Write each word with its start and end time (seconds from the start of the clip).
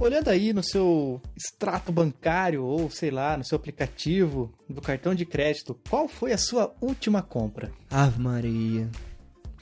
Olhando 0.00 0.28
aí 0.28 0.54
no 0.54 0.62
seu 0.62 1.20
extrato 1.36 1.92
bancário 1.92 2.64
ou 2.64 2.90
sei 2.90 3.10
lá, 3.10 3.36
no 3.36 3.44
seu 3.44 3.56
aplicativo 3.56 4.50
do 4.66 4.80
cartão 4.80 5.14
de 5.14 5.26
crédito, 5.26 5.78
qual 5.90 6.08
foi 6.08 6.32
a 6.32 6.38
sua 6.38 6.74
última 6.80 7.20
compra? 7.20 7.70
Ave 7.90 8.18
Maria. 8.18 8.88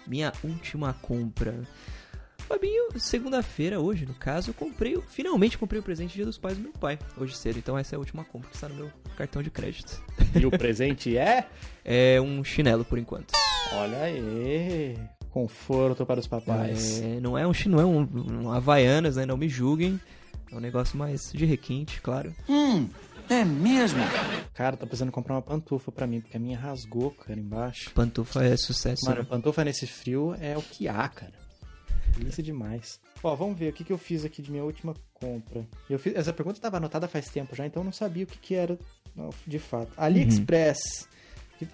Minha 0.07 0.33
última 0.45 0.93
compra. 0.93 1.61
Fabinho, 2.47 2.89
segunda-feira, 3.01 3.81
hoje, 3.81 4.07
no 4.07 4.15
caso, 4.15 4.51
eu 4.51 4.55
comprei, 4.55 4.95
eu 4.95 5.03
finalmente 5.03 5.59
comprei 5.59 5.81
o 5.81 5.83
presente 5.83 6.15
Dia 6.15 6.25
dos 6.25 6.39
Pais 6.39 6.57
do 6.57 6.63
meu 6.63 6.73
pai, 6.73 7.01
hoje 7.17 7.37
cedo. 7.37 7.59
Então 7.59 7.77
essa 7.77 7.95
é 7.95 7.97
a 7.97 7.99
última 7.99 8.25
compra 8.25 8.49
que 8.49 8.55
está 8.55 8.69
no 8.69 8.77
meu 8.77 8.93
cartão 9.17 9.43
de 9.43 9.51
crédito. 9.51 10.01
E 10.41 10.47
o 10.47 10.53
presente 10.53 11.19
é? 11.19 11.49
É 11.85 12.21
um 12.21 12.45
chinelo, 12.45 12.85
por 12.85 12.99
enquanto. 12.99 13.33
Olha 13.73 14.03
aí, 14.03 14.97
conforto 15.31 16.07
para 16.07 16.21
os 16.21 16.27
papais. 16.27 17.01
É, 17.01 17.19
não 17.19 17.37
é 17.37 17.47
um 17.47 17.53
chinelo, 17.53 17.81
é 17.81 17.87
um, 17.87 18.45
um 18.45 18.53
Havaianas, 18.53 19.17
né? 19.17 19.27
Não 19.27 19.37
me 19.37 19.49
julguem. 19.49 19.99
É 20.51 20.57
um 20.57 20.61
negócio 20.61 20.97
mais 20.97 21.31
de 21.33 21.45
requinte, 21.45 22.01
claro. 22.01 22.35
Hum, 22.49 22.89
é 23.29 23.45
mesmo? 23.45 24.01
Cara, 24.55 24.77
tô 24.77 24.87
precisando 24.87 25.13
comprar 25.13 25.35
uma 25.35 25.43
pantufa 25.43 25.93
pra 25.93 26.07
mim, 26.07 26.21
porque 26.21 26.37
a 26.37 26.41
minha 26.41 26.59
rasgou, 26.59 27.11
cara, 27.11 27.39
embaixo. 27.39 27.91
Pantufa 27.93 28.43
é 28.45 28.57
sucesso. 28.57 29.05
Mano, 29.05 29.23
né? 29.23 29.27
pantufa 29.29 29.65
nesse 29.65 29.87
frio 29.87 30.35
é 30.41 30.57
o 30.57 30.63
que 30.63 30.89
há, 30.89 31.09
cara. 31.09 31.35
Delícia 32.17 32.43
demais. 32.43 32.99
Ó, 33.23 33.35
vamos 33.35 33.59
ver 33.59 33.71
o 33.71 33.73
que, 33.73 33.85
que 33.85 33.93
eu 33.93 33.99
fiz 33.99 34.25
aqui 34.25 34.41
de 34.41 34.51
minha 34.51 34.65
última 34.65 34.95
compra. 35.15 35.67
Eu 35.91 35.99
fiz, 35.99 36.15
essa 36.15 36.33
pergunta 36.33 36.59
estava 36.59 36.79
anotada 36.79 37.07
faz 37.07 37.29
tempo 37.29 37.55
já, 37.55 37.67
então 37.67 37.83
eu 37.83 37.85
não 37.85 37.93
sabia 37.93 38.25
o 38.25 38.27
que, 38.27 38.39
que 38.39 38.55
era 38.55 38.79
de 39.47 39.59
fato. 39.59 39.93
AliExpress. 39.97 41.09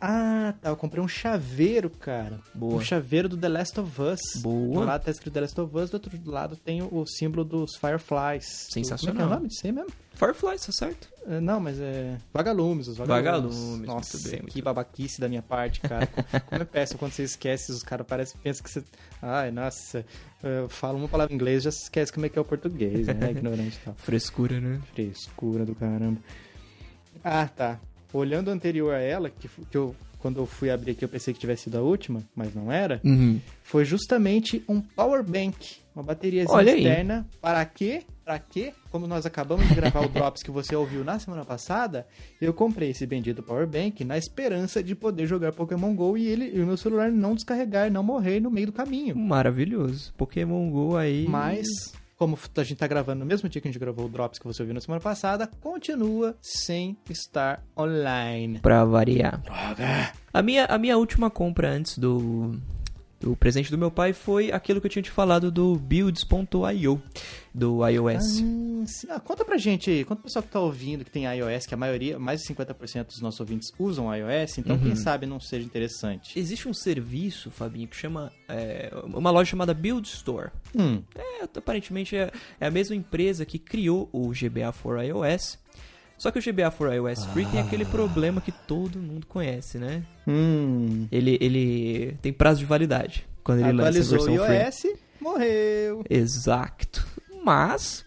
Ah, 0.01 0.55
tá. 0.61 0.71
Eu 0.71 0.77
comprei 0.77 1.03
um 1.03 1.09
chaveiro, 1.09 1.91
cara. 1.91 2.41
Boa. 2.55 2.77
Um 2.77 2.81
chaveiro 2.81 3.29
do 3.29 3.37
The 3.37 3.49
Last 3.49 3.81
of 3.81 4.01
Us. 4.01 4.21
Boa. 4.43 4.81
Do 4.81 4.87
lado 4.87 5.05
tá 5.05 5.11
escrito 5.11 5.35
The 5.35 5.41
Last 5.41 5.61
of 5.61 5.77
Us, 5.77 5.91
do 5.91 5.95
outro 5.95 6.11
lado 6.25 6.57
tem 6.57 6.83
o, 6.83 7.07
símbolo 7.07 7.45
dos 7.45 7.77
Fireflies. 7.77 8.69
Sensacional. 8.71 8.99
Como 8.99 9.11
é 9.11 9.15
que 9.15 9.23
é 9.23 9.25
o 9.25 9.39
nome 9.39 9.49
disso 9.49 9.67
aí 9.67 9.73
mesmo? 9.73 9.91
Firefly, 10.15 10.59
tá 10.59 10.73
certo? 10.73 11.09
É, 11.27 11.41
Não, 11.41 11.59
mas 11.59 11.81
é. 11.81 12.19
Vagalumes, 12.33 12.87
os 12.87 12.97
vagalumes. 12.97 13.25
Vagalumes, 13.57 13.87
Nossa, 13.87 14.29
bem, 14.29 14.43
que 14.43 14.63
babaquice 14.63 15.21
da 15.21 15.29
minha 15.29 15.43
parte, 15.43 15.81
cara. 15.81 16.07
Como 16.47 16.63
é 16.63 16.65
péssimo 16.65 16.99
quando 17.01 17.13
você 17.13 17.25
esquece, 17.25 17.73
os 17.73 17.83
caras 17.83 18.07
parecem 18.07 18.39
pensam 18.43 18.63
que 18.63 18.71
você. 18.71 18.85
Ai, 19.21 19.51
nossa. 19.51 20.05
Eu 20.43 20.69
falo 20.69 20.99
uma 20.99 21.09
palavra 21.09 21.33
em 21.33 21.37
inglês 21.37 21.63
já 21.63 21.71
se 21.71 21.85
esquece 21.85 22.13
como 22.13 22.27
é 22.27 22.29
que 22.29 22.39
é 22.39 22.41
o 22.41 22.45
português, 22.45 23.07
né? 23.07 23.31
Ignorante 23.33 23.79
e 23.81 23.85
tal. 23.85 23.95
Frescura, 23.95 24.61
né? 24.61 24.81
Frescura 24.93 25.65
do 25.65 25.75
caramba. 25.75 26.21
Ah, 27.25 27.49
tá. 27.49 27.81
Olhando 28.15 28.51
anterior 28.51 28.95
a 28.95 29.01
ela, 29.01 29.29
que, 29.29 29.49
que 29.71 29.77
eu. 29.77 29.95
Quando 30.19 30.41
eu 30.41 30.47
fui 30.47 30.71
abrir 30.71 30.93
aqui, 30.93 31.05
eu 31.05 31.09
pensei 31.09 31.35
que 31.35 31.41
tivesse 31.41 31.65
sido 31.65 31.77
a 31.77 31.83
última, 31.83 32.23
mas 32.35 32.55
não 32.55 32.73
era. 32.73 32.99
Uhum. 33.05 33.39
Foi 33.63 33.85
justamente 33.85 34.65
um 34.67 34.81
power 34.81 35.23
bank, 35.23 35.77
uma 35.95 36.03
bateria 36.03 36.47
Olha 36.49 36.73
aí. 36.73 36.79
externa. 36.79 37.27
Para 37.43 37.63
quê? 37.67 38.05
Para 38.25 38.39
quê? 38.39 38.73
Como 38.91 39.07
nós 39.07 39.27
acabamos 39.27 39.69
de 39.69 39.75
gravar 39.75 40.01
o 40.01 40.09
Drops 40.09 40.43
que 40.43 40.51
você 40.51 40.75
ouviu 40.75 41.05
na 41.05 41.19
semana 41.19 41.45
passada, 41.45 42.07
eu 42.41 42.55
comprei 42.55 42.89
esse 42.89 43.07
bendito 43.07 43.43
power 43.43 43.67
bank 43.67 44.03
na 44.03 44.17
esperança 44.17 44.83
de 44.83 44.95
poder 44.95 45.27
jogar 45.27 45.53
Pokémon 45.53 45.95
Go 45.95 46.17
e 46.17 46.27
ele 46.27 46.53
e 46.55 46.63
o 46.63 46.67
meu 46.67 46.79
celular 46.79 47.13
não 47.13 47.35
descarregar, 47.35 47.93
não 47.93 48.03
morrer 48.03 48.41
no 48.41 48.51
meio 48.51 48.69
do 48.69 48.73
caminho. 48.73 49.15
Maravilhoso. 49.15 50.15
Pokémon 50.17 50.71
Go 50.71 50.97
aí. 50.97 51.27
Mas 51.29 51.67
como 52.25 52.39
a 52.57 52.63
gente 52.63 52.79
tá 52.79 52.87
gravando 52.87 53.21
no 53.21 53.27
mesmo 53.27 53.51
dia 53.51 53.61
que 53.61 53.69
a 53.69 53.71
gente 53.71 53.79
gravou 53.79 54.07
o 54.07 54.09
Drops 54.09 54.39
que 54.39 54.47
você 54.47 54.63
ouviu 54.63 54.73
na 54.73 54.81
semana 54.81 54.99
passada, 55.01 55.47
continua 55.61 56.35
sem 56.41 56.97
estar 57.11 57.63
online. 57.77 58.61
Pra 58.61 58.83
variar. 58.83 59.43
Droga! 59.43 60.13
A 60.33 60.41
minha, 60.41 60.65
a 60.65 60.79
minha 60.79 60.97
última 60.97 61.29
compra 61.29 61.69
antes 61.71 61.99
do, 61.99 62.59
do 63.25 63.35
presente 63.35 63.71
do 63.71 63.79
meu 63.79 63.91
pai 63.91 64.13
foi 64.13 64.53
aquilo 64.53 64.81
que 64.81 64.87
eu 64.87 64.91
tinha 64.91 65.03
te 65.03 65.11
falado 65.11 65.51
do 65.51 65.77
builds.io, 65.77 67.03
do 67.55 67.87
iOS. 67.89 68.43
Ah. 68.43 69.15
Ah, 69.17 69.21
conta 69.21 69.45
pra 69.47 69.57
gente 69.57 69.89
aí, 69.91 70.05
conta 70.05 70.17
pro 70.17 70.25
pessoal 70.25 70.43
que 70.43 70.51
tá 70.51 70.61
ouvindo 70.61 71.05
que 71.07 71.11
tem 71.11 71.25
iOS, 71.25 71.65
que 71.67 71.73
a 71.73 71.77
maioria, 71.77 72.19
mais 72.19 72.43
de 72.43 72.49
50% 72.55 73.07
dos 73.07 73.21
nossos 73.23 73.41
ouvintes 73.41 73.73
usam 73.79 74.15
iOS, 74.15 74.59
então 74.59 74.77
Uhum. 74.77 74.83
quem 74.83 74.97
sabe 74.97 75.25
não 75.25 75.41
seja 75.41 75.65
interessante. 75.65 76.39
Existe 76.39 76.69
um 76.69 76.75
serviço, 76.75 77.51
Fabinho, 77.51 77.89
que 77.89 77.97
chama. 77.97 78.31
é, 78.47 78.93
uma 79.05 79.31
loja 79.31 79.51
chamada 79.53 79.73
Build 79.73 80.07
Store. 80.07 80.51
Hum, 80.77 81.03
É, 81.15 81.45
aparentemente 81.57 82.15
é, 82.15 82.31
é 82.61 82.67
a 82.67 82.71
mesma 82.71 82.95
empresa 82.95 83.47
que 83.47 83.59
criou 83.59 84.09
o 84.13 84.29
GBA 84.33 84.71
for 84.73 85.03
iOS. 85.03 85.59
Só 86.17 86.31
que 86.31 86.39
o 86.39 86.43
GBA 86.43 86.71
for 86.71 86.93
iOS 86.93 87.27
Free 87.27 87.47
tem 87.47 87.61
aquele 87.61 87.85
problema 87.85 88.41
que 88.41 88.53
todo 88.53 88.99
mundo 88.99 89.27
conhece, 89.27 89.79
né? 89.79 90.03
hum. 90.27 91.07
Ele, 91.11 91.37
ele 91.41 92.17
tem 92.23 92.33
prazo 92.33 92.61
de 92.61 92.67
validade 92.67 93.27
quando 93.43 93.61
ele 93.61 93.81
Atualizou 93.81 94.19
lança 94.19 94.31
o 94.31 94.45
a 94.45 94.47
versão 94.47 94.81
free. 94.81 94.91
iOS, 94.91 95.01
morreu. 95.21 96.05
Exato. 96.09 97.07
Mas 97.45 98.05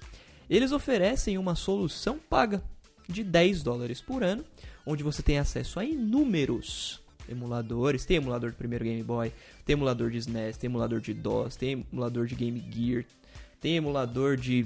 eles 0.50 0.72
oferecem 0.72 1.38
uma 1.38 1.56
solução 1.56 2.18
paga 2.30 2.64
de 3.08 3.24
10 3.24 3.64
dólares 3.64 4.02
por 4.02 4.24
ano, 4.24 4.44
onde 4.86 5.04
você 5.04 5.22
tem 5.22 5.38
acesso 5.38 5.80
a 5.80 5.86
inúmeros 5.86 7.02
emuladores. 7.30 8.06
Tem 8.06 8.18
emulador 8.18 8.52
do 8.52 8.58
primeiro 8.58 8.86
Game 8.86 9.04
Boy, 9.04 9.32
tem 9.66 9.74
emulador 9.74 10.10
de 10.10 10.18
SNES, 10.18 10.58
tem 10.58 10.68
emulador 10.70 11.00
de 11.02 11.14
DOS, 11.14 11.56
tem 11.56 11.86
emulador 11.92 12.26
de 12.26 12.36
Game 12.36 12.64
Gear, 12.72 13.06
tem 13.60 13.76
emulador 13.76 14.38
de 14.38 14.66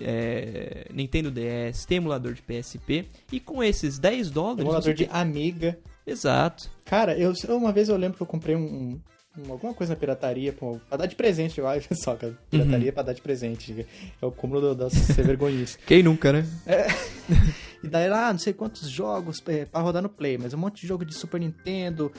é, 0.00 0.86
Nintendo 0.92 1.30
DS, 1.30 1.84
tem 1.86 1.96
emulador 1.98 2.32
de 2.34 2.42
PSP. 2.42 3.06
E 3.32 3.40
com 3.40 3.62
esses 3.62 3.98
10 3.98 4.30
dólares. 4.30 4.62
Emulador 4.64 4.94
de 4.94 5.06
tem- 5.06 5.14
Amiga. 5.16 5.78
Exato. 6.06 6.70
Cara, 6.84 7.16
eu, 7.18 7.32
uma 7.50 7.72
vez 7.72 7.88
eu 7.88 7.96
lembro 7.96 8.16
que 8.16 8.22
eu 8.22 8.26
comprei 8.26 8.56
um, 8.56 8.98
um- 9.38 9.50
alguma 9.52 9.74
coisa 9.74 9.92
na 9.92 9.98
pirataria 10.00 10.52
pô, 10.52 10.80
pra 10.88 10.96
dar 10.98 11.06
de 11.06 11.14
presente, 11.14 11.58
eu 11.58 11.66
acho 11.68 11.88
só, 12.02 12.16
cara. 12.16 12.36
Pirataria 12.50 12.92
pra 12.92 13.02
dar 13.02 13.12
de 13.12 13.20
presente. 13.20 13.86
É 14.20 14.26
o 14.26 14.30
cúmulo 14.32 14.74
da 14.74 14.88
ser 14.90 15.22
vergonhice. 15.24 15.76
Quem 15.86 16.02
nunca, 16.02 16.32
né? 16.32 16.46
E 17.80 17.86
daí 17.86 18.08
lá, 18.08 18.32
não 18.32 18.40
sei 18.40 18.52
quantos 18.52 18.90
jogos 18.90 19.36
é, 19.46 19.64
pra 19.64 19.80
rodar 19.80 20.02
no 20.02 20.08
Play, 20.08 20.36
mas 20.36 20.52
um 20.52 20.56
monte 20.58 20.80
de 20.80 20.86
jogo 20.88 21.04
de 21.04 21.14
Super 21.14 21.38
Nintendo, 21.38 22.10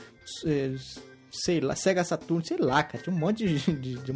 é, 0.45 0.73
sei 1.31 1.59
lá, 1.59 1.75
Sega 1.75 2.03
Saturn, 2.03 2.45
sei 2.45 2.57
lá, 2.57 2.83
cara. 2.83 3.03
Tinha 3.03 3.15
um 3.15 3.19
monte 3.19 3.47
de, 3.47 3.57
de, 3.73 3.95
de, 3.95 4.13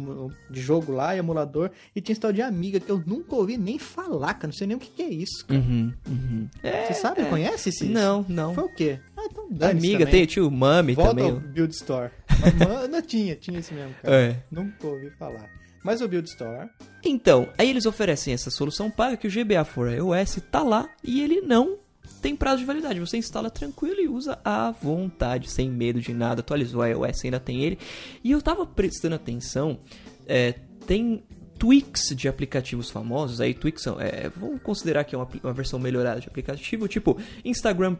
de 0.50 0.60
jogo 0.60 0.92
lá, 0.92 1.16
emulador, 1.16 1.70
e 1.94 2.00
tinha 2.00 2.12
esse 2.12 2.20
tal 2.20 2.32
de 2.32 2.42
Amiga, 2.42 2.80
que 2.80 2.90
eu 2.90 3.02
nunca 3.06 3.34
ouvi 3.34 3.56
nem 3.56 3.78
falar, 3.78 4.34
cara. 4.34 4.48
Não 4.48 4.54
sei 4.54 4.66
nem 4.66 4.76
o 4.76 4.80
que, 4.80 4.90
que 4.90 5.02
é 5.02 5.08
isso, 5.08 5.44
cara. 5.46 5.60
Uhum, 5.60 5.92
uhum. 6.08 6.48
É, 6.62 6.86
Você 6.86 6.94
sabe, 6.94 7.24
conhece 7.26 7.68
esse? 7.68 7.84
Não, 7.84 8.24
não. 8.28 8.54
Foi 8.54 8.64
o 8.64 8.74
quê? 8.74 9.00
Ah, 9.16 9.26
então 9.26 9.48
Amiga, 9.70 10.06
tem 10.06 10.26
tio 10.26 10.50
Mami 10.50 10.94
Volta 10.94 11.10
também. 11.10 11.30
ao 11.30 11.40
Build 11.40 11.74
Store. 11.74 12.10
Mas, 12.40 12.90
não 12.90 13.02
tinha, 13.02 13.36
tinha 13.36 13.58
esse 13.58 13.72
mesmo, 13.72 13.94
cara. 14.02 14.14
É. 14.14 14.42
Nunca 14.50 14.86
ouvi 14.86 15.10
falar. 15.10 15.48
Mas 15.84 16.00
o 16.00 16.08
Build 16.08 16.28
Store. 16.28 16.68
Então, 17.04 17.48
aí 17.58 17.68
eles 17.68 17.84
oferecem 17.84 18.32
essa 18.32 18.50
solução 18.50 18.90
paga 18.90 19.16
que 19.16 19.28
o 19.28 19.30
GBA 19.30 19.64
for 19.64 19.90
iOS 19.92 20.38
tá 20.50 20.62
lá 20.62 20.88
e 21.02 21.22
ele 21.22 21.42
não 21.42 21.78
tem 22.20 22.34
prazo 22.34 22.58
de 22.58 22.64
validade. 22.64 23.00
Você 23.00 23.16
instala 23.16 23.50
tranquilo 23.50 24.00
e 24.00 24.08
usa 24.08 24.38
à 24.44 24.70
vontade, 24.70 25.50
sem 25.50 25.70
medo 25.70 26.00
de 26.00 26.12
nada. 26.14 26.40
Atualizou 26.40 26.84
iOS, 26.84 27.24
ainda 27.24 27.40
tem 27.40 27.62
ele. 27.62 27.78
E 28.22 28.30
eu 28.30 28.40
tava 28.40 28.64
prestando 28.64 29.14
atenção, 29.14 29.78
é, 30.26 30.54
tem 30.86 31.22
tweaks 31.64 32.14
de 32.14 32.28
aplicativos 32.28 32.90
famosos. 32.90 33.40
Aí 33.40 33.54
tweaks 33.54 33.82
são, 33.82 33.98
é, 33.98 34.30
vamos 34.36 34.60
considerar 34.60 35.02
que 35.04 35.14
é 35.14 35.18
uma, 35.18 35.26
uma 35.42 35.52
versão 35.54 35.78
melhorada 35.78 36.20
de 36.20 36.28
aplicativo, 36.28 36.86
tipo 36.86 37.18
Instagram++, 37.42 37.96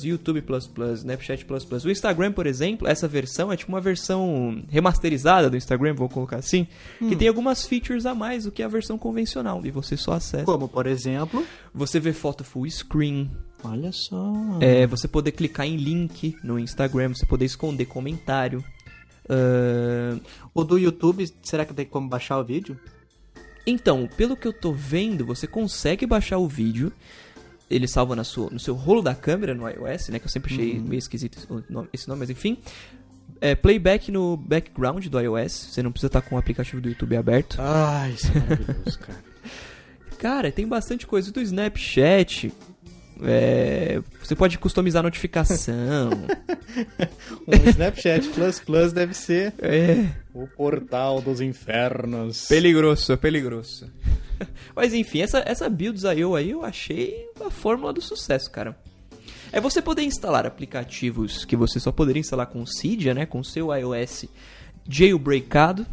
YouTube++, 0.00 0.44
Snapchat++. 0.94 1.44
O 1.84 1.90
Instagram, 1.90 2.30
por 2.30 2.46
exemplo, 2.46 2.86
essa 2.86 3.08
versão 3.08 3.50
é 3.50 3.56
tipo 3.56 3.72
uma 3.72 3.80
versão 3.80 4.62
remasterizada 4.68 5.50
do 5.50 5.56
Instagram, 5.56 5.94
vou 5.94 6.08
colocar 6.08 6.36
assim, 6.36 6.68
que 7.00 7.16
tem 7.16 7.26
algumas 7.26 7.66
features 7.66 8.06
a 8.06 8.14
mais 8.14 8.44
do 8.44 8.52
que 8.52 8.62
a 8.62 8.68
versão 8.68 8.96
convencional. 8.96 9.60
E 9.64 9.72
você 9.72 9.96
só 9.96 10.12
acessa. 10.12 10.44
Como, 10.44 10.68
por 10.68 10.86
exemplo... 10.86 11.44
Você 11.74 11.98
vê 11.98 12.12
foto 12.12 12.44
full 12.44 12.70
screen, 12.70 13.28
Olha 13.64 13.90
só. 13.90 14.32
é, 14.60 14.86
você 14.86 15.08
poder 15.08 15.32
clicar 15.32 15.66
em 15.66 15.76
link 15.76 16.36
no 16.44 16.56
Instagram, 16.56 17.08
você 17.08 17.26
poder 17.26 17.46
esconder 17.46 17.86
comentário. 17.86 18.62
Ah, 19.28 20.18
O 20.54 20.64
do 20.64 20.78
YouTube, 20.78 21.26
será 21.42 21.64
que 21.64 21.74
tem 21.74 21.86
como 21.86 22.08
baixar 22.08 22.38
o 22.38 22.44
vídeo? 22.44 22.78
Então, 23.66 24.08
pelo 24.16 24.36
que 24.36 24.46
eu 24.46 24.52
tô 24.52 24.72
vendo, 24.72 25.24
você 25.24 25.46
consegue 25.46 26.06
baixar 26.06 26.38
o 26.38 26.46
vídeo. 26.46 26.92
Ele 27.70 27.88
salva 27.88 28.14
na 28.14 28.22
sua, 28.22 28.50
no 28.50 28.60
seu 28.60 28.74
rolo 28.74 29.00
da 29.00 29.14
câmera 29.14 29.54
no 29.54 29.66
iOS, 29.68 30.10
né? 30.10 30.18
Que 30.18 30.26
eu 30.26 30.30
sempre 30.30 30.52
achei 30.52 30.78
meio 30.78 30.98
esquisito 30.98 31.38
esse 31.38 31.48
nome, 31.72 31.88
esse 31.92 32.06
nome, 32.06 32.20
mas 32.20 32.30
enfim. 32.30 32.58
É, 33.40 33.54
playback 33.54 34.12
no 34.12 34.36
background 34.36 35.06
do 35.06 35.18
iOS. 35.18 35.52
Você 35.70 35.82
não 35.82 35.90
precisa 35.90 36.08
estar 36.08 36.20
com 36.20 36.36
o 36.36 36.38
aplicativo 36.38 36.80
do 36.82 36.88
YouTube 36.90 37.16
aberto. 37.16 37.56
Ai, 37.58 38.12
isso 38.12 38.28
é 38.28 38.40
maravilhoso, 38.40 38.98
cara. 38.98 39.24
Cara, 40.18 40.50
tem 40.50 40.66
bastante 40.66 41.06
coisa 41.06 41.30
do 41.30 41.40
Snapchat. 41.42 42.50
É, 43.22 44.02
você 44.20 44.34
pode 44.34 44.58
customizar 44.58 45.00
a 45.00 45.04
notificação. 45.04 46.10
Um 47.46 47.68
Snapchat 47.70 48.28
Plus 48.30 48.58
Plus 48.58 48.92
deve 48.92 49.14
ser 49.14 49.54
é. 49.58 50.08
o 50.32 50.46
portal 50.46 51.20
dos 51.20 51.40
infernos. 51.40 52.46
Peligroso, 52.48 53.16
peligroso. 53.16 53.88
Mas 54.74 54.92
enfim, 54.92 55.20
essa, 55.20 55.42
essa 55.46 55.68
Builds.io 55.68 56.34
aí 56.34 56.50
eu 56.50 56.64
achei 56.64 57.28
a 57.44 57.50
fórmula 57.50 57.92
do 57.92 58.00
sucesso, 58.00 58.50
cara. 58.50 58.76
É 59.52 59.60
você 59.60 59.80
poder 59.80 60.02
instalar 60.02 60.46
aplicativos 60.46 61.44
que 61.44 61.54
você 61.54 61.78
só 61.78 61.92
poderia 61.92 62.18
instalar 62.18 62.46
com 62.46 62.60
o 62.60 62.66
Cydia, 62.66 63.14
né? 63.14 63.24
Com 63.24 63.38
o 63.38 63.44
seu 63.44 63.72
iOS 63.72 64.26
jailbreakado. 64.88 65.86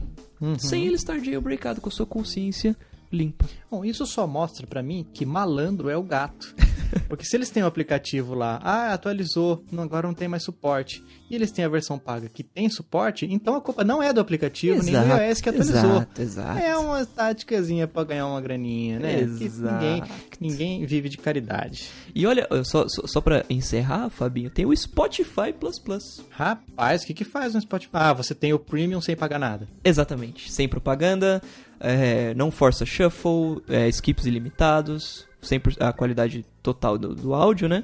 Sem 0.58 0.88
ele 0.88 0.96
estar 0.96 1.20
jailbreakado 1.20 1.80
com 1.80 1.90
a 1.90 1.92
sua 1.92 2.08
consciência 2.08 2.76
limpa. 3.12 3.46
Bom, 3.70 3.86
isso 3.86 4.06
só 4.06 4.26
mostra 4.26 4.66
pra 4.66 4.82
mim 4.82 5.06
que 5.14 5.26
malandro 5.26 5.90
é 5.90 5.98
o 5.98 6.04
gato. 6.04 6.56
Porque 7.08 7.26
se 7.26 7.36
eles 7.36 7.50
têm 7.50 7.64
o 7.64 7.68
aplicativo 7.68 8.34
lá, 8.34 8.60
ah, 8.64 8.94
atualizou, 8.94 9.64
não, 9.72 9.84
agora 9.84 10.08
não 10.08 10.14
tem 10.14 10.28
mais 10.28 10.44
suporte, 10.44 11.04
e 11.30 11.36
eles 11.36 11.52
têm 11.52 11.64
a 11.64 11.70
versão 11.70 11.98
paga 11.98 12.28
que 12.28 12.44
tem 12.44 12.70
suporte, 12.70 13.26
então 13.30 13.56
a 13.56 13.62
culpa 13.62 13.84
não 13.84 14.04
é 14.04 14.12
do 14.12 14.20
aplicativo, 14.20 14.84
nem 14.84 14.94
do 14.94 15.24
iOS 15.24 15.42
que 15.42 15.50
atualizou. 15.50 15.92
Exato, 15.92 16.22
exato. 16.22 16.60
É 16.60 16.78
uma 16.78 17.06
táticazinha 17.06 17.88
pra 17.88 18.04
ganhar 18.04 18.28
uma 18.28 18.42
graninha, 18.42 19.00
né? 19.00 19.22
Exato. 19.22 19.74
ninguém, 19.74 20.04
ninguém 20.40 20.86
vive 20.86 21.08
de 21.08 21.18
caridade. 21.18 21.90
E 22.14 22.26
olha, 22.28 22.48
só, 22.64 22.86
só, 22.90 23.08
só 23.08 23.22
pra 23.22 23.46
encerrar, 23.50 24.10
Fabinho, 24.10 24.50
tem 24.50 24.66
o 24.66 24.76
Spotify 24.76 25.54
Plus 25.58 25.80
Plus. 25.80 26.04
Rapaz, 26.30 27.04
o 27.04 27.08
que 27.08 27.14
que 27.14 27.24
faz 27.24 27.54
no 27.54 27.62
Spotify? 27.62 27.92
Ah, 27.94 28.14
você 28.14 28.36
tem 28.36 28.52
o 28.52 28.60
Premium 28.60 29.00
sem 29.00 29.16
pagar 29.16 29.40
nada. 29.40 29.68
Exatamente. 29.84 30.52
Sem 30.52 30.68
propaganda, 30.68 31.42
é, 31.82 32.34
não 32.36 32.52
força 32.52 32.86
shuffle, 32.86 33.62
é, 33.68 33.90
skips 33.90 34.26
ilimitados, 34.26 35.28
100% 35.42 35.78
a 35.80 35.92
qualidade 35.92 36.46
total 36.62 36.98
do, 36.98 37.16
do 37.16 37.34
áudio, 37.34 37.68
né? 37.68 37.84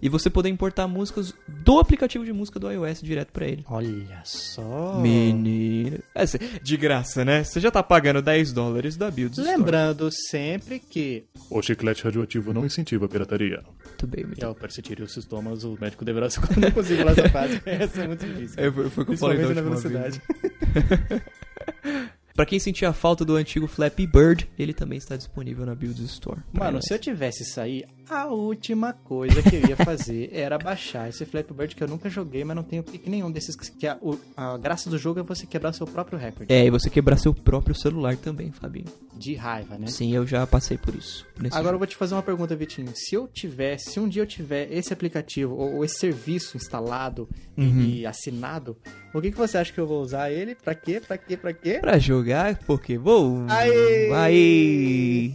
E 0.00 0.08
você 0.08 0.28
poder 0.28 0.48
importar 0.48 0.86
músicas 0.86 1.34
do 1.48 1.78
aplicativo 1.78 2.24
de 2.24 2.32
música 2.32 2.60
do 2.60 2.70
iOS 2.70 3.00
direto 3.00 3.32
pra 3.32 3.46
ele. 3.46 3.64
Olha 3.68 4.20
só. 4.24 4.98
Menino. 5.00 5.98
É, 6.14 6.24
de 6.62 6.76
graça, 6.76 7.24
né? 7.24 7.42
Você 7.42 7.58
já 7.58 7.70
tá 7.70 7.82
pagando 7.82 8.20
10 8.22 8.52
dólares 8.52 8.96
da 8.96 9.08
Store. 9.08 9.48
Lembrando 9.48 10.10
sempre 10.10 10.78
que 10.78 11.24
O 11.50 11.60
chiclete 11.62 12.04
radioativo 12.04 12.52
não 12.52 12.66
incentiva 12.66 13.06
a 13.06 13.08
pirataria. 13.08 13.64
Muito 13.86 14.06
bem, 14.06 14.24
muito 14.24 14.40
E 14.40 14.44
ao 14.44 14.54
persistir 14.54 15.00
os 15.00 15.12
sintomas, 15.12 15.64
o 15.64 15.76
médico 15.80 16.04
deverá 16.04 16.30
se 16.30 16.38
não 16.58 16.70
consigo 16.70 16.98
falar 16.98 17.12
essa 17.12 17.28
frase. 17.30 17.60
Essa 17.66 18.02
é 18.02 18.06
muito 18.06 18.24
difícil. 18.26 18.62
É, 18.62 18.70
foi, 18.70 18.90
foi 18.90 19.02
o 19.02 19.06
que 19.06 19.12
eu 19.12 19.18
falei 19.18 19.38
da 19.38 19.54
na 19.54 19.62
velocidade. 19.62 20.22
Pra 22.38 22.46
quem 22.46 22.60
sentia 22.60 22.92
falta 22.92 23.24
do 23.24 23.34
antigo 23.34 23.66
Flappy 23.66 24.06
Bird, 24.06 24.48
ele 24.56 24.72
também 24.72 24.96
está 24.96 25.16
disponível 25.16 25.66
na 25.66 25.74
Builds 25.74 26.04
Store. 26.04 26.38
Mano, 26.52 26.76
iOS. 26.76 26.84
se 26.84 26.94
eu 26.94 26.98
tivesse 27.00 27.42
isso 27.42 27.60
aí, 27.60 27.84
a 28.10 28.26
última 28.26 28.92
coisa 28.92 29.42
que 29.42 29.56
eu 29.56 29.68
ia 29.68 29.76
fazer 29.76 30.30
era 30.34 30.58
baixar 30.58 31.08
esse 31.08 31.24
Flappy 31.24 31.52
Bird 31.52 31.74
que 31.76 31.82
eu 31.82 31.88
nunca 31.88 32.08
joguei, 32.08 32.44
mas 32.44 32.56
não 32.56 32.62
tenho 32.62 32.82
pique 32.82 33.08
nenhum 33.10 33.30
desses 33.30 33.54
que 33.56 33.86
a, 33.86 33.98
a 34.36 34.56
graça 34.58 34.88
do 34.90 34.98
jogo 34.98 35.20
é 35.20 35.22
você 35.22 35.46
quebrar 35.46 35.72
seu 35.72 35.86
próprio 35.86 36.18
recorde. 36.18 36.52
É, 36.52 36.64
e 36.66 36.70
você 36.70 36.88
quebrar 36.90 37.16
seu 37.16 37.32
próprio 37.34 37.74
celular 37.74 38.16
também, 38.16 38.50
Fabinho. 38.52 38.86
De 39.14 39.34
raiva, 39.34 39.76
né? 39.76 39.86
Sim, 39.88 40.14
eu 40.14 40.26
já 40.26 40.46
passei 40.46 40.78
por 40.78 40.94
isso. 40.94 41.26
Agora 41.38 41.58
eu 41.58 41.64
jogo. 41.64 41.78
vou 41.78 41.86
te 41.86 41.96
fazer 41.96 42.14
uma 42.14 42.22
pergunta, 42.22 42.54
Vitinho. 42.56 42.92
Se 42.94 43.14
eu 43.14 43.26
tivesse, 43.28 43.90
se 43.92 44.00
um 44.00 44.08
dia 44.08 44.22
eu 44.22 44.26
tiver 44.26 44.72
esse 44.72 44.92
aplicativo 44.92 45.54
ou, 45.56 45.74
ou 45.76 45.84
esse 45.84 45.98
serviço 45.98 46.56
instalado 46.56 47.28
e- 47.56 47.62
Uhum. 47.62 47.80
e 47.82 48.06
assinado, 48.06 48.76
o 49.12 49.20
que, 49.20 49.32
que 49.32 49.36
você 49.36 49.58
acha 49.58 49.72
que 49.72 49.80
eu 49.80 49.86
vou 49.86 50.00
usar 50.00 50.30
ele? 50.30 50.54
Pra 50.54 50.74
quê? 50.74 51.00
Pra 51.04 51.18
quê? 51.18 51.36
Pra 51.36 51.52
quê? 51.52 51.78
Pra 51.80 51.98
jogar 51.98 52.56
Pokémon. 52.58 53.46
Aê! 53.48 54.12
Aê! 54.12 55.32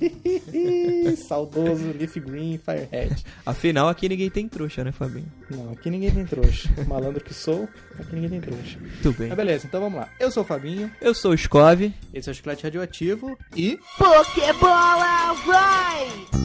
Saudoso 1.28 1.92
Leaf 1.98 2.16
Green 2.20 2.58
Firehead. 2.64 3.24
Afinal, 3.46 3.90
aqui 3.90 4.08
ninguém 4.10 4.30
tem 4.30 4.48
trouxa, 4.48 4.84
né, 4.84 4.92
Fabinho? 4.92 5.32
Não, 5.50 5.72
aqui 5.72 5.90
ninguém 5.90 6.12
tem 6.12 6.26
trouxa. 6.26 6.70
Malandro 6.88 7.24
que 7.24 7.34
sou, 7.34 7.68
aqui 8.00 8.16
ninguém 8.16 8.30
tem 8.30 8.42
trouxa. 8.42 8.78
Tudo 9.02 9.18
bem. 9.18 9.28
Mas 9.30 9.38
beleza, 9.38 9.68
então 9.68 9.82
vamos 9.82 10.00
lá. 10.00 10.10
Eu 10.20 10.32
sou 10.32 10.44
o 10.44 10.46
Fabinho, 10.46 10.92
Eu 11.02 11.14
sou 11.14 11.32
o 11.34 11.38
Scov. 11.38 11.94
esse 12.14 12.30
é 12.30 12.32
o 12.32 12.36
Chiclete 12.36 12.64
Radioativo 12.64 13.38
e... 13.56 13.78
Pokébola 13.98 15.34
vai! 15.46 16.44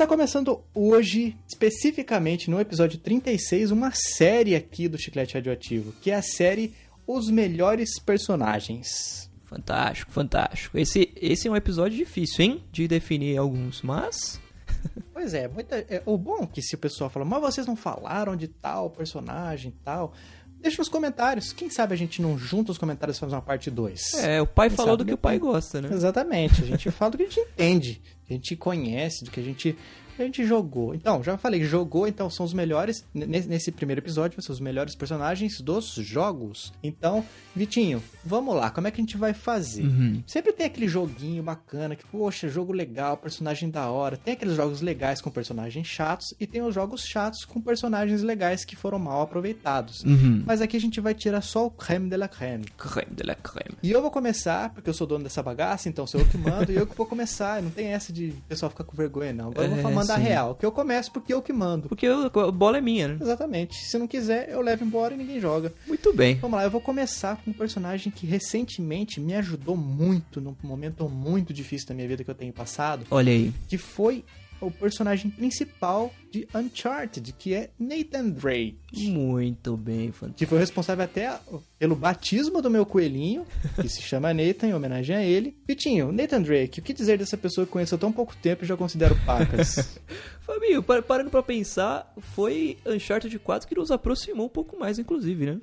Está 0.00 0.08
começando 0.08 0.64
hoje, 0.74 1.36
especificamente 1.46 2.50
no 2.50 2.58
episódio 2.58 2.98
36, 2.98 3.70
uma 3.70 3.92
série 3.92 4.54
aqui 4.54 4.88
do 4.88 4.96
Chiclete 4.96 5.34
Radioativo, 5.34 5.92
que 6.00 6.10
é 6.10 6.14
a 6.14 6.22
série 6.22 6.72
Os 7.06 7.28
Melhores 7.28 7.98
Personagens. 7.98 9.30
Fantástico, 9.44 10.10
fantástico. 10.10 10.78
Esse, 10.78 11.12
esse 11.14 11.48
é 11.48 11.50
um 11.50 11.54
episódio 11.54 11.98
difícil, 11.98 12.46
hein? 12.46 12.64
De 12.72 12.88
definir 12.88 13.36
alguns, 13.36 13.82
mas. 13.82 14.40
Pois 15.12 15.34
é, 15.34 15.46
muita, 15.48 15.76
é, 15.76 16.02
o 16.06 16.16
bom 16.16 16.44
é 16.44 16.46
que 16.46 16.62
se 16.62 16.76
o 16.76 16.78
pessoal 16.78 17.10
fala, 17.10 17.26
mas 17.26 17.42
vocês 17.42 17.66
não 17.66 17.76
falaram 17.76 18.34
de 18.34 18.48
tal 18.48 18.88
personagem 18.88 19.70
e 19.70 19.84
tal, 19.84 20.14
deixa 20.60 20.78
nos 20.78 20.88
comentários. 20.88 21.52
Quem 21.52 21.68
sabe 21.68 21.92
a 21.92 21.96
gente 21.96 22.22
não 22.22 22.38
junta 22.38 22.72
os 22.72 22.78
comentários 22.78 23.18
e 23.18 23.20
faz 23.20 23.30
uma 23.30 23.42
parte 23.42 23.70
2. 23.70 24.14
É, 24.14 24.40
o 24.40 24.46
pai 24.46 24.70
Quem 24.70 24.76
falou 24.78 24.96
do 24.96 25.04
que 25.04 25.12
o 25.12 25.18
pai 25.18 25.38
gosta, 25.38 25.82
né? 25.82 25.90
Exatamente, 25.92 26.62
a 26.62 26.66
gente 26.66 26.90
fala 26.90 27.10
do 27.10 27.18
que 27.18 27.24
a 27.24 27.26
gente 27.26 27.40
entende, 27.40 28.00
a 28.30 28.36
gente 28.36 28.56
conhece, 28.56 29.24
do 29.24 29.30
que 29.30 29.40
a 29.40 29.42
gente, 29.42 29.76
a 30.22 30.26
gente 30.26 30.44
jogou. 30.44 30.94
Então, 30.94 31.22
já 31.22 31.36
falei, 31.36 31.64
jogou, 31.64 32.06
então 32.06 32.28
são 32.30 32.44
os 32.44 32.52
melhores, 32.52 33.04
nesse, 33.14 33.70
primeiro 33.70 34.00
episódio, 34.00 34.36
vão 34.36 34.42
ser 34.44 34.52
os 34.52 34.60
melhores 34.60 34.94
personagens 34.94 35.60
dos 35.60 35.94
jogos. 35.94 36.72
Então, 36.82 37.24
Vitinho, 37.54 38.02
vamos 38.24 38.54
lá, 38.54 38.70
como 38.70 38.86
é 38.86 38.90
que 38.90 39.00
a 39.00 39.04
gente 39.04 39.16
vai 39.16 39.34
fazer? 39.34 39.82
Uhum. 39.82 40.22
Sempre 40.26 40.52
tem 40.52 40.66
aquele 40.66 40.88
joguinho 40.88 41.42
bacana, 41.42 41.96
que, 41.96 42.04
poxa, 42.06 42.48
jogo 42.48 42.72
legal, 42.72 43.16
personagem 43.16 43.70
da 43.70 43.88
hora. 43.90 44.16
Tem 44.16 44.34
aqueles 44.34 44.54
jogos 44.54 44.80
legais 44.80 45.20
com 45.20 45.30
personagens 45.30 45.86
chatos, 45.86 46.34
e 46.38 46.46
tem 46.46 46.62
os 46.62 46.74
jogos 46.74 47.02
chatos 47.04 47.44
com 47.44 47.60
personagens 47.60 48.22
legais 48.22 48.64
que 48.64 48.76
foram 48.76 48.98
mal 48.98 49.22
aproveitados. 49.22 50.02
Uhum. 50.04 50.42
Mas 50.46 50.60
aqui 50.60 50.76
a 50.76 50.80
gente 50.80 51.00
vai 51.00 51.14
tirar 51.14 51.40
só 51.42 51.66
o 51.66 51.70
creme 51.70 52.08
de 52.08 52.16
la 52.16 52.28
creme. 52.28 52.64
Creme 52.76 53.14
de 53.14 53.22
la 53.22 53.34
creme. 53.34 53.76
E 53.82 53.90
eu 53.90 54.00
vou 54.00 54.10
começar, 54.10 54.70
porque 54.70 54.88
eu 54.88 54.94
sou 54.94 55.06
dono 55.06 55.24
dessa 55.24 55.42
bagaça, 55.42 55.88
então 55.88 56.06
sou 56.06 56.20
eu 56.20 56.26
que 56.26 56.38
mando 56.38 56.70
e 56.72 56.76
eu 56.76 56.86
que 56.86 56.96
vou 56.96 57.06
começar. 57.06 57.62
Não 57.62 57.70
tem 57.70 57.88
essa 57.88 58.12
de 58.12 58.30
o 58.30 58.42
pessoal 58.48 58.70
ficar 58.70 58.84
com 58.84 58.96
vergonha, 58.96 59.32
não. 59.32 59.48
Agora 59.50 59.66
eu 59.66 59.76
É, 59.76 59.82
vou 59.82 59.92
mandar 59.92 60.09
sim. 60.16 60.22
real, 60.22 60.54
que 60.54 60.64
eu 60.66 60.72
começo 60.72 61.10
porque 61.12 61.32
eu 61.34 61.42
que 61.42 61.52
mando. 61.52 61.88
Porque 61.88 62.06
eu- 62.06 62.26
a 62.26 62.50
bola 62.52 62.78
é 62.78 62.80
minha, 62.80 63.08
né? 63.08 63.18
Exatamente. 63.20 63.74
Se 63.86 63.98
não 63.98 64.06
quiser, 64.06 64.48
eu 64.50 64.60
levo 64.60 64.84
embora 64.84 65.14
e 65.14 65.16
ninguém 65.16 65.40
joga. 65.40 65.72
Muito 65.86 66.12
bem. 66.12 66.36
Vamos 66.36 66.56
lá, 66.58 66.64
eu 66.64 66.70
vou 66.70 66.80
começar 66.80 67.36
com 67.42 67.50
um 67.50 67.54
personagem 67.54 68.12
que 68.12 68.26
recentemente 68.26 69.20
me 69.20 69.34
ajudou 69.34 69.76
muito, 69.76 70.40
num 70.40 70.54
momento 70.62 71.08
muito 71.08 71.52
difícil 71.52 71.88
da 71.88 71.94
minha 71.94 72.08
vida 72.08 72.22
que 72.24 72.30
eu 72.30 72.34
tenho 72.34 72.52
passado, 72.52 73.06
Olha 73.10 73.32
aí. 73.32 73.52
que 73.68 73.78
foi 73.78 74.24
o 74.60 74.70
personagem 74.70 75.30
principal 75.30 76.12
de 76.30 76.46
Uncharted, 76.54 77.32
que 77.32 77.54
é 77.54 77.70
Nathan 77.78 78.28
Drake. 78.30 78.78
Muito 79.08 79.76
bem, 79.76 80.12
fantástico. 80.12 80.38
que 80.38 80.46
foi 80.46 80.58
responsável 80.58 81.04
até 81.04 81.38
pelo 81.78 81.96
batismo 81.96 82.62
do 82.62 82.70
meu 82.70 82.86
coelhinho, 82.86 83.44
que 83.80 83.88
se 83.88 84.00
chama 84.02 84.32
Nathan, 84.32 84.68
em 84.68 84.74
homenagem 84.74 85.16
a 85.16 85.24
ele. 85.24 85.56
Vitinho, 85.66 86.12
Nathan 86.12 86.42
Drake, 86.42 86.78
o 86.80 86.82
que 86.82 86.92
dizer 86.92 87.18
dessa 87.18 87.36
pessoa 87.36 87.66
que 87.66 87.72
conheço 87.72 87.94
há 87.94 87.98
tão 87.98 88.12
pouco 88.12 88.36
tempo 88.36 88.64
e 88.64 88.66
já 88.68 88.76
considero 88.76 89.16
pacas? 89.26 89.98
Fabinho, 90.40 90.82
pa- 90.82 91.02
parando 91.02 91.30
pra 91.30 91.42
pensar, 91.42 92.12
foi 92.18 92.76
Uncharted 92.86 93.36
4 93.38 93.68
que 93.68 93.74
nos 93.74 93.90
aproximou 93.90 94.46
um 94.46 94.50
pouco 94.50 94.78
mais, 94.78 94.98
inclusive, 94.98 95.46
né? 95.46 95.58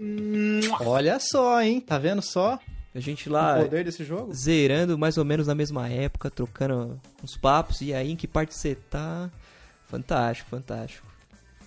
Olha 0.81 1.19
só, 1.19 1.61
hein? 1.61 1.79
Tá 1.81 1.97
vendo 1.97 2.21
só 2.21 2.59
A 2.97 2.99
gente 2.99 3.29
o 3.29 3.31
lá 3.31 3.61
poder 3.61 3.83
desse 3.83 4.03
jogo? 4.03 4.33
zerando 4.33 4.97
mais 4.97 5.19
ou 5.19 5.23
menos 5.23 5.45
na 5.45 5.53
mesma 5.53 5.87
época, 5.87 6.31
trocando 6.31 6.99
uns 7.23 7.37
papos, 7.37 7.79
e 7.81 7.93
aí 7.93 8.11
em 8.11 8.15
que 8.15 8.27
parte 8.27 8.55
você 8.55 8.73
tá? 8.73 9.29
Fantástico, 9.87 10.49
fantástico. 10.49 11.05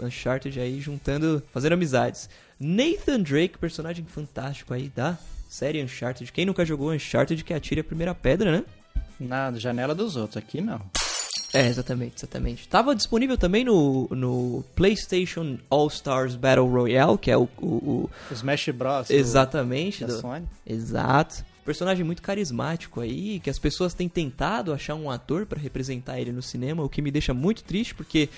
Uncharted 0.01 0.59
aí 0.59 0.81
juntando, 0.81 1.41
fazendo 1.53 1.75
amizades. 1.75 2.29
Nathan 2.59 3.21
Drake, 3.21 3.59
personagem 3.59 4.05
fantástico 4.07 4.75
aí 4.75 4.89
da 4.89 5.17
série 5.49 5.81
Uncharted. 5.81 6.33
Quem 6.33 6.45
nunca 6.45 6.67
jogou 6.67 6.91
Uncharted 6.91 7.45
que 7.45 7.55
atire 7.55 7.81
a 7.81 7.85
primeira 7.85 8.13
pedra, 8.13 8.51
né? 8.51 8.65
Na 9.21 9.53
janela 9.53 9.95
dos 9.95 10.17
outros, 10.17 10.37
aqui 10.37 10.61
não. 10.61 10.81
É, 11.53 11.67
exatamente, 11.67 12.15
exatamente. 12.19 12.69
Tava 12.69 12.95
disponível 12.95 13.37
também 13.37 13.65
no, 13.65 14.07
no 14.11 14.65
PlayStation 14.77 15.59
All 15.69 15.89
Stars 15.89 16.37
Battle 16.37 16.69
Royale, 16.69 17.19
que 17.19 17.31
é 17.31 17.37
o. 17.37 17.49
o- 17.61 17.67
o- 17.67 18.11
Smash 18.33 18.69
Bros. 18.69 19.09
do- 19.09 19.13
exatamente. 19.15 20.01
da 20.05 20.07
do- 20.15 20.21
Sony. 20.21 20.47
Exato. 20.67 21.45
Personagem 21.65 22.05
muito 22.05 22.23
carismático 22.23 23.01
aí, 23.01 23.39
que 23.41 23.51
as 23.51 23.59
pessoas 23.59 23.95
têm 23.95 24.09
tentado 24.09 24.73
achar 24.73 24.95
um 24.95 25.11
ator 25.11 25.45
pra 25.47 25.61
representar 25.61 26.19
ele 26.21 26.33
no 26.33 26.41
cinema, 26.43 26.83
o 26.83 26.89
que 26.89 27.03
me 27.03 27.11
deixa 27.11 27.35
muito 27.35 27.63
triste, 27.65 27.95
porque 27.95 28.29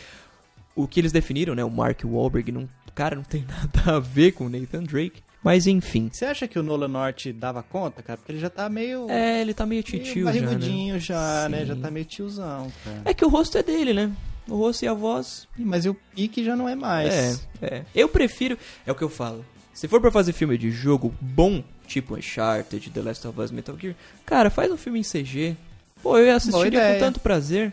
o 0.75 0.89
que 0.89 0.99
eles 1.01 1.13
definiram, 1.13 1.55
né, 1.55 1.63
o 1.65 1.71
Mark 1.71 2.01
Wahlberg, 2.05 2.51
não, 2.51 2.69
cara, 2.95 3.15
não 3.17 3.23
tem 3.23 3.45
nada 3.49 3.97
a 3.97 4.01
ver 4.01 4.33
com 4.33 4.47
o 4.47 4.49
Nathan 4.49 4.83
Drake. 4.85 5.23
Mas 5.43 5.67
enfim. 5.67 6.09
Você 6.13 6.25
acha 6.25 6.47
que 6.47 6.59
o 6.59 6.63
Nolan 6.63 6.89
Norte 6.89 7.33
dava 7.33 7.63
conta, 7.63 8.03
cara? 8.03 8.17
Porque 8.17 8.33
ele 8.33 8.39
já 8.39 8.49
tá 8.49 8.69
meio. 8.69 9.11
É, 9.11 9.41
ele 9.41 9.53
tá 9.53 9.67
meio 9.67 9.83
meio 9.89 10.05
titio 10.05 10.25
já, 10.27 10.33
né? 10.33 10.41
barrigudinho 10.41 11.01
já, 11.01 11.49
né? 11.49 11.61
Sim. 11.61 11.67
Já 11.67 11.77
tá 11.77 11.91
meio 11.91 12.07
tiozão, 12.07 12.73
cara. 12.85 13.03
É 13.05 13.15
que 13.15 13.25
o 13.25 13.29
rosto 13.29 13.59
é 13.59 13.63
dele, 13.63 13.93
né? 13.93 14.13
O 14.49 14.57
rosto 14.57 14.85
e 14.85 14.89
a 14.89 14.95
voz 14.95 15.47
Mas 15.57 15.87
o 15.87 15.95
pique 16.15 16.45
já 16.45 16.57
não 16.57 16.69
é 16.69 16.75
mais. 16.75 17.47
É, 17.61 17.67
é. 17.67 17.85
Eu 17.95 18.09
prefiro. 18.09 18.59
É 18.87 18.93
o 18.93 18.95
que 18.95 19.03
eu 19.03 19.09
falo. 19.09 19.45
Se 19.73 19.89
for 19.89 20.01
pra 20.01 20.11
fazer 20.11 20.33
filme 20.33 20.59
de 20.59 20.71
jogo 20.71 21.15
bom, 21.21 21.65
tipo 21.87 22.17
Uncharted, 22.17 22.91
The 22.91 23.01
Last 23.01 23.27
of 23.27 23.41
Us, 23.41 23.51
Metal 23.51 23.77
Gear, 23.79 23.95
cara, 24.27 24.51
faz 24.51 24.71
um 24.71 24.77
filme 24.77 25.01
em 25.01 25.03
CG. 25.03 25.57
Pô, 26.03 26.19
eu 26.19 26.35
assistiria 26.35 26.93
com 26.95 26.99
tanto 26.99 27.21
prazer. 27.21 27.73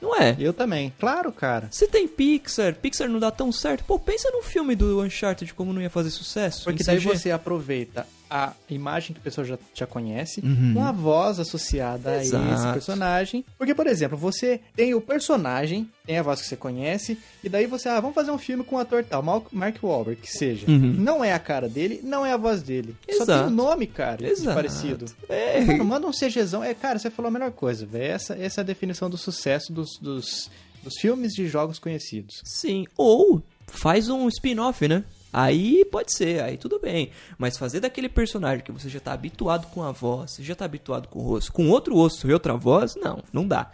Não 0.00 0.16
é? 0.16 0.36
Eu 0.38 0.52
também. 0.52 0.92
Claro, 0.98 1.32
cara. 1.32 1.68
Se 1.70 1.88
tem 1.88 2.06
Pixar, 2.06 2.74
Pixar 2.74 3.08
não 3.08 3.18
dá 3.18 3.30
tão 3.30 3.50
certo, 3.50 3.84
pô, 3.84 3.98
pensa 3.98 4.30
num 4.30 4.42
filme 4.42 4.76
do 4.76 5.02
Uncharted 5.02 5.52
como 5.54 5.72
não 5.72 5.82
ia 5.82 5.90
fazer 5.90 6.10
sucesso. 6.10 6.64
Porque 6.64 6.84
daí 6.84 6.98
CG. 6.98 7.08
você 7.08 7.30
aproveita 7.30 8.06
a 8.30 8.52
imagem 8.68 9.14
que 9.14 9.20
a 9.20 9.22
pessoa 9.22 9.44
já, 9.46 9.58
já 9.74 9.86
conhece, 9.86 10.40
Uhum. 10.44 10.74
com 10.74 10.84
a 10.84 10.92
voz 10.92 11.38
associada 11.38 12.10
a 12.10 12.16
esse 12.18 12.34
Exato. 12.36 12.72
personagem. 12.72 13.44
Porque, 13.56 13.74
por 13.74 13.86
exemplo, 13.86 14.16
você 14.18 14.60
tem 14.76 14.94
o 14.94 15.00
personagem, 15.00 15.88
tem 16.06 16.18
a 16.18 16.22
voz 16.22 16.40
que 16.40 16.46
você 16.46 16.56
conhece, 16.56 17.18
e 17.42 17.48
daí 17.48 17.66
você, 17.66 17.88
ah, 17.88 18.00
vamos 18.00 18.14
fazer 18.14 18.30
um 18.30 18.38
filme 18.38 18.62
com 18.64 18.76
o 18.76 18.78
ator 18.78 19.02
tal, 19.04 19.22
Mark 19.22 19.76
Wahlberg, 19.82 20.20
que 20.20 20.30
seja. 20.30 20.66
Uhum. 20.70 20.92
Não 20.98 21.24
é 21.24 21.32
a 21.32 21.38
cara 21.38 21.68
dele, 21.68 22.00
não 22.02 22.24
é 22.24 22.32
a 22.32 22.36
voz 22.36 22.62
dele. 22.62 22.94
Só 23.10 23.24
tem 23.24 23.34
Exato. 23.34 23.48
o 23.48 23.50
nome, 23.50 23.86
cara, 23.86 24.26
Exato. 24.26 24.54
parecido. 24.54 25.06
É. 25.28 25.60
Mano, 25.64 25.84
manda 25.84 26.06
um 26.06 26.12
CGzão. 26.12 26.62
É, 26.62 26.74
cara, 26.74 26.98
você 26.98 27.10
falou 27.10 27.28
a 27.28 27.32
melhor 27.32 27.50
coisa, 27.52 27.84
velho. 27.86 28.04
Essa, 28.12 28.34
essa 28.34 28.60
é 28.60 28.62
a 28.62 28.64
definição 28.64 29.08
do 29.10 29.16
sucesso 29.16 29.72
dos, 29.72 29.98
dos, 30.00 30.50
dos 30.82 30.94
filmes 31.00 31.32
de 31.32 31.46
jogos 31.48 31.78
conhecidos. 31.78 32.40
Sim, 32.44 32.86
ou 32.96 33.42
faz 33.66 34.08
um 34.08 34.26
spin-off, 34.28 34.86
né? 34.88 35.04
Aí 35.32 35.84
pode 35.84 36.16
ser, 36.16 36.42
aí 36.42 36.56
tudo 36.56 36.78
bem. 36.78 37.10
Mas 37.36 37.56
fazer 37.58 37.80
daquele 37.80 38.08
personagem 38.08 38.64
que 38.64 38.72
você 38.72 38.88
já 38.88 39.00
tá 39.00 39.12
habituado 39.12 39.66
com 39.68 39.82
a 39.82 39.92
voz, 39.92 40.38
já 40.40 40.54
tá 40.54 40.64
habituado 40.64 41.08
com 41.08 41.18
o 41.18 41.22
rosto, 41.22 41.52
com 41.52 41.68
outro 41.68 41.94
rosto 41.94 42.28
e 42.28 42.32
outra 42.32 42.54
voz, 42.54 42.94
não, 42.96 43.22
não 43.32 43.46
dá. 43.46 43.70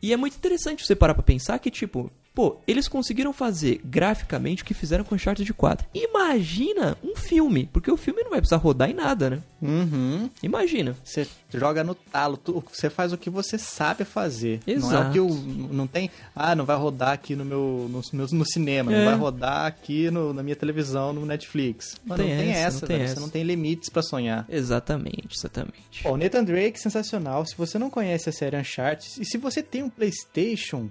E 0.00 0.12
é 0.12 0.16
muito 0.16 0.36
interessante 0.36 0.86
você 0.86 0.94
parar 0.94 1.14
pra 1.14 1.22
pensar 1.22 1.58
que, 1.58 1.70
tipo, 1.70 2.10
pô, 2.38 2.56
eles 2.68 2.86
conseguiram 2.86 3.32
fazer 3.32 3.80
graficamente 3.84 4.62
o 4.62 4.64
que 4.64 4.72
fizeram 4.72 5.02
com 5.02 5.16
Uncharted 5.16 5.52
4. 5.52 5.88
Imagina 5.92 6.96
um 7.02 7.16
filme, 7.16 7.68
porque 7.72 7.90
o 7.90 7.96
filme 7.96 8.22
não 8.22 8.30
vai 8.30 8.38
precisar 8.38 8.58
rodar 8.58 8.88
em 8.88 8.94
nada, 8.94 9.28
né? 9.28 9.42
Uhum. 9.60 10.30
Imagina. 10.40 10.94
Você 11.02 11.26
joga 11.52 11.82
no 11.82 11.96
talo, 11.96 12.38
você 12.72 12.88
faz 12.88 13.12
o 13.12 13.18
que 13.18 13.28
você 13.28 13.58
sabe 13.58 14.04
fazer. 14.04 14.60
Não 14.64 14.72
é 14.72 14.76
Exato. 14.76 15.08
o 15.08 15.12
que 15.12 15.18
o, 15.18 15.28
não 15.72 15.88
tem, 15.88 16.12
ah, 16.32 16.54
não 16.54 16.64
vai 16.64 16.76
rodar 16.76 17.10
aqui 17.10 17.34
no 17.34 17.44
meu 17.44 17.88
no, 17.90 18.00
meu- 18.12 18.28
no 18.30 18.46
cinema, 18.46 18.92
É. 18.94 18.98
não 18.98 19.04
vai 19.10 19.14
rodar 19.18 19.66
aqui 19.66 20.08
no- 20.08 20.32
na 20.32 20.40
minha 20.44 20.54
televisão, 20.54 21.12
no 21.12 21.26
Netflix. 21.26 21.96
Mano, 22.06 22.22
tem 22.22 22.32
não 22.36 22.40
tem 22.44 22.52
essa, 22.52 22.80
não 22.82 22.86
tem 22.88 23.02
essa. 23.02 23.14
Você 23.14 23.20
não 23.20 23.28
tem 23.30 23.42
limites 23.42 23.88
pra 23.90 24.00
sonhar. 24.00 24.46
Exatamente, 24.48 25.36
exatamente. 25.36 26.04
Bom, 26.04 26.16
Nathan 26.16 26.44
Drake, 26.44 26.78
sensacional. 26.80 27.44
Se 27.44 27.56
você 27.58 27.80
não 27.80 27.90
conhece 27.90 28.28
a 28.28 28.32
série 28.32 28.56
Uncharted, 28.56 29.10
e 29.20 29.24
se 29.24 29.36
você 29.38 29.60
tem 29.60 29.82
um 29.82 29.90
PlayStation, 29.90 30.88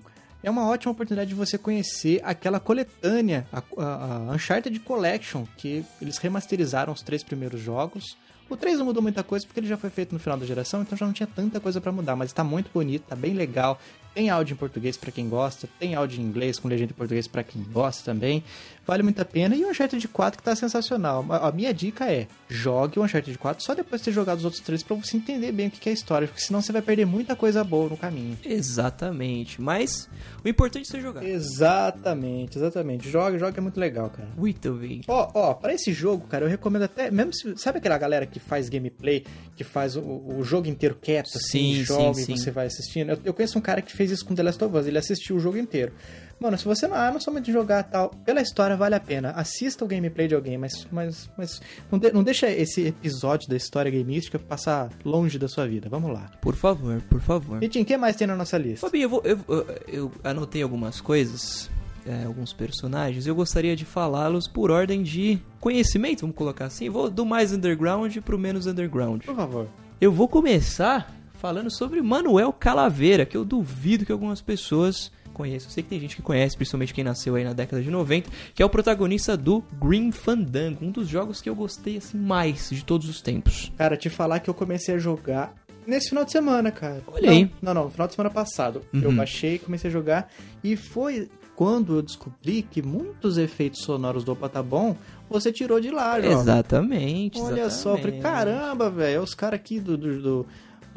é 0.47 0.51
uma 0.51 0.65
ótima 0.67 0.91
oportunidade 0.91 1.29
de 1.29 1.35
você 1.35 1.57
conhecer 1.57 2.21
aquela 2.23 2.59
coletânea, 2.59 3.45
a, 3.51 3.61
a- 3.77 4.33
Uncharted 4.33 4.79
Collection, 4.79 5.45
que 5.57 5.83
eles 6.01 6.17
remasterizaram 6.17 6.93
os 6.93 7.01
três 7.01 7.23
primeiros 7.23 7.59
jogos. 7.61 8.17
O 8.49 8.55
3 8.55 8.79
não 8.79 8.85
mudou 8.85 9.03
muita 9.03 9.23
coisa 9.23 9.45
porque 9.45 9.59
ele 9.59 9.67
já 9.67 9.75
foi 9.75 9.89
feito 9.89 10.13
no 10.13 10.19
final 10.19 10.37
da 10.37 10.45
geração, 10.45 10.81
então 10.81 10.97
já 10.97 11.05
não 11.05 11.11
tinha 11.11 11.27
tanta 11.27 11.59
coisa 11.59 11.81
pra 11.81 11.91
mudar, 11.91 12.15
mas 12.15 12.31
tá 12.31 12.45
muito 12.45 12.71
bonito, 12.73 13.03
tá 13.03 13.15
bem 13.15 13.33
legal. 13.33 13.77
Tem 14.17 14.31
áudio 14.31 14.55
em 14.55 14.57
português 14.57 14.97
pra 14.97 15.11
quem 15.11 15.29
gosta, 15.29 15.69
tem 15.79 15.93
áudio 15.93 16.19
em 16.19 16.23
inglês 16.23 16.57
com 16.57 16.67
legenda 16.67 16.91
em 16.91 16.95
português 16.95 17.27
pra 17.27 17.43
quem 17.43 17.61
gosta 17.61 18.03
também. 18.03 18.43
Vale 18.87 19.03
muito 19.03 19.21
a 19.21 19.25
pena. 19.25 19.53
E 19.53 19.63
o 19.63 19.69
Uncharted 19.69 20.07
4 20.07 20.37
que 20.39 20.43
tá 20.43 20.55
sensacional. 20.55 21.23
A 21.29 21.51
minha 21.51 21.71
dica 21.73 22.11
é: 22.11 22.25
jogue 22.49 22.97
o 22.97 23.03
Uncharted 23.03 23.37
4 23.37 23.63
só 23.63 23.75
depois 23.75 24.01
de 24.01 24.05
ter 24.05 24.11
jogado 24.13 24.39
os 24.39 24.45
outros 24.45 24.63
três 24.63 24.81
pra 24.81 24.95
você 24.95 25.17
entender 25.17 25.51
bem 25.51 25.67
o 25.67 25.71
que 25.71 25.87
é 25.87 25.91
a 25.91 25.93
história, 25.93 26.27
porque 26.27 26.41
senão 26.41 26.61
você 26.61 26.71
vai 26.71 26.81
perder 26.81 27.05
muita 27.05 27.35
coisa 27.35 27.63
boa 27.63 27.89
no 27.89 27.97
caminho. 27.97 28.37
Exatamente. 28.43 29.61
Mas 29.61 30.09
o 30.43 30.47
importante 30.47 30.87
é 30.87 30.91
você 30.91 31.01
jogar. 31.01 31.23
Exatamente, 31.23 32.57
exatamente. 32.57 33.09
Joga, 33.09 33.37
joga 33.37 33.57
é 33.57 33.61
muito 33.61 33.77
legal, 33.79 34.09
cara. 34.09 34.29
Muito 34.37 34.71
bem. 34.73 35.01
Ó, 35.07 35.29
ó, 35.33 35.53
pra 35.53 35.73
esse 35.73 35.91
jogo, 35.91 36.25
cara, 36.25 36.45
eu 36.45 36.49
recomendo 36.49 36.83
até. 36.83 37.11
Mesmo 37.11 37.33
se. 37.33 37.57
Sabe 37.57 37.79
aquela 37.79 37.97
galera 37.97 38.25
que 38.25 38.39
faz 38.39 38.69
gameplay, 38.69 39.25
que 39.55 39.65
faz 39.65 39.95
o, 39.97 40.01
o 40.01 40.43
jogo 40.43 40.67
inteiro 40.67 40.97
quieto, 40.99 41.27
assim, 41.35 41.75
Sim, 41.75 41.83
joga 41.83 42.13
sim, 42.15 42.21
e 42.21 42.25
sim. 42.25 42.37
você 42.37 42.51
vai 42.51 42.67
assistindo? 42.67 43.11
Eu, 43.11 43.19
eu 43.25 43.33
conheço 43.33 43.59
um 43.59 43.61
cara 43.61 43.81
que 43.81 43.91
fez 43.91 44.06
isso 44.11 44.25
com 44.25 44.33
The 44.35 44.43
Last 44.43 44.63
of 44.63 44.75
Us, 44.77 44.85
ele 44.87 44.97
assistiu 44.97 45.35
o 45.35 45.39
jogo 45.39 45.57
inteiro. 45.57 45.91
Mano, 46.39 46.57
se 46.57 46.65
você 46.65 46.87
não, 46.87 46.95
ah, 46.95 47.11
não 47.11 47.19
sou 47.19 47.33
muito 47.33 47.45
de 47.45 47.51
jogar 47.51 47.81
tal, 47.83 48.09
pela 48.23 48.41
história 48.41 48.75
vale 48.77 48.93
a 48.93 48.99
pena. 48.99 49.31
Assista 49.31 49.83
o 49.83 49.87
gameplay 49.87 50.27
de 50.27 50.35
alguém, 50.35 50.57
mas, 50.57 50.87
mas, 50.91 51.29
mas 51.37 51.59
não, 51.91 51.97
de- 51.97 52.11
não 52.11 52.21
deixa 52.23 52.47
esse 52.49 52.85
episódio 52.87 53.49
da 53.49 53.55
história 53.55 53.89
gameística 53.91 54.37
passar 54.37 54.89
longe 55.03 55.39
da 55.39 55.47
sua 55.47 55.67
vida. 55.67 55.89
Vamos 55.89 56.11
lá. 56.13 56.29
Por 56.41 56.55
favor, 56.55 57.01
por 57.09 57.19
favor. 57.21 57.59
Vitinho, 57.59 57.83
o 57.83 57.87
que 57.87 57.97
mais 57.97 58.15
tem 58.15 58.27
na 58.27 58.35
nossa 58.35 58.57
lista? 58.57 58.85
Fabinho, 58.85 59.03
eu, 59.05 59.09
vou- 59.09 59.21
eu- 59.25 59.39
eu- 59.47 59.67
eu 59.87 60.11
anotei 60.23 60.61
algumas 60.61 61.01
coisas, 61.01 61.71
é, 62.05 62.25
alguns 62.25 62.53
personagens, 62.53 63.25
e 63.25 63.29
eu 63.29 63.35
gostaria 63.35 63.75
de 63.75 63.83
falá-los 63.83 64.47
por 64.47 64.69
ordem 64.69 65.01
de 65.01 65.39
conhecimento, 65.59 66.21
vamos 66.21 66.35
colocar 66.35 66.65
assim. 66.65 66.87
Vou 66.87 67.09
do 67.09 67.25
mais 67.25 67.51
underground 67.51 68.15
pro 68.19 68.37
menos 68.37 68.67
underground. 68.67 69.23
Por 69.25 69.35
favor. 69.35 69.67
Eu 69.99 70.11
vou 70.11 70.27
começar 70.27 71.16
falando 71.37 71.69
sobre 71.71 72.01
Manuel 72.01 72.51
Calaveira, 72.53 73.25
que 73.25 73.37
eu 73.37 73.45
duvido 73.45 74.05
que 74.05 74.11
algumas 74.11 74.41
pessoas 74.41 75.11
conheçam. 75.33 75.69
Eu 75.69 75.73
sei 75.73 75.83
que 75.83 75.89
tem 75.89 75.99
gente 75.99 76.15
que 76.15 76.21
conhece, 76.21 76.55
principalmente 76.57 76.93
quem 76.93 77.03
nasceu 77.03 77.35
aí 77.35 77.43
na 77.43 77.53
década 77.53 77.81
de 77.81 77.89
90, 77.91 78.29
que 78.55 78.61
é 78.63 78.65
o 78.65 78.69
protagonista 78.69 79.37
do 79.37 79.63
Green 79.79 80.11
Fandango, 80.11 80.83
um 80.83 80.91
dos 80.91 81.07
jogos 81.07 81.41
que 81.41 81.49
eu 81.49 81.55
gostei 81.55 81.97
assim 81.97 82.17
mais 82.17 82.69
de 82.71 82.83
todos 82.83 83.07
os 83.07 83.21
tempos. 83.21 83.71
Cara, 83.77 83.95
te 83.95 84.09
falar 84.09 84.39
que 84.39 84.49
eu 84.49 84.53
comecei 84.53 84.95
a 84.95 84.97
jogar 84.97 85.53
nesse 85.85 86.09
final 86.09 86.25
de 86.25 86.31
semana, 86.31 86.71
cara. 86.71 87.01
Olha 87.07 87.31
não. 87.31 87.49
Não, 87.61 87.73
não, 87.83 87.89
final 87.91 88.07
de 88.07 88.15
semana 88.15 88.33
passado. 88.33 88.81
Uhum. 88.93 89.01
Eu 89.03 89.11
baixei, 89.11 89.59
comecei 89.59 89.89
a 89.89 89.93
jogar 89.93 90.31
e 90.63 90.75
foi 90.75 91.29
quando 91.55 91.95
eu 91.95 92.01
descobri 92.03 92.61
que 92.61 92.81
muitos 92.83 93.37
efeitos 93.37 93.81
sonoros 93.81 94.23
do 94.23 94.31
Opa 94.31 94.47
Tá 94.49 94.61
Bom 94.61 94.95
você 95.29 95.51
tirou 95.51 95.79
de 95.79 95.89
lá, 95.91 96.19
João. 96.21 96.39
Exatamente, 96.41 97.39
Olha 97.41 97.69
só, 97.69 97.95
eu 97.95 97.97
falei, 97.97 98.19
caramba, 98.19 98.89
velho, 98.89 99.21
os 99.21 99.33
caras 99.33 99.59
aqui 99.59 99.79
do, 99.79 99.97
do, 99.97 100.21
do- 100.21 100.45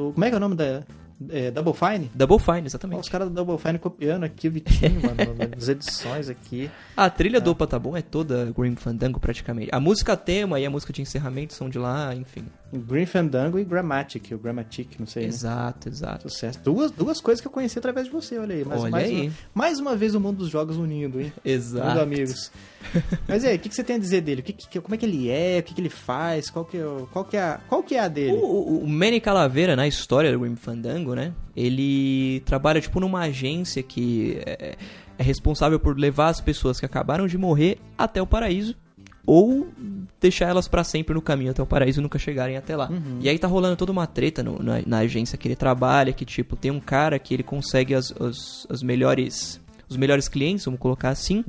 do- 0.09 0.13
Como 0.13 0.25
é 0.25 0.29
que 0.29 0.35
é 0.35 0.37
o 0.37 0.41
nome 0.41 0.55
da. 0.57 0.83
É, 1.29 1.51
Double 1.51 1.75
Fine? 1.75 2.11
Double 2.15 2.39
Fine, 2.39 2.63
Ó, 2.63 2.65
exatamente. 2.65 3.01
os 3.01 3.09
caras 3.11 3.29
do 3.29 3.35
Double 3.35 3.59
Fine 3.59 3.79
copiando 3.79 4.25
aqui 4.25 4.49
o 4.49 4.51
Vitinho, 4.51 5.03
mano, 5.03 5.17
as 5.55 5.69
edições 5.69 6.31
aqui. 6.31 6.71
A 6.97 7.11
trilha 7.11 7.39
do 7.41 7.51
Opa 7.51 7.67
Tá 7.67 7.79
Bom 7.79 7.95
é 7.95 8.01
toda 8.01 8.51
Green 8.57 8.75
Fandango 8.75 9.21
praticamente. 9.21 9.69
A 9.71 9.79
música 9.79 10.17
tema 10.17 10.59
e 10.59 10.65
a 10.65 10.71
música 10.71 10.95
de 10.95 11.03
encerramento 11.03 11.53
são 11.53 11.69
de 11.69 11.79
lá, 11.79 12.15
enfim. 12.15 12.45
Green 12.73 13.07
Fandango 13.07 13.59
e 13.59 13.65
Grammatic, 13.65 14.31
o 14.33 14.39
Grammatic, 14.39 14.99
não 14.99 15.07
sei. 15.07 15.25
né? 15.25 15.29
Exato, 15.29 15.89
exato. 15.89 16.31
Sucesso. 16.31 16.61
Duas, 16.63 16.91
duas 16.91 17.21
coisas 17.21 17.41
que 17.41 17.47
eu 17.49 17.51
conheci 17.53 17.79
através 17.79 18.07
de 18.07 18.13
você, 18.13 18.39
olha 18.39 18.55
aí. 18.55 18.65
Mas 18.65 18.81
Olha 18.83 18.91
mais, 18.91 19.09
aí. 19.11 19.21
Uma, 19.27 19.33
mais 19.55 19.81
uma 19.81 19.97
vez 19.97 20.15
o 20.15 20.21
mundo 20.21 20.39
dos 20.39 20.49
jogos 20.49 20.77
unindo, 20.77 21.21
hein? 21.21 21.33
Exato. 21.45 21.87
Unindo 21.87 22.01
amigos. 22.01 22.53
Mas 23.29 23.45
aí, 23.45 23.57
o 23.57 23.59
que, 23.59 23.69
que 23.69 23.75
você 23.75 23.83
tem 23.85 23.97
a 23.97 23.99
dizer 23.99 24.21
dele? 24.21 24.41
O 24.41 24.45
que, 24.45 24.53
que- 24.53 24.81
como 24.81 24.95
é 24.95 24.99
que 24.99 25.05
ele 25.05 25.29
é? 25.29 25.59
O 25.59 25.63
que, 25.63 25.75
que 25.75 25.81
ele 25.81 25.91
faz? 25.91 26.49
Qual 26.49 26.65
que 26.65 26.77
é, 26.79 26.85
o- 26.87 27.09
qual 27.13 27.25
que 27.25 27.37
é, 27.37 27.41
a, 27.43 27.61
qual 27.69 27.83
que 27.83 27.95
é 27.97 28.01
a 28.01 28.07
O, 28.07 28.11
dele? 28.11 28.33
o, 28.41 28.79
o 28.85 28.89
Manny 28.89 29.21
Calaveira, 29.21 29.75
na 29.77 29.87
história 29.89 30.33
do 30.33 30.39
Grim 30.41 30.57
Fandango, 30.57 31.15
né? 31.15 31.33
Ele 31.57 32.41
trabalha, 32.47 32.81
tipo, 32.81 33.01
numa 33.01 33.21
agência 33.23 33.83
que 33.83 34.41
é, 34.47 34.77
é 35.19 35.23
responsável 35.23 35.79
por 35.79 35.99
levar 35.99 36.29
as 36.29 36.41
pessoas 36.41 36.79
que 36.81 36.87
acabaram 36.87 37.27
de 37.27 37.37
morrer 37.37 37.79
até 37.99 38.23
o 38.23 38.27
paraíso 38.27 38.75
ou 39.27 39.69
deixar 40.21 40.47
elas 40.49 40.67
pra 40.69 40.83
sempre 40.85 41.15
no 41.15 41.23
caminho 41.23 41.51
até 41.51 41.63
o 41.63 41.67
paraíso 41.67 42.01
e 42.01 42.03
nunca 42.03 42.19
chegarem 42.19 42.57
até 42.57 42.77
lá. 42.77 42.89
E 43.21 43.29
aí 43.29 43.39
tá 43.39 43.47
rolando 43.47 43.77
toda 43.77 43.93
uma 43.93 44.07
treta 44.07 44.43
no- 44.43 44.63
na, 44.63 44.83
na 44.87 44.99
agência 44.99 45.37
que 45.39 45.47
ele 45.49 45.57
trabalha, 45.57 46.13
que, 46.13 46.25
tipo, 46.25 46.57
tem 46.57 46.71
um 46.71 46.81
cara 46.81 47.19
que 47.19 47.35
ele 47.35 47.43
consegue 47.43 47.95
as, 47.95 48.13
as, 48.21 48.67
as 48.69 48.83
melhores... 48.83 49.61
Os 49.89 49.97
melhores 49.97 50.29
clientes, 50.29 50.65
vamos 50.65 50.79
colocar 50.79 51.09
assim, 51.09 51.45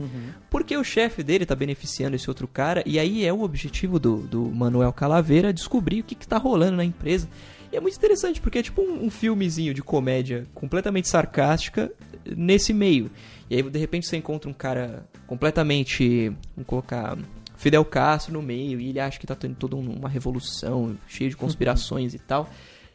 porque 0.50 0.76
o 0.76 0.84
chefe 0.84 1.22
dele 1.22 1.46
tá 1.46 1.54
beneficiando 1.54 2.16
esse 2.16 2.28
outro 2.28 2.48
cara, 2.48 2.82
e 2.88 2.98
aí 2.98 3.24
é 3.24 3.32
o 3.32 3.44
objetivo 3.44 4.00
do, 4.00 4.18
do 4.18 4.42
Manuel 4.46 4.92
Calaveira 4.92 5.54
descobrir 5.54 6.00
o 6.00 6.04
que, 6.04 6.16
que 6.16 6.28
tá 6.28 6.40
rolando 6.40 6.76
na 6.76 6.84
empresa. 6.84 7.30
E 7.72 7.78
é 7.78 7.80
muito 7.80 7.96
interessante, 7.98 8.42
porque 8.42 8.58
é 8.58 8.64
tipo 8.64 8.82
um, 8.82 9.06
um 9.06 9.10
filmezinho 9.12 9.76
de 9.76 9.84
comédia 9.84 10.48
completamente 10.56 11.08
sarcástica 11.08 11.92
nesse 12.36 12.74
meio. 12.74 13.12
E 13.48 13.58
aí, 13.58 13.62
de 13.62 13.78
repente, 13.78 14.08
você 14.08 14.18
encontra 14.18 14.50
um 14.50 14.54
cara 14.54 15.06
completamente, 15.28 16.30
vamos 16.56 16.66
colocar, 16.68 17.16
Fidel 17.62 17.86
Castro 17.86 18.34
no 18.34 18.42
meio, 18.42 18.80
e 18.82 18.90
ele 18.90 19.00
acha 19.00 19.20
que 19.20 19.28
tá 19.28 19.36
tendo 19.36 19.56
toda 19.56 19.76
um- 19.76 19.92
uma 19.94 20.10
revolução, 20.10 20.98
cheio 21.08 21.30
de 21.30 21.38
conspirações 21.38 22.14
e 22.16 22.20
tal. 22.20 22.50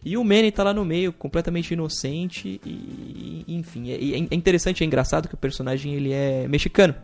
E 0.04 0.16
o 0.16 0.24
Manny 0.24 0.50
tá 0.50 0.62
lá 0.64 0.74
no 0.74 0.84
meio, 0.84 1.12
completamente 1.12 1.72
inocente 1.72 2.60
e, 2.64 3.44
enfim, 3.48 3.90
é, 3.90 3.94
é 3.94 4.34
interessante, 4.34 4.82
é 4.82 4.86
engraçado 4.86 5.28
que 5.28 5.34
o 5.34 5.38
personagem 5.38 5.94
ele 5.94 6.12
é 6.12 6.46
mexicano. 6.48 6.94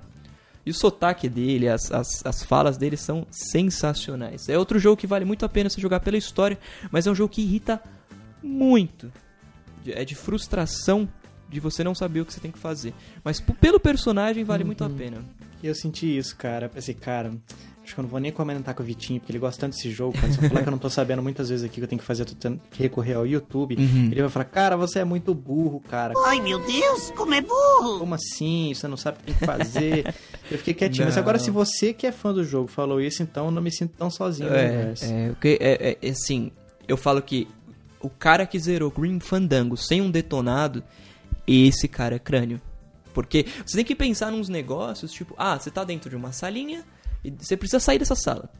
E 0.67 0.71
o 0.71 0.75
sotaque 0.75 1.29
dele, 1.29 1.69
as, 1.69 1.91
as, 1.91 2.25
as 2.27 2.43
falas 2.43 2.77
dele 2.77 2.97
são 2.97 3.27
sensacionais. 3.31 4.49
É 4.49 4.59
outro 4.59 4.79
jogo 4.79 4.97
que 4.97 5.07
vale 5.07 5.25
muito 5.25 5.45
a 5.45 5.49
pena 5.49 5.69
você 5.71 5.81
jogar 5.81 6.01
pela 6.01 6.17
história, 6.17 6.59
mas 6.91 7.07
é 7.07 7.11
um 7.11 7.15
jogo 7.15 7.33
que 7.33 7.43
irrita 7.43 7.81
muito. 8.43 9.11
É 9.87 10.05
de 10.05 10.15
frustração 10.15 11.09
de 11.49 11.59
você 11.61 11.83
não 11.83 11.95
saber 11.95 12.21
o 12.21 12.25
que 12.25 12.33
você 12.33 12.41
tem 12.41 12.51
que 12.53 12.59
fazer. 12.59 12.95
Mas 13.25 13.41
pelo 13.41 13.81
personagem 13.81 14.45
vale 14.45 14.63
muito 14.65 14.85
a 14.85 14.89
pena. 14.91 15.25
E 15.63 15.67
eu 15.67 15.75
senti 15.75 16.17
isso, 16.17 16.35
cara. 16.37 16.69
Pensei, 16.69 16.93
cara, 16.95 17.31
acho 17.85 17.95
que 17.95 18.01
eu 18.01 18.03
não 18.03 18.11
vou 18.11 18.19
nem 18.19 18.33
comentar 18.33 18.75
com 18.75 18.83
o 18.83 18.87
Vitinho, 18.87 19.21
porque 19.21 19.31
ele 19.31 19.39
gosta 19.39 19.61
tanto 19.61 19.75
desse 19.77 19.91
jogo, 19.91 20.13
cara. 20.19 20.33
Se 20.33 20.43
eu 20.43 20.49
falar 20.49 20.63
que 20.63 20.69
eu 20.69 20.73
não 20.73 20.79
tô 20.79 20.91
sabendo 20.91 21.23
muitas 21.23 21.49
vezes 21.51 21.65
aqui 21.65 21.75
que 21.77 21.81
eu 21.83 21.87
tenho 21.89 22.01
que 22.01 22.05
fazer, 22.07 22.23
eu 22.23 22.27
tô 22.27 22.35
tendo 22.35 22.61
que 22.71 22.83
recorrer 22.83 23.15
ao 23.15 23.27
YouTube, 23.27 23.77
ele 23.79 24.21
vai 24.21 24.29
falar, 24.31 24.45
cara, 24.47 24.77
você 24.77 24.99
é 24.99 25.05
muito 25.05 25.33
burro, 25.35 25.79
cara. 25.89 26.15
Ai, 26.27 26.41
meu 26.41 26.59
Deus, 26.59 27.11
como 27.13 27.33
é 27.35 27.41
burro! 27.41 28.01
Como 28.01 28.15
assim? 28.15 28.73
Você 28.75 28.89
não 28.89 28.97
sabe 28.97 29.19
o 29.19 29.21
que 29.21 29.27
tem 29.27 29.35
que 29.37 29.47
fazer. 29.47 30.15
eu 30.51 30.59
fiquei 30.59 30.75
quietinho. 30.75 31.05
Mas 31.07 31.15
Não. 31.15 31.23
agora, 31.23 31.39
se 31.39 31.51
você 31.51 31.93
que 31.93 32.07
é 32.07 32.13
fã 32.13 32.35
do 32.35 32.45
jogo 32.45 32.67
falou 32.69 33.01
isso, 33.01 33.23
então 33.23 33.45
eu 33.47 33.51
não 33.53 33.63
me 33.63 33.71
sinto 33.71 33.95
tão 33.97 34.11
sozinho 34.11 34.51
no 34.51 34.57
É, 34.57 34.67
universo. 34.69 35.05
é, 35.05 35.31
o 35.31 35.37
que- 35.37 35.59
é, 35.61 35.73
é, 35.91 35.99
é, 36.03 36.11
assim, 36.11 36.51
eu 36.89 36.97
falo 36.97 37.23
que 37.23 37.47
o 38.01 38.11
cara 38.11 38.45
que 38.47 38.59
zerou 38.59 38.91
Green 38.91 39.21
Fandango 39.21 39.77
sem 39.77 40.01
um 40.03 40.11
detonado, 40.11 40.83
esse 41.47 41.87
cara 41.87 42.17
é 42.17 42.19
crânio. 42.19 42.61
Porque 43.13 43.47
você 43.65 43.77
tem 43.77 43.85
que 43.85 43.95
pensar 43.95 44.31
nos 44.31 44.49
negócios, 44.49 45.13
tipo, 45.13 45.35
ah, 45.39 45.59
você 45.59 45.71
tá 45.71 45.85
dentro 45.85 46.11
de 46.11 46.17
uma 46.17 46.33
salinha 46.33 46.85
e 47.25 47.31
você 47.31 47.57
precisa 47.57 47.81
sair 47.81 47.99
dessa 47.99 48.15
sala. 48.15 48.51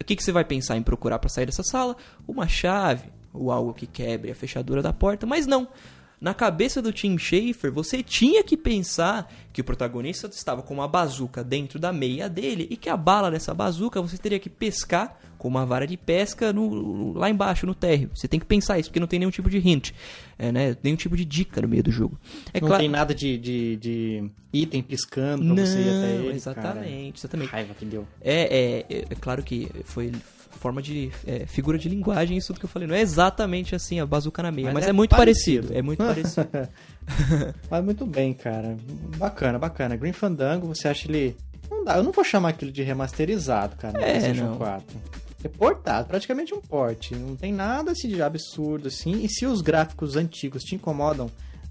O 0.00 0.04
que, 0.04 0.16
que 0.16 0.24
você 0.24 0.32
vai 0.32 0.44
pensar 0.44 0.76
em 0.76 0.82
procurar 0.82 1.18
para 1.18 1.28
sair 1.28 1.46
dessa 1.46 1.62
sala? 1.62 1.96
Uma 2.26 2.48
chave 2.48 3.10
ou 3.32 3.52
algo 3.52 3.74
que 3.74 3.86
quebre 3.86 4.30
a 4.30 4.34
fechadura 4.34 4.82
da 4.82 4.92
porta, 4.92 5.26
mas 5.26 5.46
não. 5.46 5.68
Na 6.20 6.34
cabeça 6.34 6.82
do 6.82 6.92
Tim 6.92 7.16
Schafer, 7.16 7.72
você 7.72 8.02
tinha 8.02 8.44
que 8.44 8.56
pensar 8.56 9.32
que 9.52 9.62
o 9.62 9.64
protagonista 9.64 10.26
estava 10.26 10.62
com 10.62 10.74
uma 10.74 10.86
bazuca 10.86 11.42
dentro 11.42 11.78
da 11.78 11.92
meia 11.92 12.28
dele 12.28 12.66
e 12.70 12.76
que 12.76 12.90
a 12.90 12.96
bala 12.96 13.30
dessa 13.30 13.54
bazuca 13.54 14.02
você 14.02 14.18
teria 14.18 14.38
que 14.38 14.50
pescar 14.50 15.18
com 15.40 15.48
uma 15.48 15.64
vara 15.64 15.86
de 15.86 15.96
pesca 15.96 16.52
no, 16.52 17.14
lá 17.14 17.30
embaixo, 17.30 17.66
no 17.66 17.74
térreo. 17.74 18.10
Você 18.14 18.28
tem 18.28 18.38
que 18.38 18.44
pensar 18.44 18.78
isso, 18.78 18.90
porque 18.90 19.00
não 19.00 19.06
tem 19.06 19.18
nenhum 19.18 19.30
tipo 19.30 19.48
de 19.48 19.56
hint, 19.58 19.92
é, 20.38 20.52
né? 20.52 20.76
nenhum 20.82 20.96
tipo 20.96 21.16
de 21.16 21.24
dica 21.24 21.62
no 21.62 21.66
meio 21.66 21.82
do 21.82 21.90
jogo. 21.90 22.20
É 22.52 22.60
não 22.60 22.68
claro... 22.68 22.82
tem 22.82 22.90
nada 22.90 23.14
de, 23.14 23.38
de, 23.38 23.76
de 23.76 24.30
item 24.52 24.82
piscando 24.82 25.42
pra 25.42 25.54
não, 25.54 25.66
você 25.66 25.78
ir 25.78 25.88
até 25.88 26.14
ele. 26.14 26.36
Exatamente, 26.36 26.72
cara. 26.74 27.12
exatamente. 27.16 27.50
Raiva 27.50 27.74
que 27.74 27.84
deu. 27.86 28.06
É, 28.20 28.34
é, 28.34 28.86
é, 28.94 29.04
é 29.08 29.14
claro 29.18 29.42
que 29.42 29.70
foi 29.84 30.12
forma 30.60 30.82
de 30.82 31.10
é, 31.26 31.46
figura 31.46 31.78
de 31.78 31.88
linguagem 31.88 32.36
isso 32.36 32.48
tudo 32.48 32.60
que 32.60 32.66
eu 32.66 32.68
falei. 32.68 32.86
Não 32.86 32.94
é 32.94 33.00
exatamente 33.00 33.74
assim 33.74 33.98
a 33.98 34.04
bazuca 34.04 34.42
na 34.42 34.52
meia, 34.52 34.66
mas, 34.66 34.74
Mas 34.74 34.86
é, 34.86 34.90
é 34.90 34.92
muito 34.92 35.16
parecido. 35.16 35.68
parecido. 35.68 35.78
É 35.78 35.82
muito 35.82 36.04
parecido. 36.04 36.48
Mas 37.70 37.84
muito 37.84 38.06
bem, 38.06 38.32
cara. 38.32 38.76
Bacana, 39.16 39.58
bacana. 39.58 39.96
Green 39.96 40.12
Fandango, 40.12 40.68
você 40.68 40.86
acha 40.86 41.08
ele. 41.08 41.36
Não 41.68 41.84
dá, 41.84 41.96
eu 41.96 42.02
não 42.02 42.12
vou 42.12 42.22
chamar 42.22 42.50
aquilo 42.50 42.70
de 42.70 42.82
remasterizado, 42.82 43.74
cara, 43.76 44.00
É, 44.00 44.32
não. 44.32 44.56
4. 44.56 44.84
É 45.42 45.48
portado, 45.48 46.08
praticamente 46.08 46.52
um 46.54 46.60
porte. 46.60 47.14
Não 47.14 47.34
tem 47.36 47.52
nada 47.52 47.92
assim 47.92 48.08
de 48.08 48.20
absurdo 48.22 48.88
assim. 48.88 49.22
E 49.24 49.28
se 49.28 49.46
os 49.46 49.60
gráficos 49.62 50.16
antigos 50.16 50.62
te 50.62 50.74
incomodam, 50.74 51.30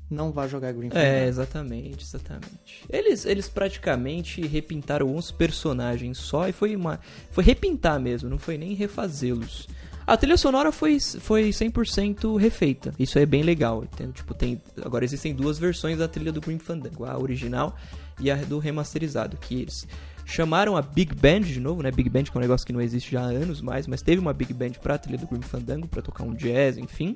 não 0.10 0.32
vá 0.32 0.48
jogar 0.48 0.74
Green 0.74 0.88
É, 0.88 0.92
Fandango. 0.92 1.28
exatamente, 1.30 2.04
exatamente. 2.04 2.84
Eles, 2.90 3.26
eles 3.26 3.48
praticamente 3.48 4.42
repintaram 4.46 5.16
uns 5.16 5.30
personagens 5.32 6.18
só 6.18 6.48
e 6.48 6.52
foi 6.52 6.76
uma. 6.76 7.00
Foi 7.32 7.44
repintar 7.44 8.00
mesmo, 8.00 8.28
não 8.30 8.40
foi 8.40 8.58
nem 8.58 8.74
refazê-los. 8.74 9.68
A 10.08 10.18
trilha 10.18 10.38
sonora 10.38 10.72
foi, 10.72 10.98
foi 11.00 11.50
100% 11.52 12.36
refeita. 12.40 12.92
Isso 12.98 13.20
é 13.20 13.26
bem 13.28 13.44
legal. 13.44 13.86
Tem, 13.96 14.10
tipo, 14.10 14.34
tem, 14.34 14.60
agora 14.84 15.06
existem 15.06 15.36
duas 15.36 15.60
versões 15.60 16.00
da 16.00 16.08
trilha 16.08 16.32
do 16.32 16.42
Green 16.42 16.58
Fandango, 16.58 17.06
a 17.06 17.16
original 17.16 17.78
e 18.20 18.32
a 18.32 18.36
do 18.36 18.58
remasterizado, 18.58 19.38
que 19.38 19.62
eles 19.62 19.88
chamaram 20.30 20.78
a 20.78 20.82
Big 20.82 21.14
Band 21.14 21.42
de 21.42 21.60
novo, 21.60 21.82
né? 21.82 21.92
Big 21.92 22.10
Band 22.10 22.24
que 22.24 22.32
é 22.32 22.38
um 22.38 22.42
negócio 22.42 22.66
que 22.66 22.74
não 22.74 22.82
existe 22.82 23.12
já 23.12 23.22
há 23.22 23.26
anos 23.26 23.62
mais, 23.62 23.88
mas 23.88 24.02
teve 24.02 24.22
uma 24.22 24.34
Big 24.34 24.54
Band 24.54 24.72
pra 24.82 24.98
trilha 24.98 25.18
do 25.18 25.28
Green 25.28 25.42
Fandango 25.42 25.88
pra 25.88 26.02
tocar 26.02 26.24
um 26.24 26.34
jazz, 26.34 26.78
enfim. 26.78 27.16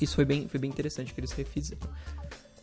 Isso 0.00 0.14
foi 0.14 0.24
bem, 0.24 0.48
foi 0.48 0.60
bem 0.60 0.70
interessante 0.70 1.12
que 1.12 1.20
eles 1.20 1.32
refizeram. 1.32 1.88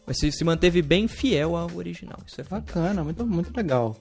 Mas 0.06 0.20
se, 0.20 0.32
se 0.32 0.44
manteve 0.44 0.82
bem 0.82 1.08
fiel 1.08 1.56
ao 1.56 1.74
original. 1.76 2.20
Isso 2.26 2.40
é. 2.40 2.44
Bacana, 2.44 3.04
muito, 3.04 3.26
muito 3.26 3.56
legal. 3.56 3.98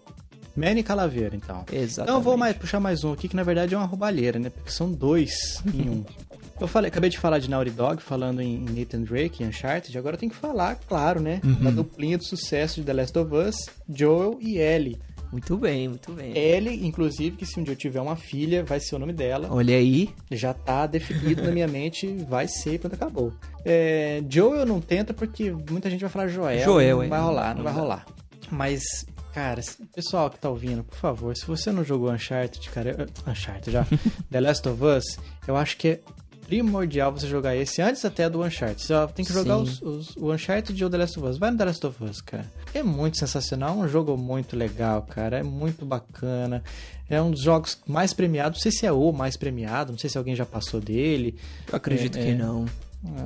Manny 0.56 0.82
Calaveira, 0.82 1.34
então. 1.34 1.64
Exatamente. 1.72 2.02
Então 2.02 2.14
eu 2.16 2.20
vou 2.20 2.36
mais, 2.36 2.56
puxar 2.56 2.78
mais 2.78 3.02
um 3.02 3.12
aqui, 3.12 3.28
que 3.28 3.34
na 3.34 3.42
verdade 3.42 3.74
é 3.74 3.78
uma 3.78 3.86
roubalheira, 3.86 4.38
né? 4.38 4.50
Porque 4.50 4.70
são 4.70 4.92
dois 4.92 5.62
em 5.72 5.88
um. 5.88 6.04
Eu 6.60 6.68
falei, 6.68 6.88
acabei 6.88 7.10
de 7.10 7.18
falar 7.18 7.40
de 7.40 7.50
Naughty 7.50 7.72
Dog, 7.72 8.00
falando 8.00 8.40
em 8.40 8.60
Nathan 8.60 9.02
Drake, 9.02 9.42
em 9.42 9.48
Uncharted, 9.48 9.98
agora 9.98 10.14
eu 10.14 10.20
tenho 10.20 10.30
que 10.30 10.38
falar, 10.38 10.76
claro, 10.76 11.20
né? 11.20 11.40
Da 11.60 11.70
duplinha 11.70 12.16
do 12.16 12.24
sucesso 12.24 12.76
de 12.76 12.86
The 12.86 12.92
Last 12.92 13.18
of 13.18 13.34
Us, 13.34 13.56
Joel 13.88 14.38
e 14.40 14.58
Ellie. 14.58 14.96
Muito 15.34 15.56
bem, 15.56 15.88
muito 15.88 16.12
bem. 16.12 16.32
Ellie, 16.38 16.86
inclusive, 16.86 17.36
que 17.36 17.44
se 17.44 17.58
um 17.58 17.64
dia 17.64 17.72
eu 17.72 17.76
tiver 17.76 18.00
uma 18.00 18.14
filha, 18.14 18.62
vai 18.62 18.78
ser 18.78 18.94
o 18.94 19.00
nome 19.00 19.12
dela. 19.12 19.48
Olha 19.50 19.74
aí. 19.74 20.10
Já 20.30 20.54
tá 20.54 20.86
definido 20.86 21.42
na 21.42 21.50
minha 21.50 21.66
mente, 21.66 22.06
vai 22.28 22.46
ser 22.46 22.78
quando 22.78 22.94
acabou. 22.94 23.32
É, 23.64 24.22
Joel 24.30 24.64
não 24.64 24.80
tenta 24.80 25.12
porque 25.12 25.50
muita 25.50 25.90
gente 25.90 26.02
vai 26.02 26.08
falar 26.08 26.28
Joel. 26.28 26.62
Joel, 26.64 26.96
não 26.98 27.02
é. 27.02 27.08
vai 27.08 27.20
rolar, 27.20 27.54
não, 27.56 27.64
vai 27.64 27.72
rolar. 27.72 28.06
Mas, 28.48 28.84
cara, 29.32 29.60
pessoal 29.92 30.30
que 30.30 30.38
tá 30.38 30.48
ouvindo, 30.48 30.84
por 30.84 30.96
favor, 30.96 31.36
se 31.36 31.44
você 31.44 31.72
não 31.72 31.82
jogou 31.82 32.12
Uncharted, 32.12 32.70
cara, 32.70 32.94
eu- 32.96 33.32
Uncharted 33.32 33.72
já, 33.72 33.84
The 34.30 34.40
Last 34.40 34.68
of 34.68 34.84
Us, 34.84 35.18
eu 35.48 35.56
acho 35.56 35.76
que 35.76 35.88
é 35.88 36.00
primordial 36.46 37.12
você 37.12 37.26
jogar 37.26 37.56
esse 37.56 37.80
antes 37.82 38.04
até 38.04 38.28
do 38.28 38.42
Uncharted. 38.42 38.80
Você 38.82 38.94
tem 39.14 39.24
que 39.24 39.32
jogar 39.32 39.56
Sim. 39.56 39.62
os, 39.62 39.82
os- 39.82 40.16
o 40.16 40.32
Uncharted 40.32 40.80
e 40.80 40.84
o 40.84 40.90
The 40.90 40.96
Last 40.98 41.18
of 41.18 41.28
Us. 41.28 41.38
Vai 41.38 41.50
no 41.50 41.58
The 41.58 41.64
Last 41.64 41.86
of 41.86 42.04
Us, 42.04 42.20
cara. 42.20 42.50
É 42.72 42.82
muito 42.82 43.18
sensacional, 43.18 43.70
é 43.80 43.84
um 43.84 43.88
jogo 43.88 44.16
muito 44.16 44.56
legal, 44.56 45.02
cara. 45.02 45.38
É 45.38 45.42
muito 45.42 45.84
bacana. 45.84 46.62
É 47.08 47.20
um 47.20 47.30
dos 47.30 47.40
jogos 47.40 47.78
mais 47.86 48.12
premiados. 48.12 48.58
Não 48.58 48.62
sei 48.62 48.72
se 48.72 48.86
é 48.86 48.92
o 48.92 49.12
mais 49.12 49.36
premiado, 49.36 49.92
não 49.92 49.98
sei 49.98 50.08
se 50.10 50.16
alguém 50.18 50.34
já 50.34 50.46
passou 50.46 50.80
dele. 50.80 51.36
Eu 51.70 51.76
acredito 51.76 52.16
É, 52.18 52.22
que 52.22 52.28
é. 52.30 52.34
não. 52.34 52.64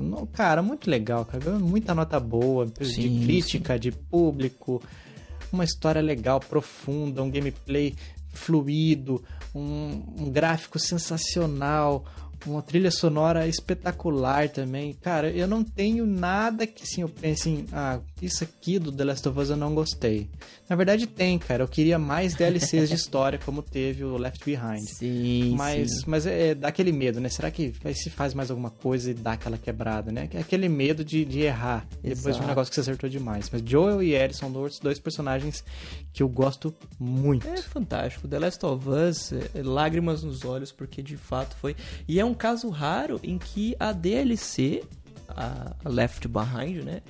Não, 0.03 0.27
Cara, 0.27 0.61
muito 0.61 0.91
legal, 0.91 1.25
cara. 1.25 1.39
Ganhou 1.45 1.61
muita 1.61 1.95
nota 1.95 2.19
boa, 2.19 2.67
de 2.67 2.85
Sim, 2.85 3.23
crítica, 3.25 3.79
de 3.79 3.93
público. 3.93 4.83
Uma 5.53 5.63
história 5.65 6.03
legal, 6.03 6.41
profunda, 6.41 7.23
um 7.23 7.31
gameplay 7.31 7.95
fluido, 8.33 9.23
um, 9.55 10.03
um 10.19 10.31
gráfico 10.31 10.79
sensacional, 10.81 12.05
uma 12.47 12.63
trilha 12.63 12.91
sonora 12.91 13.47
espetacular 13.47 14.49
também. 14.49 14.95
Cara, 14.95 15.31
eu 15.31 15.47
não 15.47 15.65
tenho 15.65 16.07
nada 16.07 16.67
que 16.67 16.83
assim, 16.83 17.03
eu 17.03 17.09
pense 17.09 17.49
em, 17.49 17.67
ah, 17.73 18.01
isso 18.21 18.45
aqui 18.45 18.79
do 18.79 18.91
The 18.91 19.05
Last 19.05 19.29
of 19.29 19.39
Us 19.39 19.51
eu 19.51 19.57
não 19.57 19.75
gostei. 19.75 20.29
Na 20.69 20.77
verdade 20.77 21.07
tem, 21.07 21.39
cara. 21.39 21.63
Eu 21.63 21.69
queria 21.69 21.99
mais 21.99 22.35
DLCs 22.35 22.89
de 22.89 22.95
história, 22.97 23.39
como 23.45 23.63
teve 23.63 24.05
o 24.05 24.17
Left 24.17 24.45
Behind. 24.45 24.85
Sim, 24.87 25.55
Mas, 25.57 25.91
sim. 25.91 26.05
mas 26.07 26.27
é, 26.27 26.49
é, 26.49 26.55
dá 26.55 26.69
aquele 26.69 26.93
medo, 26.93 27.21
né? 27.21 27.29
Será 27.29 27.51
que 27.51 27.73
se 27.95 28.11
faz 28.11 28.35
mais 28.35 28.51
alguma 28.51 28.71
coisa 28.71 29.11
e 29.11 29.15
dá 29.15 29.33
aquela 29.33 29.57
quebrada, 29.57 30.11
né? 30.13 30.29
Aquele 30.39 30.69
medo 30.69 31.05
de, 31.05 31.25
de 31.25 31.41
errar 31.41 31.87
depois 32.03 32.23
de 32.23 32.29
um 32.29 32.31
Exato. 32.31 32.47
negócio 32.49 32.71
que 32.71 32.75
você 32.75 32.81
acertou 32.81 33.09
demais. 33.09 33.49
Mas 33.51 33.63
Joel 33.65 34.03
e 34.03 34.15
Ellie 34.15 34.35
são 34.35 34.51
dois, 34.51 34.79
dois 34.79 34.99
personagens 34.99 35.65
que 36.13 36.23
eu 36.23 36.29
gosto 36.29 36.75
muito. 36.99 37.47
É 37.49 37.57
fantástico. 37.59 38.27
The 38.29 38.39
Last 38.39 38.65
of 38.67 38.89
Us, 38.89 39.33
é, 39.33 39.63
lágrimas 39.63 40.23
nos 40.23 40.45
olhos, 40.45 40.73
porque 40.73 41.03
de 41.03 41.17
fato 41.17 41.57
foi. 41.57 41.77
E 42.07 42.19
é 42.21 42.25
um 42.25 42.35
caso 42.35 42.69
raro 42.69 43.21
em 43.23 43.39
que 43.39 43.77
a 43.79 43.93
DLC, 43.93 44.83
a 45.29 45.75
Left 45.85 46.27
Behind, 46.29 46.85
né? 46.85 47.03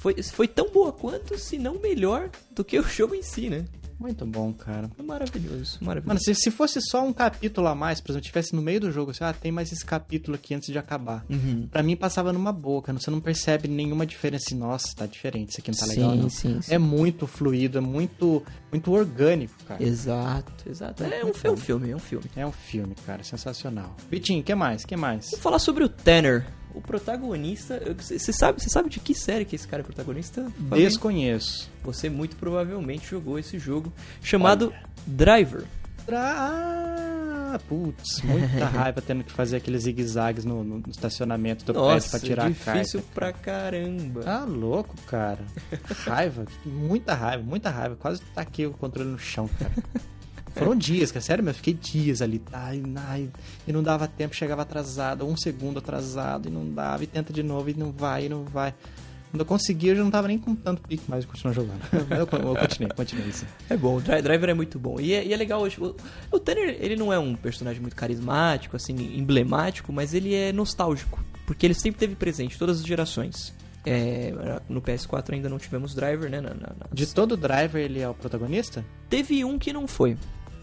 Foi, 0.00 0.14
foi 0.22 0.48
tão 0.48 0.70
boa 0.70 0.92
quanto, 0.92 1.38
se 1.38 1.58
não 1.58 1.78
melhor, 1.78 2.30
do 2.52 2.64
que 2.64 2.78
o 2.78 2.82
jogo 2.82 3.14
em 3.14 3.22
si, 3.22 3.50
né? 3.50 3.66
Muito 3.98 4.24
bom, 4.24 4.50
cara. 4.50 4.90
É 4.98 5.02
maravilhoso, 5.02 5.76
maravilhoso. 5.82 6.08
Mano, 6.08 6.20
se, 6.20 6.34
se 6.34 6.50
fosse 6.50 6.80
só 6.80 7.04
um 7.04 7.12
capítulo 7.12 7.66
a 7.66 7.74
mais, 7.74 8.00
por 8.00 8.12
exemplo, 8.12 8.26
tivesse 8.26 8.56
no 8.56 8.62
meio 8.62 8.80
do 8.80 8.90
jogo, 8.90 9.10
assim, 9.10 9.22
ah, 9.22 9.34
tem 9.34 9.52
mais 9.52 9.70
esse 9.70 9.84
capítulo 9.84 10.36
aqui 10.36 10.54
antes 10.54 10.72
de 10.72 10.78
acabar. 10.78 11.22
Uhum. 11.28 11.68
Pra 11.70 11.82
mim 11.82 11.94
passava 11.96 12.32
numa 12.32 12.50
boca, 12.50 12.94
você 12.94 13.10
não 13.10 13.20
percebe 13.20 13.68
nenhuma 13.68 14.06
diferença. 14.06 14.46
assim, 14.46 14.56
Nossa, 14.56 14.88
tá 14.96 15.04
diferente, 15.04 15.50
isso 15.50 15.60
aqui 15.60 15.70
não 15.70 15.78
tá 15.78 15.84
legal, 15.84 16.12
sim, 16.12 16.18
não. 16.18 16.30
sim, 16.30 16.62
sim. 16.62 16.74
É 16.74 16.78
muito 16.78 17.26
fluido, 17.26 17.76
é 17.76 17.82
muito, 17.82 18.42
muito 18.72 18.90
orgânico, 18.90 19.52
cara. 19.68 19.84
Exato, 19.84 20.66
exato. 20.66 21.04
É 21.04 21.22
um, 21.22 21.32
é 21.44 21.50
um 21.50 21.56
filme, 21.58 21.90
é 21.90 21.96
um 21.96 21.98
filme. 21.98 22.24
É 22.36 22.46
um 22.46 22.52
filme, 22.52 22.94
cara, 23.04 23.22
sensacional. 23.22 23.94
Vitinho, 24.10 24.40
o 24.40 24.44
que 24.44 24.54
mais? 24.54 24.82
que 24.82 24.96
mais? 24.96 25.30
Vou 25.30 25.40
falar 25.40 25.58
sobre 25.58 25.84
o 25.84 25.90
Tanner. 25.90 26.46
O 26.74 26.80
protagonista. 26.80 27.80
Você 27.98 28.32
sabe, 28.32 28.62
você 28.62 28.68
sabe 28.68 28.88
de 28.88 29.00
que 29.00 29.14
série 29.14 29.44
que 29.44 29.56
esse 29.56 29.66
cara 29.66 29.82
é 29.82 29.84
protagonista? 29.84 30.42
Fabinho? 30.68 30.88
Desconheço. 30.88 31.70
Você 31.82 32.08
muito 32.08 32.36
provavelmente 32.36 33.08
jogou 33.08 33.38
esse 33.38 33.58
jogo 33.58 33.92
chamado 34.22 34.72
Driver. 35.06 35.64
Ah, 36.12 37.58
putz, 37.68 38.20
muita 38.22 38.66
raiva 38.70 39.00
tendo 39.00 39.22
que 39.24 39.32
fazer 39.32 39.56
aqueles 39.58 39.82
zigue-zagues 39.82 40.44
no, 40.44 40.62
no 40.64 40.82
estacionamento 40.88 41.64
do 41.64 41.72
Nossa, 41.72 42.10
pra 42.10 42.20
tirar 42.20 42.44
a 42.46 42.48
difícil 42.48 43.00
carta. 43.00 43.14
pra 43.14 43.32
caramba. 43.32 44.22
Tá 44.22 44.44
louco, 44.44 44.94
cara. 45.06 45.40
Raiva, 46.06 46.44
muita 46.64 47.14
raiva, 47.14 47.42
muita 47.42 47.70
raiva. 47.70 47.96
Quase 47.96 48.20
taquei 48.34 48.66
o 48.66 48.72
controle 48.72 49.10
no 49.10 49.18
chão, 49.18 49.48
cara. 49.58 49.72
Foram 50.54 50.74
dias, 50.76 51.10
cara. 51.12 51.20
Sério, 51.22 51.46
eu 51.48 51.54
fiquei 51.54 51.74
dias 51.74 52.20
ali. 52.22 52.42
Ai, 52.52 52.82
ai, 52.96 53.28
e 53.66 53.72
não 53.72 53.82
dava 53.82 54.06
tempo, 54.08 54.34
chegava 54.34 54.62
atrasado, 54.62 55.26
um 55.26 55.36
segundo 55.36 55.78
atrasado, 55.78 56.48
e 56.48 56.50
não 56.50 56.68
dava, 56.72 57.04
e 57.04 57.06
tenta 57.06 57.32
de 57.32 57.42
novo, 57.42 57.70
e 57.70 57.74
não 57.74 57.90
vai, 57.92 58.26
e 58.26 58.28
não 58.28 58.44
vai. 58.44 58.74
Quando 59.30 59.40
eu 59.42 59.46
consegui, 59.46 59.86
eu 59.88 59.94
já 59.96 60.02
não 60.02 60.10
tava 60.10 60.26
nem 60.26 60.36
com 60.38 60.56
tanto 60.56 60.82
pique 60.82 61.08
mais 61.08 61.22
de 61.22 61.28
continuar 61.28 61.54
jogando. 61.54 61.80
Mas 62.08 62.10
eu, 62.18 62.26
eu 62.26 62.56
continuei, 62.56 62.92
continuei 62.96 63.28
assim. 63.28 63.46
É 63.68 63.76
bom, 63.76 63.96
o 63.96 64.00
Dri- 64.00 64.20
Driver 64.22 64.50
é 64.50 64.54
muito 64.54 64.76
bom. 64.76 64.98
E 65.00 65.12
é, 65.12 65.24
e 65.24 65.32
é 65.32 65.36
legal 65.36 65.60
hoje. 65.62 65.76
O, 65.80 65.94
o 66.32 66.38
Tanner, 66.40 66.76
ele 66.80 66.96
não 66.96 67.12
é 67.12 67.18
um 67.18 67.36
personagem 67.36 67.80
muito 67.80 67.94
carismático, 67.94 68.74
assim, 68.74 68.92
emblemático, 69.16 69.92
mas 69.92 70.14
ele 70.14 70.34
é 70.34 70.52
nostálgico. 70.52 71.24
Porque 71.46 71.64
ele 71.64 71.74
sempre 71.74 72.00
teve 72.00 72.16
presente, 72.16 72.58
todas 72.58 72.80
as 72.80 72.84
gerações. 72.84 73.54
É, 73.86 74.60
no 74.68 74.82
PS4 74.82 75.32
ainda 75.32 75.48
não 75.48 75.58
tivemos 75.58 75.94
Driver, 75.94 76.28
né? 76.28 76.40
na- 76.40 76.50
na- 76.50 76.56
nas- 76.78 76.90
De 76.92 77.06
todo 77.06 77.34
driver, 77.36 77.80
ele 77.82 78.00
é 78.00 78.08
o 78.08 78.12
protagonista? 78.14 78.84
Teve 79.08 79.42
um 79.44 79.58
que 79.58 79.72
não 79.72 79.86
foi, 79.88 80.18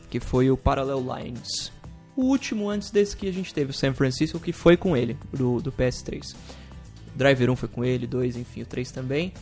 que 0.09 0.19
foi 0.19 0.49
o 0.51 0.57
Parallel 0.57 0.99
Lines. 1.01 1.71
O 2.15 2.23
último 2.23 2.69
antes 2.69 2.89
desse 2.89 3.15
que 3.15 3.27
a 3.27 3.31
gente 3.33 3.53
teve, 3.53 3.71
o 3.71 3.73
San 3.73 3.93
Francisco, 3.93 4.39
que 4.39 4.51
foi 4.51 4.75
com 4.75 4.97
ele, 4.97 5.15
do, 5.31 5.61
do 5.61 5.71
PS3. 5.71 6.35
Driver 7.15 7.49
1 7.51 7.55
foi 7.55 7.69
com 7.69 7.83
ele, 7.85 8.07
2, 8.07 8.37
enfim, 8.37 8.61
o 8.61 8.65
3 8.65 8.91
também. 8.91 9.33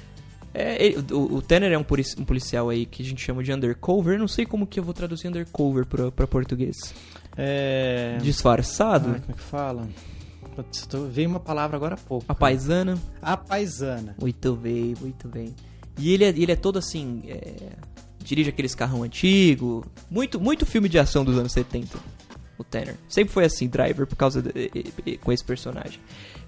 É, 0.53 0.83
ele- 0.85 0.97
o, 1.13 1.35
o 1.35 1.41
Tanner 1.41 1.71
é 1.71 1.77
um, 1.77 1.83
polici- 1.83 2.15
policial 2.23 2.69
aí 2.69 2.85
que 2.85 3.01
a 3.01 3.05
gente 3.05 3.21
chama 3.21 3.43
de 3.43 3.51
undercover. 3.53 4.17
Não 4.17 4.27
sei 4.27 4.45
como 4.45 4.65
que 4.65 4.79
eu 4.79 4.83
vou 4.83 4.93
traduzir 4.93 5.27
undercover 5.27 5.85
pra, 5.85 6.11
pra 6.11 6.25
português. 6.27 6.75
É. 7.37 8.17
Disfarçado? 8.21 9.09
Ah, 9.09 9.19
como 9.19 9.31
é 9.31 9.33
que 9.33 9.41
fala? 9.41 9.87
Putz, 10.55 10.87
veio 11.11 11.27
uma 11.29 11.39
palavra 11.39 11.75
agora 11.75 11.95
há 11.95 11.97
pouco. 11.97 12.25
A 12.29 12.33
paisana? 12.35 12.97
A 13.21 13.35
paisana. 13.35 14.15
Muito 14.19 14.53
bem, 14.55 14.95
muito 15.01 15.27
bem. 15.27 15.53
E 15.97 16.13
ele 16.13 16.23
é, 16.23 16.29
ele 16.29 16.51
é 16.51 16.55
todo 16.55 16.79
assim. 16.79 17.23
é, 17.27 17.73
dirige 18.25 18.49
aqueles 18.49 18.75
carrão 18.75 19.03
antigo. 19.03 19.85
Muito, 20.09 20.39
muito 20.39 20.65
filme 20.65 20.89
de 20.89 20.99
ação 20.99 21.23
dos 21.23 21.37
anos 21.37 21.53
70. 21.53 21.97
O 22.57 22.63
Tanner. 22.63 22.95
Sempre 23.07 23.33
foi 23.33 23.45
assim, 23.45 23.67
Driver, 23.67 24.07
por 24.07 24.15
causa 24.15 24.41
de, 24.41 25.17
com 25.21 25.31
esse 25.31 25.43
personagem. 25.43 25.99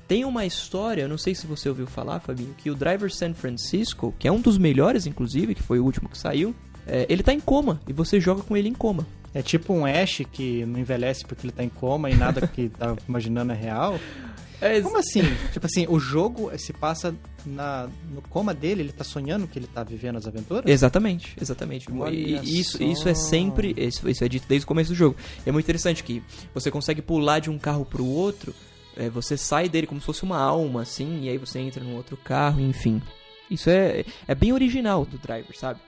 Tem 0.08 0.24
uma 0.24 0.46
história, 0.46 1.02
eu 1.02 1.10
não 1.10 1.18
sei 1.18 1.36
se 1.36 1.46
você 1.46 1.68
ouviu 1.68 1.86
falar, 1.86 2.22
Fabinho, 2.22 2.56
que 2.58 2.72
o 2.72 2.76
Driver 2.76 3.14
San 3.14 3.34
Francisco, 3.34 4.14
que 4.18 4.28
é 4.28 4.32
um 4.32 4.40
dos 4.40 4.58
melhores, 4.58 5.06
inclusive, 5.06 5.54
que 5.54 5.62
foi 5.62 5.80
o 5.80 5.84
último 5.84 6.08
que 6.08 6.18
saiu, 6.18 6.56
é, 6.86 7.06
ele 7.10 7.22
tá 7.22 7.34
em 7.34 7.42
coma 7.42 7.82
e 7.88 7.92
você 7.92 8.20
joga 8.20 8.42
com 8.42 8.56
ele 8.56 8.70
em 8.70 8.74
coma. 8.74 9.06
É 9.34 9.42
tipo 9.42 9.74
um 9.74 9.86
Ash 9.86 10.22
que 10.32 10.66
não 10.66 10.80
envelhece 10.80 11.26
porque 11.26 11.46
ele 11.46 11.52
tá 11.52 11.64
em 11.64 11.70
coma 11.70 12.10
e 12.10 12.16
nada 12.16 12.48
que 12.48 12.70
tá 12.70 12.96
imaginando 13.08 13.52
é 13.52 13.56
real. 13.56 14.00
É, 14.60 14.82
Como 14.82 14.98
assim? 14.98 15.22
tipo 15.54 15.66
assim, 15.66 15.86
o 15.88 16.00
jogo 16.00 16.52
se 16.58 16.74
passa 16.74 17.16
na, 17.46 17.90
no 18.12 18.22
coma 18.24 18.54
dele, 18.54 18.82
ele 18.82 18.92
tá 18.92 19.04
sonhando 19.04 19.48
que 19.48 19.60
ele 19.60 19.68
tá 19.68 19.84
vivendo 19.84 20.18
as 20.18 20.26
aventuras? 20.28 20.64
Exatamente, 20.70 21.36
exatamente. 21.40 21.92
Olha 21.92 22.14
E 22.16 22.60
isso, 22.60 22.78
só. 22.78 22.84
isso 22.84 23.10
é 23.10 23.14
sempre. 23.14 23.74
Isso, 23.78 24.10
isso 24.10 24.24
é 24.24 24.28
dito 24.30 24.48
desde 24.48 24.66
o 24.66 24.68
começo 24.68 24.90
do 24.92 24.96
jogo. 24.96 25.16
É 25.46 25.52
muito 25.52 25.66
interessante 25.66 26.04
que 26.04 26.24
você 26.54 26.72
consegue 26.72 27.02
pular 27.02 27.40
de 27.40 27.50
um 27.50 27.58
carro 27.60 27.86
pro 27.86 28.06
outro, 28.06 28.54
é, 28.96 29.10
você 29.10 29.38
sai 29.38 29.70
dele 29.70 29.86
como 29.88 30.00
se 30.00 30.06
fosse 30.06 30.24
uma 30.24 30.40
alma, 30.40 30.82
assim, 30.82 31.22
e 31.24 31.30
aí 31.30 31.38
você 31.38 31.60
entra 31.60 31.84
num 31.84 31.96
outro 31.96 32.18
carro, 32.18 32.60
enfim. 32.60 33.02
Isso 33.50 33.70
é, 33.70 34.04
é 34.28 34.36
bem 34.36 34.52
original 34.52 35.06
do 35.06 35.18
Driver, 35.18 35.56
sabe? 35.58 35.80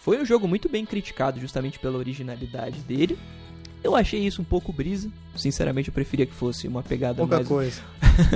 Foi 0.00 0.20
um 0.20 0.24
jogo 0.24 0.46
muito 0.46 0.68
bem 0.68 0.84
criticado 0.84 1.40
justamente 1.40 1.78
pela 1.78 1.98
originalidade 1.98 2.80
dele. 2.80 3.18
Eu 3.86 3.94
achei 3.94 4.18
isso 4.26 4.42
um 4.42 4.44
pouco 4.44 4.72
brisa. 4.72 5.08
Sinceramente, 5.36 5.90
eu 5.90 5.94
preferia 5.94 6.26
que 6.26 6.34
fosse 6.34 6.66
uma 6.66 6.82
pegada 6.82 7.18
Pouca 7.18 7.36
mais 7.36 7.46
coisa. 7.46 7.80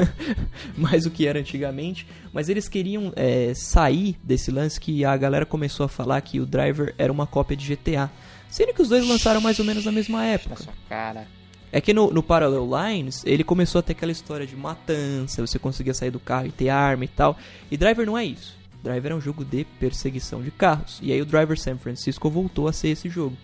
mais 0.78 1.02
do 1.02 1.10
que 1.10 1.26
era 1.26 1.40
antigamente, 1.40 2.06
mas 2.32 2.48
eles 2.48 2.68
queriam 2.68 3.12
é, 3.16 3.52
sair 3.52 4.16
desse 4.22 4.52
lance 4.52 4.78
que 4.78 5.04
a 5.04 5.16
galera 5.16 5.44
começou 5.44 5.84
a 5.84 5.88
falar 5.88 6.20
que 6.20 6.38
o 6.38 6.46
Driver 6.46 6.94
era 6.96 7.12
uma 7.12 7.26
cópia 7.26 7.56
de 7.56 7.74
GTA. 7.74 8.08
Sendo 8.48 8.72
que 8.72 8.80
os 8.80 8.88
dois 8.88 9.04
lançaram 9.08 9.40
mais 9.40 9.58
ou 9.58 9.64
menos 9.64 9.84
na 9.84 9.90
mesma 9.90 10.24
época. 10.24 10.54
sua 10.54 10.72
cara. 10.88 11.26
É 11.72 11.80
que 11.80 11.92
no, 11.92 12.12
no 12.12 12.22
Parallel 12.22 12.68
Lines, 12.68 13.24
ele 13.26 13.42
começou 13.42 13.80
a 13.80 13.82
ter 13.82 13.92
aquela 13.92 14.12
história 14.12 14.46
de 14.46 14.54
matança, 14.54 15.44
você 15.44 15.58
conseguia 15.58 15.94
sair 15.94 16.12
do 16.12 16.20
carro 16.20 16.46
e 16.46 16.52
ter 16.52 16.68
arma 16.68 17.04
e 17.04 17.08
tal. 17.08 17.36
E 17.68 17.76
Driver 17.76 18.06
não 18.06 18.16
é 18.16 18.24
isso. 18.24 18.56
Driver 18.84 19.10
é 19.10 19.14
um 19.16 19.20
jogo 19.20 19.44
de 19.44 19.64
perseguição 19.80 20.42
de 20.42 20.52
carros. 20.52 21.00
E 21.02 21.12
aí 21.12 21.20
o 21.20 21.26
Driver 21.26 21.58
San 21.58 21.76
Francisco 21.76 22.30
voltou 22.30 22.68
a 22.68 22.72
ser 22.72 22.90
esse 22.90 23.08
jogo. 23.08 23.36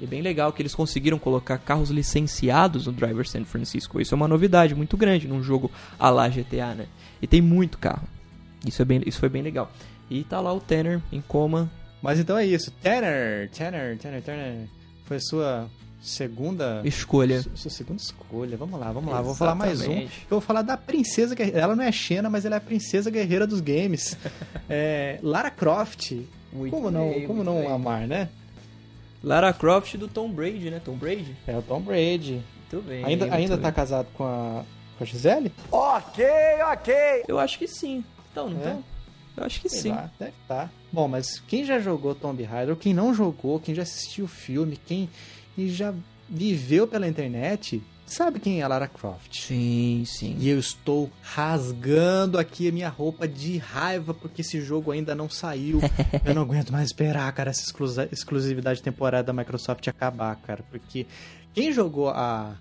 E 0.00 0.04
é 0.04 0.06
bem 0.06 0.22
legal 0.22 0.52
que 0.52 0.62
eles 0.62 0.74
conseguiram 0.74 1.18
colocar 1.18 1.58
carros 1.58 1.90
licenciados 1.90 2.86
no 2.86 2.92
Driver 2.92 3.26
San 3.28 3.44
Francisco. 3.44 4.00
Isso 4.00 4.14
é 4.14 4.16
uma 4.16 4.28
novidade 4.28 4.74
muito 4.74 4.96
grande 4.96 5.26
num 5.26 5.42
jogo 5.42 5.70
a 5.98 6.08
la 6.10 6.28
GTA, 6.28 6.74
né? 6.74 6.86
E 7.20 7.26
tem 7.26 7.40
muito 7.42 7.78
carro. 7.78 8.06
Isso, 8.64 8.80
é 8.80 8.84
bem, 8.84 9.02
isso 9.06 9.18
foi 9.18 9.28
bem 9.28 9.42
legal. 9.42 9.70
E 10.10 10.22
tá 10.24 10.40
lá 10.40 10.52
o 10.52 10.60
Tanner 10.60 11.00
em 11.12 11.20
coma. 11.20 11.70
Mas 12.00 12.18
então 12.20 12.38
é 12.38 12.46
isso. 12.46 12.70
Tanner, 12.82 13.50
Tanner, 13.50 13.98
Tanner, 13.98 14.22
Tanner. 14.22 14.68
Foi 15.04 15.16
a 15.16 15.20
sua 15.20 15.70
segunda. 16.00 16.80
Escolha. 16.84 17.42
Su- 17.42 17.50
Sua 17.56 17.70
segunda 17.70 18.00
escolha. 18.00 18.56
Vamos 18.56 18.78
lá, 18.78 18.92
vamos 18.92 19.12
lá. 19.12 19.20
Vou 19.20 19.34
falar 19.34 19.54
mais 19.54 19.80
um. 19.80 19.84
Exatamente. 19.84 20.12
Eu 20.22 20.28
vou 20.30 20.40
falar 20.40 20.62
da 20.62 20.76
princesa 20.76 21.34
guerreira. 21.34 21.58
Ela 21.60 21.76
não 21.76 21.82
é 21.84 21.90
Xena, 21.92 22.30
mas 22.30 22.44
ela 22.44 22.54
é 22.56 22.58
a 22.58 22.60
princesa 22.60 23.10
guerreira 23.10 23.46
dos 23.46 23.60
games. 23.60 24.16
É, 24.70 25.18
Lara 25.22 25.50
Croft. 25.50 26.12
Muito 26.52 26.70
como 26.74 26.90
não, 26.90 27.08
bem, 27.08 27.22
como 27.26 27.42
muito 27.42 27.46
não 27.50 27.60
bem. 27.62 27.72
amar, 27.72 28.06
né? 28.06 28.28
Lara 29.22 29.52
Croft 29.52 29.96
do 29.96 30.06
Tom 30.08 30.30
Brady, 30.30 30.70
né? 30.70 30.80
Tom 30.84 30.94
Brady? 30.96 31.34
É 31.46 31.56
o 31.56 31.62
Tom 31.62 31.80
Brady. 31.80 32.42
Muito 32.72 32.86
bem. 32.86 33.04
Ainda, 33.04 33.24
muito 33.26 33.36
ainda 33.36 33.56
bem. 33.56 33.62
tá 33.62 33.72
casado 33.72 34.06
com 34.14 34.24
a, 34.24 34.64
com 34.96 35.04
a 35.04 35.06
Gisele? 35.06 35.52
Eu 37.26 37.38
acho 37.38 37.58
que 37.58 37.66
sim. 37.66 38.04
Então, 38.30 38.48
não 38.50 38.58
É? 38.58 38.60
então? 38.70 38.84
Eu 39.36 39.44
acho 39.44 39.60
que 39.60 39.68
Sei 39.68 39.82
sim. 39.82 39.88
lá, 39.90 40.10
deve 40.18 40.32
estar. 40.42 40.70
Bom, 40.92 41.06
mas 41.06 41.38
quem 41.46 41.64
já 41.64 41.78
jogou 41.78 42.12
Tomb 42.14 42.42
Raider, 42.42 42.70
ou 42.70 42.76
quem 42.76 42.92
não 42.92 43.14
jogou, 43.14 43.60
quem 43.60 43.72
já 43.74 43.82
assistiu 43.82 44.24
o 44.24 44.28
filme, 44.28 44.76
quem 44.76 45.08
e 45.56 45.68
já 45.68 45.94
viveu 46.28 46.86
pela 46.88 47.06
internet, 47.06 47.80
sabe 48.12 48.40
quem 48.40 48.60
é 48.60 48.62
a 48.62 48.68
Lara 48.68 48.88
Croft. 48.88 49.46
Sim, 49.46 50.04
sim. 50.06 50.36
E 50.38 50.48
eu 50.48 50.58
estou 50.58 51.10
rasgando 51.22 52.38
aqui 52.38 52.68
a 52.68 52.72
minha 52.72 52.88
roupa 52.88 53.26
de 53.26 53.58
raiva 53.58 54.12
porque 54.14 54.42
esse 54.42 54.60
jogo 54.60 54.90
ainda 54.90 55.14
não 55.14 55.28
saiu. 55.28 55.80
eu 56.24 56.34
não 56.34 56.42
aguento 56.42 56.70
mais 56.70 56.86
esperar, 56.86 57.32
cara, 57.32 57.50
essa 57.50 57.64
exclusividade 58.12 58.82
temporária 58.82 59.24
da 59.24 59.32
Microsoft 59.32 59.86
acabar, 59.88 60.36
cara. 60.36 60.64
Porque 60.70 61.06
quem 61.54 61.72
jogou 61.72 62.10
a. 62.10 62.56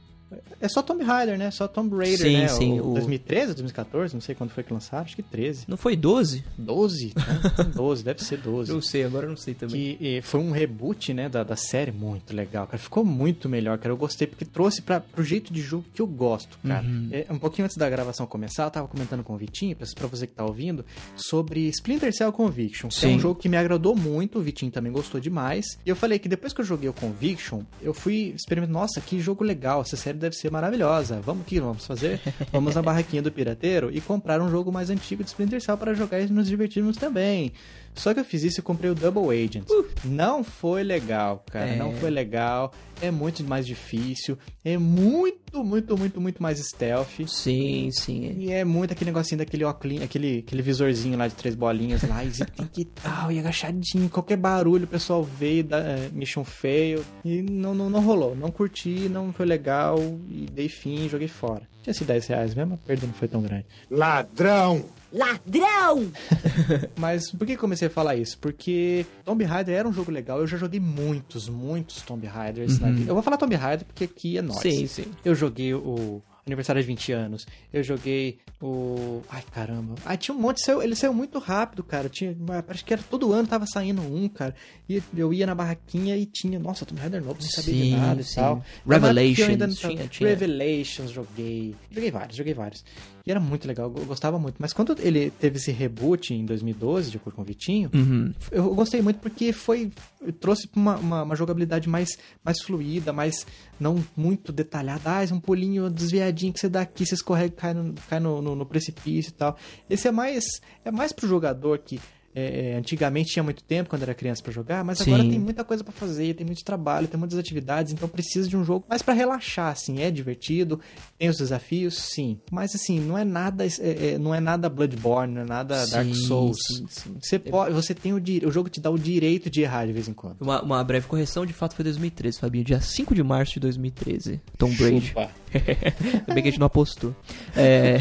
É 0.59 0.67
só 0.67 0.81
Tomb 0.81 1.03
Raider, 1.03 1.37
né? 1.37 1.49
Só 1.51 1.67
Tomb 1.67 1.95
Raider, 1.95 2.17
Sim, 2.27 2.37
né? 2.37 2.47
sim, 2.47 2.79
O 2.81 2.91
o- 2.91 2.93
2013, 2.95 3.53
2014, 3.53 4.13
não 4.13 4.21
sei 4.21 4.35
quando 4.35 4.49
foi 4.49 4.63
que 4.63 4.73
lançaram, 4.73 5.05
acho 5.05 5.15
que 5.15 5.23
13. 5.23 5.65
Não 5.67 5.77
foi 5.77 5.95
12? 5.95 6.43
12? 6.57 7.13
Né? 7.15 7.65
12, 7.75 8.03
deve 8.03 8.23
ser 8.23 8.37
12. 8.39 8.71
Eu 8.71 8.81
sei, 8.81 9.03
agora 9.05 9.25
eu 9.25 9.29
não 9.29 9.37
sei 9.37 9.53
também. 9.53 9.95
Que 9.95 10.21
foi 10.23 10.39
um 10.41 10.51
reboot, 10.51 11.13
né, 11.13 11.29
da, 11.29 11.43
da 11.43 11.55
série 11.55 11.91
muito 11.91 12.35
legal, 12.35 12.65
cara. 12.67 12.77
Ficou 12.77 13.05
muito 13.05 13.47
melhor, 13.47 13.77
cara. 13.77 13.91
Eu 13.93 13.97
gostei 13.97 14.27
porque 14.27 14.43
trouxe 14.43 14.81
para 14.81 14.99
pro 14.99 15.23
jeito 15.23 15.53
de 15.53 15.61
jogo 15.61 15.85
que 15.93 16.01
eu 16.01 16.07
gosto, 16.07 16.57
cara. 16.65 16.85
Uhum. 16.85 17.09
É, 17.11 17.25
um 17.29 17.39
pouquinho 17.39 17.65
antes 17.65 17.77
da 17.77 17.89
gravação 17.89 18.25
começar, 18.27 18.63
eu 18.65 18.71
tava 18.71 18.87
comentando 18.87 19.23
com 19.23 19.33
o 19.33 19.37
Vitinho, 19.37 19.75
pra, 19.75 19.87
pra 19.95 20.07
você 20.07 20.27
que 20.27 20.33
tá 20.33 20.43
ouvindo, 20.45 20.85
sobre 21.15 21.67
Splinter 21.69 22.13
Cell 22.13 22.31
Conviction. 22.33 22.89
É 23.01 23.07
um 23.07 23.19
jogo 23.19 23.39
que 23.39 23.47
me 23.47 23.55
agradou 23.57 23.95
muito, 23.95 24.39
o 24.39 24.41
Vitinho 24.41 24.71
também 24.71 24.91
gostou 24.91 25.19
demais. 25.21 25.65
E 25.85 25.89
eu 25.89 25.95
falei 25.95 26.19
que 26.19 26.27
depois 26.27 26.51
que 26.53 26.61
eu 26.61 26.65
joguei 26.65 26.89
o 26.89 26.93
Conviction, 26.93 27.61
eu 27.81 27.93
fui 27.93 28.33
experimentar, 28.35 28.73
nossa, 28.73 28.99
que 28.99 29.19
jogo 29.19 29.43
legal, 29.43 29.81
essa 29.81 29.95
série 29.95 30.16
deve 30.17 30.35
ser 30.35 30.51
maravilhosa. 30.51 31.21
Vamos 31.21 31.45
que 31.45 31.59
vamos 31.59 31.85
fazer? 31.85 32.19
Vamos 32.51 32.75
na 32.75 32.81
barraquinha 32.81 33.21
do 33.21 33.31
pirateiro 33.31 33.89
e 33.91 34.01
comprar 34.01 34.41
um 34.41 34.49
jogo 34.49 34.71
mais 34.71 34.89
antigo 34.89 35.23
de 35.23 35.29
Splinter 35.29 35.61
Cell 35.61 35.77
para 35.77 35.93
jogar 35.93 36.19
e 36.19 36.27
nos 36.27 36.47
divertirmos 36.47 36.97
também. 36.97 37.53
Só 37.97 38.13
que 38.13 38.19
eu 38.19 38.25
fiz 38.25 38.43
isso 38.43 38.59
e 38.59 38.63
comprei 38.63 38.91
o 38.91 38.95
Double 38.95 39.29
Agent. 39.29 39.65
Não 40.05 40.43
foi 40.43 40.83
legal, 40.83 41.43
cara. 41.51 41.71
É. 41.71 41.75
Não 41.75 41.93
foi 41.93 42.11
legal. 42.11 42.71
É 43.01 43.09
muito 43.09 43.43
mais 43.43 43.65
difícil. 43.65 44.37
É 44.63 44.77
muito, 44.77 45.39
muito, 45.53 45.97
muito, 45.97 46.19
muito 46.21 46.41
mais 46.41 46.59
stealth. 46.59 47.27
Sim, 47.27 47.89
sim. 47.91 48.35
E 48.37 48.51
é 48.51 48.63
muito 48.63 48.91
aquele 48.91 49.11
negocinho 49.11 49.39
daquele 49.39 49.63
óculos, 49.63 50.01
aquele, 50.01 50.39
aquele 50.39 50.61
visorzinho 50.61 51.17
lá 51.17 51.27
de 51.27 51.35
três 51.35 51.55
bolinhas 51.55 52.03
lá, 52.03 52.23
e 52.23 52.29
tem 52.29 52.65
que 52.67 52.85
tal, 52.85 53.31
e 53.31 53.39
agachadinho, 53.39 54.09
qualquer 54.09 54.37
barulho 54.37 54.85
o 54.85 54.87
pessoal 54.87 55.23
veio, 55.23 55.63
dá, 55.63 55.79
é, 55.79 56.09
mission 56.09 56.43
feio, 56.43 57.03
e 57.23 57.41
não, 57.41 57.73
não, 57.73 57.89
não 57.89 58.01
rolou, 58.01 58.35
não 58.35 58.51
curti, 58.51 59.09
não 59.09 59.31
foi 59.31 59.45
legal, 59.45 59.97
e 60.29 60.45
dei 60.51 60.69
fim, 60.69 61.07
joguei 61.09 61.27
fora. 61.27 61.67
Tinha 61.81 61.93
sido 61.93 62.07
10 62.07 62.27
reais 62.27 62.55
mesmo, 62.55 62.73
a 62.73 62.77
perda 62.77 63.07
não 63.07 63.13
foi 63.13 63.27
tão 63.27 63.41
grande. 63.41 63.65
Ladrão! 63.89 64.85
Ladrão! 65.17 66.11
Mas 66.97 67.31
por 67.31 67.45
que 67.47 67.57
comecei 67.57 67.87
a 67.87 67.91
falar 67.91 68.15
isso? 68.15 68.37
Porque 68.37 69.05
Tomb 69.25 69.43
Raider 69.43 69.75
era 69.75 69.87
um 69.87 69.93
jogo 69.93 70.11
legal, 70.11 70.39
eu 70.39 70.47
já 70.47 70.57
joguei 70.57 70.79
muitos, 70.79 71.49
muitos 71.49 72.01
Tomb 72.01 72.25
Raiders 72.27 72.79
na 72.79 72.91
vida. 72.91 73.09
Eu 73.11 73.15
vou 73.15 73.23
falar 73.23 73.37
Tomb 73.37 73.55
Raider 73.55 73.85
porque 73.85 74.03
aqui 74.03 74.37
é 74.37 74.41
nós. 74.41 74.59
Sim, 74.61 74.85
sim. 74.87 75.05
Eu 75.25 75.33
joguei 75.35 75.73
o 75.73 76.21
aniversário 76.45 76.81
de 76.81 76.87
20 76.87 77.11
anos. 77.11 77.45
Eu 77.73 77.83
joguei 77.83 78.37
o. 78.61 79.21
Ai, 79.29 79.43
caramba. 79.51 79.95
Ah, 80.05 80.15
tinha 80.15 80.33
um 80.35 80.39
monte. 80.39 80.63
Saiu, 80.63 80.81
ele 80.81 80.95
saiu 80.95 81.13
muito 81.13 81.39
rápido, 81.39 81.83
cara. 81.83 82.07
Tinha, 82.09 82.35
acho 82.69 82.85
que 82.85 82.93
era 82.93 83.01
todo 83.03 83.33
ano 83.33 83.47
tava 83.47 83.65
saindo 83.65 84.01
um, 84.01 84.27
cara. 84.29 84.55
E 84.87 85.01
eu 85.15 85.33
ia 85.33 85.45
na 85.45 85.53
barraquinha 85.53 86.15
e 86.15 86.25
tinha. 86.25 86.57
Nossa, 86.57 86.85
Tomb 86.85 87.01
Raider 87.01 87.21
novo, 87.23 87.37
não 87.41 87.49
sabia 87.49 87.73
de 87.73 87.81
Sim, 87.81 87.95
nada 87.97 88.23
sim. 88.23 88.31
e 88.31 88.35
tal. 88.35 88.63
Revelations, 88.87 89.49
ainda 89.49 89.67
não 89.67 89.75
tinha- 89.75 90.07
tinha. 90.07 90.29
Revelations 90.29 91.11
joguei. 91.11 91.75
Joguei 91.91 92.11
vários, 92.11 92.37
joguei 92.37 92.53
vários. 92.53 92.83
E 93.27 93.31
era 93.31 93.41
muito 93.41 93.67
legal, 93.67 93.93
eu 93.97 94.05
gostava 94.05 94.39
muito. 94.39 94.55
Mas 94.57 94.71
quando 94.71 94.95
ele 94.99 95.29
teve 95.31 95.57
esse 95.57 95.69
reboot 95.69 96.33
em 96.33 96.45
2012, 96.45 97.11
de 97.11 97.17
acordo 97.17 97.35
com 97.35 97.41
o 97.41 97.45
Vitinho, 97.45 97.89
Uhum. 97.93 98.33
eu 98.51 98.73
gostei 98.73 99.01
muito 99.01 99.19
porque 99.19 99.51
foi 99.51 99.91
trouxe 100.39 100.69
uma, 100.73 100.95
uma, 100.95 101.23
uma 101.23 101.35
jogabilidade 101.35 101.89
mais, 101.89 102.09
mais 102.43 102.61
fluida, 102.61 103.11
mais 103.11 103.45
não 103.77 104.01
muito 104.15 104.53
detalhada. 104.53 105.01
Ah, 105.17 105.23
é 105.25 105.33
um 105.33 105.41
pulinho 105.41 105.89
desviadinho 105.89 106.53
que 106.53 106.59
você 106.61 106.69
dá 106.69 106.81
aqui, 106.81 107.05
você 107.05 107.15
escorrega 107.15 107.47
e 107.53 107.57
cai, 107.57 107.73
no, 107.73 107.93
cai 108.09 108.19
no, 108.21 108.41
no, 108.41 108.55
no 108.55 108.65
precipício 108.65 109.29
e 109.31 109.33
tal. 109.33 109.57
Esse 109.89 110.07
é 110.07 110.11
mais 110.11 110.45
é 110.85 110.89
mais 110.91 111.11
pro 111.11 111.27
jogador 111.27 111.79
que 111.79 111.99
é, 112.37 112.73
é, 112.73 112.77
antigamente 112.77 113.31
tinha 113.31 113.41
muito 113.41 113.63
tempo 113.63 113.89
quando 113.89 114.03
era 114.03 114.13
criança 114.13 114.43
pra 114.43 114.51
jogar, 114.51 114.83
mas 114.83 115.01
agora 115.01 115.23
Sim. 115.23 115.31
tem 115.31 115.39
muita 115.39 115.63
coisa 115.63 115.83
pra 115.83 115.91
fazer, 115.91 116.35
tem 116.35 116.45
muito 116.45 116.63
trabalho, 116.63 117.07
tem 117.07 117.19
muitas 117.19 117.39
atividades, 117.39 117.91
então 117.91 118.07
precisa 118.07 118.47
de 118.47 118.55
um 118.55 118.63
jogo 118.63 118.85
mais 118.87 119.01
pra 119.01 119.15
relaxar, 119.15 119.71
assim, 119.71 120.01
é 120.01 120.11
divertido, 120.11 120.79
tem 121.17 121.29
os 121.29 121.37
desafios, 121.37 121.95
sim, 121.95 122.39
mas 122.51 122.75
assim 122.75 122.99
não 122.99 123.17
é 123.17 123.25
nada, 123.25 123.65
é, 123.65 123.69
é, 123.79 124.17
não 124.19 124.35
é 124.35 124.39
nada 124.39 124.69
Bloodborne, 124.69 125.33
não 125.33 125.41
é 125.41 125.45
nada 125.45 125.87
Dark 125.87 126.05
Sim, 126.05 126.13
Souls. 126.13 126.57
sim, 126.67 126.85
sim. 126.87 127.15
Você 127.19 127.39
pode, 127.39 127.73
você 127.73 127.95
tem 127.95 128.13
o 128.13 128.21
dire... 128.21 128.45
o 128.45 128.51
jogo 128.51 128.69
te 128.69 128.79
dá 128.79 128.91
o 128.91 128.99
direito 128.99 129.49
de 129.49 129.61
errar 129.61 129.87
de 129.87 129.93
vez 129.93 130.07
em 130.07 130.13
quando. 130.13 130.39
Uma, 130.39 130.61
uma 130.61 130.83
breve 130.83 131.07
correção, 131.07 131.43
de 131.43 131.53
fato 131.53 131.75
foi 131.75 131.83
2013, 131.83 132.39
Fabinho. 132.39 132.63
Dia 132.63 132.81
5 132.81 133.15
de 133.15 133.23
março 133.23 133.53
de 133.53 133.61
2013. 133.61 134.39
Tom 134.57 134.69
Brady. 134.75 135.13
Ainda 135.17 136.33
bem 136.33 136.43
que 136.43 136.49
a 136.49 136.51
gente 136.51 136.59
não 136.59 136.67
apostou. 136.67 137.15
É, 137.55 137.97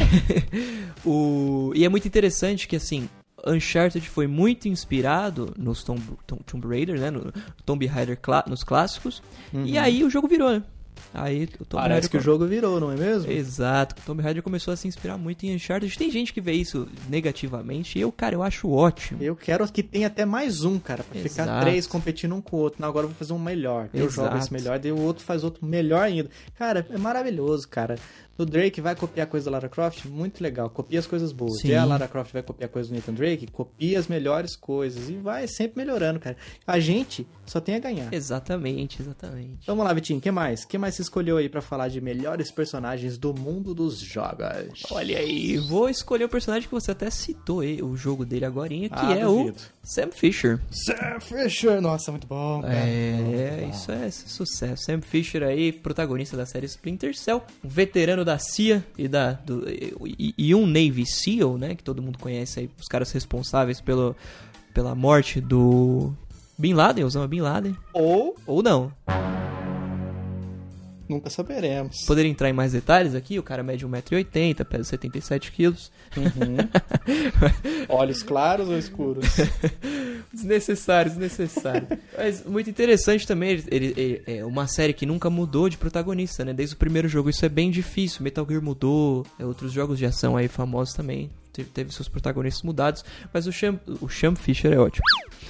o, 1.03 1.71
e 1.73 1.83
é 1.83 1.89
muito 1.89 2.07
interessante 2.07 2.67
que, 2.67 2.75
assim, 2.75 3.09
Uncharted 3.51 4.07
foi 4.09 4.27
muito 4.27 4.67
inspirado 4.67 5.53
nos 5.57 5.83
Tomb, 5.83 6.01
Tom- 6.25 6.39
Tomb 6.45 6.67
Raider, 6.67 6.99
né? 6.99 7.11
No 7.11 7.31
Tomb 7.65 7.85
Raider 7.85 8.19
nos 8.47 8.63
clássicos. 8.63 9.21
E 9.53 9.77
aí 9.77 10.03
o 10.03 10.09
jogo 10.09 10.27
virou, 10.27 10.51
né? 10.51 10.63
Aí 11.13 11.43
o 11.59 11.65
Tomb 11.65 11.81
Parece 11.83 11.91
Raider 11.93 12.09
que 12.09 12.17
o 12.17 12.21
jogo 12.21 12.45
virou, 12.47 12.79
não 12.79 12.91
é 12.91 12.95
mesmo? 12.95 13.31
Exato, 13.31 13.95
o 14.01 14.05
Tomb 14.05 14.21
Raider 14.21 14.41
começou 14.43 14.73
a 14.73 14.77
se 14.77 14.87
inspirar 14.87 15.17
muito 15.17 15.45
em 15.45 15.55
Uncharted. 15.55 15.95
Tem 15.97 16.09
gente 16.11 16.33
que 16.33 16.41
vê 16.41 16.51
isso 16.53 16.87
negativamente, 17.07 17.97
eu, 17.99 18.11
cara, 18.11 18.35
eu 18.35 18.43
acho 18.43 18.69
ótimo. 18.69 19.21
Eu 19.21 19.35
quero 19.35 19.65
que 19.71 19.83
tenha 19.83 20.07
até 20.07 20.25
mais 20.25 20.63
um, 20.63 20.79
cara, 20.79 21.03
pra 21.03 21.21
ficar 21.21 21.43
Exato. 21.43 21.61
três 21.65 21.87
competindo 21.87 22.33
um 22.35 22.41
com 22.41 22.57
o 22.57 22.59
outro. 22.59 22.81
Não, 22.81 22.89
agora 22.89 23.05
eu 23.05 23.09
vou 23.09 23.17
fazer 23.17 23.33
um 23.33 23.39
melhor. 23.39 23.89
Eu 23.93 24.05
Exato. 24.05 24.27
jogo 24.27 24.37
esse 24.39 24.51
melhor, 24.51 24.79
daí 24.79 24.91
o 24.91 24.99
outro 24.99 25.23
faz 25.23 25.43
outro 25.43 25.65
melhor 25.65 26.01
ainda. 26.03 26.29
Cara, 26.57 26.85
é 26.89 26.97
maravilhoso, 26.97 27.67
cara. 27.67 27.95
O 28.37 28.45
Drake 28.45 28.79
vai 28.81 28.95
copiar 28.95 29.27
coisa 29.27 29.45
da 29.45 29.51
Lara 29.51 29.69
Croft, 29.69 30.05
muito 30.05 30.41
legal. 30.43 30.69
Copia 30.69 30.99
as 30.99 31.07
coisas 31.07 31.31
boas. 31.31 31.59
Sim. 31.59 31.69
E 31.69 31.75
a 31.75 31.83
Lara 31.83 32.07
Croft 32.07 32.31
vai 32.33 32.43
copiar 32.43 32.69
coisas 32.69 32.89
do 32.91 32.95
Nathan 32.95 33.13
Drake, 33.13 33.47
copia 33.47 33.97
as 33.97 34.07
melhores 34.07 34.55
coisas. 34.55 35.09
E 35.09 35.13
vai 35.17 35.47
sempre 35.47 35.77
melhorando, 35.83 36.19
cara. 36.19 36.37
A 36.65 36.79
gente 36.79 37.27
só 37.45 37.59
tem 37.59 37.75
a 37.75 37.79
ganhar. 37.79 38.13
Exatamente, 38.13 39.01
exatamente. 39.01 39.65
Vamos 39.65 39.83
lá, 39.85 39.93
Vitinho, 39.93 40.19
o 40.19 40.21
que 40.21 40.29
mais? 40.31 40.63
Que 40.65 40.77
mais 40.77 40.95
você 40.95 41.01
escolheu 41.01 41.37
aí 41.37 41.49
pra 41.49 41.61
falar 41.61 41.87
de 41.87 41.99
melhores 41.99 42.51
personagens 42.51 43.17
do 43.17 43.33
mundo 43.33 43.73
dos 43.73 43.99
jogos? 43.99 44.83
Olha 44.91 45.17
aí, 45.17 45.57
vou 45.57 45.89
escolher 45.89 46.25
o 46.25 46.29
personagem 46.29 46.67
que 46.67 46.73
você 46.73 46.91
até 46.91 47.09
citou 47.09 47.61
aí, 47.61 47.81
o 47.81 47.95
jogo 47.95 48.25
dele 48.25 48.45
agora, 48.45 48.69
que 48.69 48.89
Ah, 48.91 49.13
é 49.13 49.23
duvido. 49.23 49.57
o 49.57 49.87
Sam 49.87 50.09
Fisher. 50.11 50.59
Sam 50.69 51.19
Fisher! 51.19 51.81
Nossa, 51.81 52.11
muito 52.11 52.27
bom, 52.27 52.61
cara. 52.61 52.73
É, 52.75 53.69
isso 53.71 53.91
é 53.91 54.11
sucesso. 54.11 54.83
Sam 54.83 55.01
Fisher 55.01 55.43
aí, 55.43 55.71
protagonista 55.71 56.35
da 56.37 56.45
série 56.45 56.65
Splinter 56.65 57.17
Cell, 57.17 57.41
um 57.63 57.67
veterano 57.69 58.25
da 58.27 58.37
CIA 58.37 58.83
e, 58.97 59.07
da, 59.07 59.31
do, 59.33 59.63
e, 59.69 60.33
e 60.37 60.53
um 60.53 60.65
Navy 60.65 61.05
SEAL, 61.05 61.57
né? 61.57 61.75
Que 61.75 61.83
todo 61.83 62.01
mundo 62.01 62.19
conhece 62.19 62.59
aí, 62.59 62.69
os 62.77 62.87
caras 62.87 63.11
responsáveis 63.11 63.79
pelo, 63.79 64.15
pela 64.73 64.93
morte 64.93 65.39
do 65.39 66.13
Bin 66.57 66.73
Laden, 66.73 67.05
Osama 67.05 67.27
Bin 67.27 67.39
Laden. 67.39 67.75
Ou 67.93 68.35
Ou 68.45 68.61
não. 68.61 68.91
Nunca 71.09 71.29
saberemos. 71.29 72.05
Poderia 72.05 72.29
entrar 72.31 72.49
em 72.49 72.53
mais 72.53 72.71
detalhes 72.73 73.15
aqui, 73.15 73.37
o 73.39 73.43
cara 73.43 73.63
mede 73.63 73.85
1,80m, 73.87 74.63
pesa 74.65 74.83
77 74.83 75.51
quilos. 75.51 75.91
Olhos 77.89 78.23
claros 78.23 78.67
ou 78.69 78.77
escuros? 78.77 79.25
Desnecessário, 80.33 81.09
desnecessário. 81.11 81.87
Mas 82.17 82.43
muito 82.45 82.69
interessante 82.69 83.25
também, 83.25 83.51
ele, 83.51 83.93
ele- 83.97 84.21
é 84.27 84.45
uma 84.45 84.67
série 84.67 84.93
que 84.93 85.05
nunca 85.05 85.29
mudou 85.29 85.69
de 85.69 85.77
protagonista, 85.77 86.43
né? 86.43 86.53
Desde 86.53 86.75
o 86.75 86.77
primeiro 86.77 87.07
jogo, 87.07 87.29
isso 87.29 87.45
é 87.45 87.49
bem 87.49 87.71
difícil. 87.71 88.21
Metal 88.23 88.45
Gear 88.47 88.61
mudou, 88.61 89.25
é, 89.39 89.45
outros 89.45 89.71
jogos 89.71 89.97
de 89.97 90.05
ação 90.05 90.35
aí 90.37 90.47
famosos 90.47 90.93
também. 90.93 91.29
Teve, 91.53 91.69
teve 91.69 91.93
seus 91.93 92.07
protagonistas 92.07 92.61
mudados, 92.61 93.03
mas 93.33 93.47
o 93.47 93.53
Sam, 93.53 93.79
o 94.01 94.07
Sam 94.09 94.35
Fisher 94.35 94.73
é 94.73 94.77
ótimo. 94.79 95.03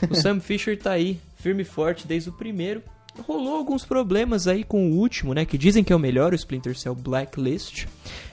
O 0.09 0.15
Sam 0.15 0.39
Fisher 0.39 0.77
tá 0.79 0.91
aí, 0.91 1.19
firme 1.35 1.63
e 1.63 1.65
forte 1.65 2.07
desde 2.07 2.29
o 2.29 2.33
primeiro. 2.33 2.81
Rolou 3.25 3.55
alguns 3.55 3.85
problemas 3.85 4.47
aí 4.47 4.63
com 4.63 4.91
o 4.91 4.95
último, 4.95 5.33
né? 5.33 5.45
Que 5.45 5.57
dizem 5.57 5.83
que 5.83 5.91
é 5.91 5.95
o 5.95 5.99
melhor, 5.99 6.33
o 6.33 6.35
Splinter 6.35 6.77
Cell 6.77 6.95
Blacklist. 6.95 7.85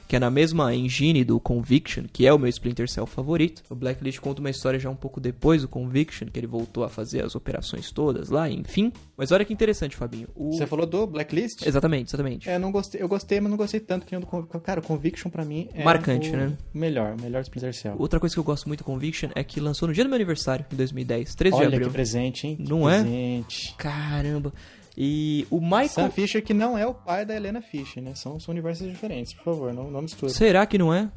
Que 0.07 0.17
é 0.17 0.19
na 0.19 0.31
mesma 0.31 0.75
engine 0.75 1.25
do 1.25 1.41
Conviction, 1.41 2.05
que 2.13 2.27
é 2.27 2.33
o 2.33 2.39
meu 2.39 2.49
Splinter 2.49 2.89
Cell 2.89 3.07
favorito. 3.07 3.63
O 3.71 3.75
Blacklist 3.75 4.21
conta 4.21 4.41
uma 4.41 4.51
história 4.51 4.79
já 4.79 4.91
um 4.91 4.97
pouco 4.97 5.21
depois 5.21 5.63
do 5.63 5.69
Conviction, 5.69 6.29
que 6.29 6.39
ele 6.39 6.47
voltou 6.47 6.85
a 6.85 6.89
fazer 6.89 7.25
as 7.25 7.35
operações 7.35 7.91
todas 7.91 8.29
lá, 8.29 8.49
enfim. 8.51 8.93
Mas 9.17 9.33
olha 9.33 9.45
que 9.45 9.53
interessante, 9.53 9.97
Fabinho. 9.97 10.29
O... 10.35 10.53
Você 10.53 10.67
falou 10.67 10.87
do 10.87 11.07
Blacklist? 11.07 11.67
Exatamente, 11.67 12.09
exatamente. 12.09 12.49
É, 12.51 12.59
não 12.59 12.71
gostei, 12.71 13.01
eu 13.01 13.09
gostei, 13.09 13.41
mas 13.41 13.51
não 13.51 13.57
gostei 13.57 13.81
tanto 13.81 14.05
que 14.07 14.13
nem 14.13 14.19
o 14.19 14.21
do 14.21 14.27
Conviction. 14.27 14.61
Cara, 14.61 14.81
o 14.81 14.83
Conviction 14.83 15.31
pra 15.31 15.45
mim 15.45 15.69
é 15.73 15.83
Marcante, 15.85 16.31
o 16.31 16.37
né? 16.37 16.53
melhor, 16.73 17.17
melhor 17.21 17.41
Splinter 17.43 17.73
Cell. 17.75 17.95
Outra 17.99 18.21
coisa 18.21 18.35
que 18.35 18.39
eu 18.39 18.45
gosto 18.45 18.67
muito 18.67 18.81
do 18.81 18.85
Conviction 18.85 19.31
é 19.35 19.43
que 19.43 19.59
lançou 19.61 19.89
no 19.89 19.95
dia 19.95 20.05
do 20.05 20.09
meu 20.09 20.17
aniversário, 20.17 20.65
em 20.73 20.77
2010, 20.77 21.35
13 21.35 21.57
de 21.57 21.63
Olha 21.63 21.69
abril. 21.69 21.89
que 21.89 21.93
presente, 21.95 22.47
hein? 22.47 22.57
Que 22.57 22.69
Não 22.69 22.89
é? 22.89 23.01
presente. 23.01 23.75
Caramba. 23.79 24.53
E 24.97 25.47
o 25.51 25.61
Michael... 25.61 25.89
Sam 25.89 26.11
Fisher 26.11 26.43
que 26.43 26.55
não 26.55 26.79
é 26.79 26.87
o 26.87 26.95
pai 26.95 27.25
da 27.25 27.35
Helena 27.35 27.61
Fisher, 27.61 28.03
né? 28.03 28.15
São, 28.15 28.39
são 28.39 28.53
universos 28.53 28.89
diferentes, 28.89 29.35
por 29.35 29.45
favor, 29.45 29.73
não, 29.73 29.91
não 29.91 30.03
mistura. 30.03 30.33
Será 30.33 30.65
que 30.67 30.79
não 30.79 30.95
é? 30.95 31.11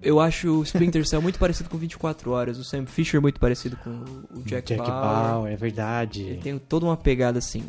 Eu 0.00 0.18
acho 0.18 0.60
o 0.60 0.62
Splinter 0.64 1.06
Cell 1.06 1.22
muito 1.22 1.38
parecido 1.38 1.68
com 1.68 1.78
24 1.78 2.30
Horas, 2.30 2.58
o 2.58 2.64
Sam 2.64 2.86
Fisher 2.86 3.20
muito 3.20 3.38
parecido 3.38 3.76
com 3.76 3.90
o 4.34 4.42
Jack, 4.42 4.74
Jack 4.74 4.78
Bauer. 4.78 5.30
Bauer, 5.30 5.52
é 5.52 5.56
verdade. 5.56 6.22
Ele 6.22 6.40
tem 6.40 6.58
toda 6.58 6.86
uma 6.86 6.96
pegada 6.96 7.38
assim. 7.38 7.64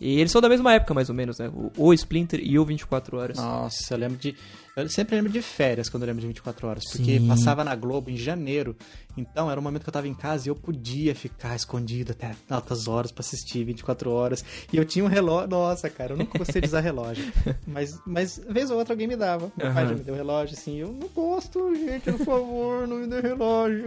E 0.00 0.18
eles 0.18 0.32
são 0.32 0.40
da 0.40 0.48
mesma 0.48 0.72
época, 0.74 0.92
mais 0.94 1.08
ou 1.08 1.14
menos, 1.14 1.38
né? 1.38 1.48
O, 1.48 1.88
o 1.88 1.94
Splinter 1.94 2.40
e 2.42 2.58
o 2.58 2.64
24 2.64 3.16
Horas. 3.16 3.36
Nossa, 3.36 3.94
eu 3.94 3.98
lembro 3.98 4.16
de. 4.16 4.34
Eu 4.76 4.88
sempre 4.88 5.16
lembro 5.16 5.30
de 5.30 5.42
férias 5.42 5.88
quando 5.90 6.04
eu 6.04 6.06
lembro 6.06 6.20
de 6.22 6.26
24 6.28 6.66
horas. 6.66 6.84
Porque 6.90 7.18
Sim. 7.18 7.28
passava 7.28 7.62
na 7.62 7.74
Globo 7.74 8.08
em 8.10 8.16
janeiro. 8.16 8.74
Então 9.16 9.50
era 9.50 9.60
um 9.60 9.62
momento 9.62 9.82
que 9.82 9.88
eu 9.90 9.92
tava 9.92 10.08
em 10.08 10.14
casa 10.14 10.46
e 10.46 10.50
eu 10.50 10.56
podia 10.56 11.14
ficar 11.14 11.54
escondido 11.54 12.12
até 12.12 12.34
altas 12.48 12.88
horas 12.88 13.12
pra 13.12 13.20
assistir 13.20 13.64
24 13.64 14.10
horas. 14.10 14.42
E 14.72 14.76
eu 14.78 14.84
tinha 14.86 15.04
um 15.04 15.08
relógio. 15.08 15.48
Nossa, 15.50 15.90
cara, 15.90 16.14
eu 16.14 16.16
nunca 16.16 16.38
gostei 16.38 16.62
de 16.62 16.68
usar 16.68 16.80
relógio. 16.80 17.24
Mas, 17.66 17.98
mas 18.06 18.40
vez 18.48 18.70
ou 18.70 18.78
outra 18.78 18.92
alguém 18.94 19.06
me 19.06 19.16
dava. 19.16 19.52
Meu 19.56 19.72
pai 19.72 19.82
Aham. 19.84 19.88
já 19.90 19.94
me 19.94 20.02
deu 20.04 20.14
relógio 20.14 20.56
assim. 20.56 20.76
Eu 20.78 20.92
não 20.92 21.08
gosto, 21.08 21.74
gente, 21.74 22.10
por 22.12 22.24
favor, 22.24 22.86
não 22.88 22.96
me 22.98 23.06
dê 23.06 23.20
relógio. 23.20 23.84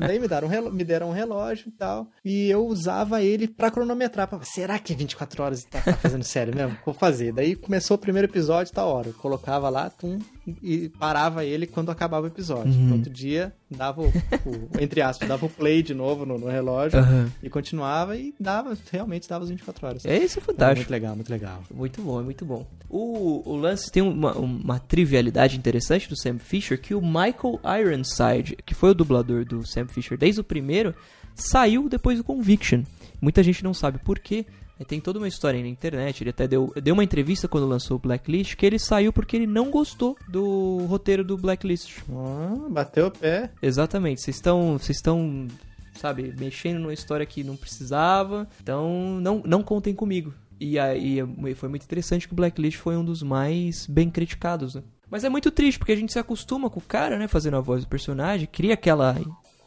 Daí 0.00 0.18
me 0.18 0.28
deram, 0.28 0.46
um 0.48 0.50
relo- 0.50 0.72
me 0.72 0.84
deram 0.84 1.08
um 1.10 1.12
relógio 1.12 1.68
e 1.68 1.70
tal. 1.72 2.08
E 2.24 2.48
eu 2.50 2.66
usava 2.66 3.22
ele 3.22 3.46
pra 3.48 3.70
cronometrar. 3.70 4.26
Pra... 4.28 4.40
Será 4.42 4.78
que 4.78 4.94
24 4.94 5.42
horas 5.42 5.64
tá, 5.64 5.80
tá 5.80 5.92
fazendo 5.96 6.24
sério 6.24 6.54
mesmo? 6.54 6.76
Vou 6.84 6.94
fazer. 6.94 7.32
Daí 7.32 7.54
começou 7.56 7.96
o 7.96 8.00
primeiro 8.00 8.28
episódio, 8.28 8.72
tá 8.72 8.84
hora. 8.84 9.08
Eu 9.08 9.14
colocava 9.14 9.68
lá, 9.70 9.88
tum, 9.90 10.13
e 10.62 10.88
parava 10.98 11.44
ele 11.44 11.66
quando 11.66 11.90
acabava 11.90 12.24
o 12.24 12.28
episódio. 12.28 12.72
Uhum. 12.72 12.86
No 12.88 12.94
outro 12.96 13.12
dia, 13.12 13.52
dava 13.70 14.02
o, 14.02 14.06
o- 14.08 14.68
entre 14.80 15.00
aspas, 15.02 15.28
dava 15.28 15.46
o 15.46 15.48
play 15.48 15.82
de 15.82 15.94
novo 15.94 16.24
no, 16.26 16.38
no 16.38 16.46
relógio 16.48 16.98
Aham. 16.98 17.30
e 17.42 17.48
continuava 17.48 18.16
e 18.16 18.34
dava, 18.38 18.76
realmente 18.92 19.28
dava 19.28 19.44
as 19.44 19.50
24 19.50 19.86
horas. 19.86 20.04
É 20.04 20.16
isso, 20.18 20.38
é 20.38 20.42
fantástico. 20.42 20.78
muito 20.80 20.90
legal, 20.90 21.14
muito 21.16 21.30
legal. 21.30 21.62
Muito 21.74 22.02
bom, 22.02 22.20
é 22.20 22.22
muito 22.22 22.44
bom. 22.44 22.66
O, 22.88 23.42
o 23.50 23.56
lance 23.56 23.90
tem 23.90 24.02
uma, 24.02 24.36
uma 24.36 24.78
trivialidade 24.78 25.56
interessante 25.56 26.08
do 26.08 26.16
Sam 26.16 26.38
Fisher, 26.38 26.80
que 26.80 26.94
o 26.94 27.00
Michael 27.00 27.60
Ironside, 27.80 28.56
que 28.64 28.74
foi 28.74 28.90
o 28.90 28.94
dublador 28.94 29.44
do 29.44 29.66
Sam 29.66 29.86
Fisher 29.88 30.16
desde 30.18 30.40
o 30.40 30.44
primeiro, 30.44 30.94
saiu 31.34 31.88
depois 31.88 32.18
do 32.18 32.24
Conviction. 32.24 32.82
Muita 33.20 33.42
gente 33.42 33.64
não 33.64 33.72
sabe 33.74 33.98
por 33.98 34.18
quê. 34.18 34.44
Aí 34.78 34.84
Tem 34.84 35.00
toda 35.00 35.18
uma 35.18 35.28
história 35.28 35.56
aí 35.56 35.62
na 35.62 35.68
internet, 35.68 36.22
ele 36.22 36.30
até 36.30 36.48
deu, 36.48 36.72
deu 36.82 36.94
uma 36.94 37.04
entrevista 37.04 37.46
quando 37.46 37.66
lançou 37.66 37.96
o 37.96 38.00
Blacklist, 38.00 38.56
que 38.56 38.66
ele 38.66 38.78
saiu 38.78 39.12
porque 39.12 39.36
ele 39.36 39.46
não 39.46 39.70
gostou 39.70 40.16
do 40.28 40.78
roteiro 40.86 41.24
do 41.24 41.38
Blacklist. 41.38 41.98
Ah, 42.10 42.68
bateu 42.70 43.06
o 43.06 43.10
pé. 43.10 43.50
Exatamente, 43.62 44.20
vocês 44.20 44.36
estão, 44.36 44.76
vocês 44.76 44.98
estão, 44.98 45.46
sabe, 45.94 46.34
mexendo 46.36 46.80
numa 46.80 46.92
história 46.92 47.24
que 47.24 47.44
não 47.44 47.56
precisava, 47.56 48.48
então 48.60 49.20
não, 49.20 49.42
não 49.46 49.62
contem 49.62 49.94
comigo. 49.94 50.34
E 50.58 50.78
aí 50.78 51.18
foi 51.54 51.68
muito 51.68 51.84
interessante 51.84 52.26
que 52.26 52.32
o 52.32 52.36
Blacklist 52.36 52.78
foi 52.78 52.96
um 52.96 53.04
dos 53.04 53.22
mais 53.22 53.86
bem 53.86 54.10
criticados, 54.10 54.74
né? 54.74 54.82
Mas 55.10 55.22
é 55.22 55.28
muito 55.28 55.50
triste, 55.50 55.78
porque 55.78 55.92
a 55.92 55.96
gente 55.96 56.12
se 56.12 56.18
acostuma 56.18 56.68
com 56.68 56.80
o 56.80 56.82
cara, 56.82 57.18
né, 57.18 57.28
fazendo 57.28 57.56
a 57.56 57.60
voz 57.60 57.84
do 57.84 57.88
personagem, 57.88 58.48
cria 58.50 58.74
aquela 58.74 59.16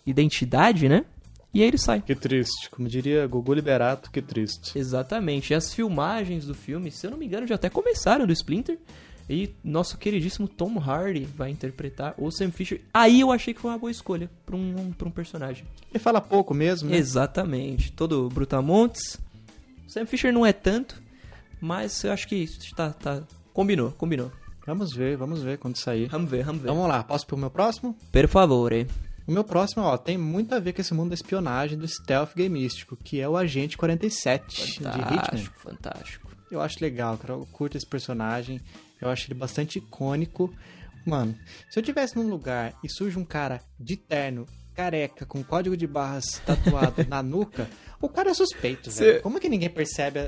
identidade, 0.05 0.89
né? 0.89 1.05
E 1.57 1.61
aí 1.63 1.69
ele 1.69 1.77
sai. 1.79 2.01
Que 2.01 2.13
triste. 2.13 2.69
Como 2.69 2.87
diria 2.87 3.25
Gugu 3.25 3.51
Liberato, 3.51 4.11
que 4.11 4.21
triste. 4.21 4.77
Exatamente. 4.77 5.51
E 5.51 5.55
as 5.55 5.73
filmagens 5.73 6.45
do 6.45 6.53
filme, 6.53 6.91
se 6.91 7.07
eu 7.07 7.09
não 7.09 7.17
me 7.17 7.25
engano, 7.25 7.47
já 7.47 7.55
até 7.55 7.67
começaram 7.67 8.27
do 8.27 8.31
Splinter. 8.31 8.77
E 9.27 9.49
nosso 9.63 9.97
queridíssimo 9.97 10.47
Tom 10.47 10.77
Hardy 10.79 11.25
vai 11.25 11.49
interpretar 11.49 12.13
o 12.15 12.29
Sam 12.29 12.51
Fisher. 12.51 12.81
Aí 12.93 13.19
eu 13.21 13.31
achei 13.31 13.55
que 13.55 13.59
foi 13.59 13.71
uma 13.71 13.77
boa 13.79 13.89
escolha 13.89 14.29
pra 14.45 14.55
um, 14.55 14.93
pra 14.95 15.07
um 15.07 15.11
personagem. 15.11 15.65
Ele 15.91 15.97
fala 15.97 16.21
pouco 16.21 16.53
mesmo, 16.53 16.91
né? 16.91 16.95
Exatamente. 16.95 17.91
Todo 17.91 18.29
Brutamontes. 18.29 19.19
O 19.87 19.89
Sam 19.89 20.05
Fisher 20.05 20.31
não 20.31 20.45
é 20.45 20.53
tanto, 20.53 21.01
mas 21.59 22.03
eu 22.03 22.11
acho 22.11 22.27
que 22.27 22.45
tá, 22.75 22.93
tá... 22.93 23.23
Combinou, 23.51 23.91
combinou. 23.93 24.31
Vamos 24.63 24.93
ver, 24.93 25.17
vamos 25.17 25.41
ver 25.41 25.57
quando 25.57 25.75
sair. 25.75 26.07
Vamos 26.07 26.29
ver, 26.29 26.43
vamos 26.43 26.61
ver. 26.61 26.67
Então 26.67 26.75
vamos 26.75 26.91
lá, 26.91 27.03
posso 27.03 27.25
pro 27.25 27.35
meu 27.35 27.49
próximo? 27.49 27.95
Per 28.11 28.27
favore. 28.27 28.85
O 29.27 29.31
meu 29.31 29.43
próximo, 29.43 29.83
ó, 29.83 29.97
tem 29.97 30.17
muito 30.17 30.55
a 30.55 30.59
ver 30.59 30.71
com 30.71 30.79
esse 30.79 30.93
mundo 30.93 31.09
da 31.09 31.15
espionagem, 31.15 31.77
do 31.77 31.85
stealth 31.85 32.33
gameístico, 32.33 32.95
que 32.95 33.19
é 33.19 33.27
o 33.27 33.35
Agente 33.35 33.77
47 33.77 34.55
de 34.55 34.87
Hitman. 34.87 35.05
Fantástico, 35.05 35.59
fantástico. 35.59 36.31
Eu 36.49 36.61
acho 36.61 36.77
legal, 36.81 37.17
cara. 37.17 37.33
Eu 37.33 37.45
curto 37.51 37.75
esse 37.75 37.85
personagem. 37.85 38.61
Eu 39.01 39.09
acho 39.09 39.27
ele 39.27 39.37
bastante 39.37 39.79
icônico. 39.79 40.53
Mano, 41.05 41.37
se 41.69 41.77
eu 41.77 41.83
tivesse 41.83 42.15
num 42.15 42.29
lugar 42.29 42.73
e 42.81 42.89
surge 42.89 43.19
um 43.19 43.25
cara 43.25 43.61
de 43.77 43.97
terno, 43.97 44.47
careca, 44.77 45.25
com 45.25 45.43
código 45.43 45.75
de 45.75 45.87
barras 45.87 46.39
tatuado 46.45 47.03
na 47.09 47.23
nuca, 47.23 47.67
o 47.99 48.07
cara 48.07 48.29
é 48.29 48.33
suspeito, 48.35 48.91
Cê- 48.91 49.05
velho. 49.13 49.21
Como 49.23 49.39
que 49.39 49.49
ninguém 49.49 49.71
percebe? 49.71 50.19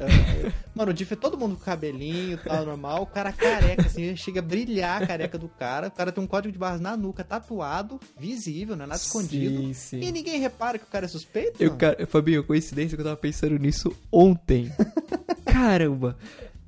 Mano, 0.74 0.90
o 0.90 0.94
Diff 0.94 1.14
é 1.14 1.16
todo 1.16 1.38
mundo 1.38 1.56
com 1.56 1.62
cabelinho 1.64 2.34
e 2.34 2.38
tal, 2.38 2.66
normal. 2.66 3.04
O 3.04 3.06
cara 3.06 3.32
careca, 3.32 3.86
assim, 3.86 4.16
chega 4.16 4.40
a 4.40 4.44
brilhar 4.44 5.04
a 5.04 5.06
careca 5.06 5.38
do 5.38 5.48
cara. 5.48 5.88
O 5.90 5.92
cara 5.92 6.12
tem 6.12 6.24
um 6.24 6.26
código 6.26 6.52
de 6.52 6.58
barras 6.58 6.82
na 6.82 6.98
nuca, 6.98 7.24
tatuado, 7.24 8.00
visível, 8.20 8.76
não 8.76 8.86
é 8.86 8.88
nada 8.88 9.00
escondido. 9.00 9.62
Sim, 9.62 9.74
sim. 9.74 10.00
E 10.02 10.12
ninguém 10.12 10.40
repara 10.40 10.80
que 10.80 10.84
o 10.86 10.88
cara 10.88 11.06
é 11.06 11.08
suspeito? 11.08 11.62
Eu, 11.62 11.76
cara, 11.76 12.08
Fabinho, 12.08 12.44
coincidência 12.44 12.98
que 12.98 13.02
eu 13.02 13.06
tava 13.06 13.18
pensando 13.18 13.56
nisso 13.60 13.96
ontem. 14.12 14.72
Caramba! 15.46 16.18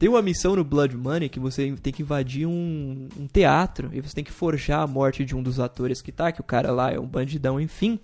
Tem 0.02 0.10
uma 0.10 0.24
missão 0.24 0.56
no 0.56 0.64
Blood 0.64 0.98
Money 0.98 1.30
que 1.30 1.40
você 1.40 1.72
tem 1.74 1.94
que 1.94 2.02
invadir 2.02 2.48
um, 2.48 3.08
um 3.16 3.28
teatro 3.28 3.92
e 3.94 4.02
você 4.02 4.16
tem 4.16 4.24
que 4.24 4.32
forjar 4.32 4.82
a 4.82 4.88
morte 4.88 5.24
de 5.24 5.36
um 5.36 5.44
dos 5.44 5.60
atores 5.60 6.02
que 6.02 6.12
tá, 6.12 6.32
que 6.32 6.42
o 6.42 6.44
cara 6.44 6.72
lá 6.72 6.92
é 6.92 7.00
um 7.00 7.06
bandidão, 7.06 7.62
enfim. 7.62 8.00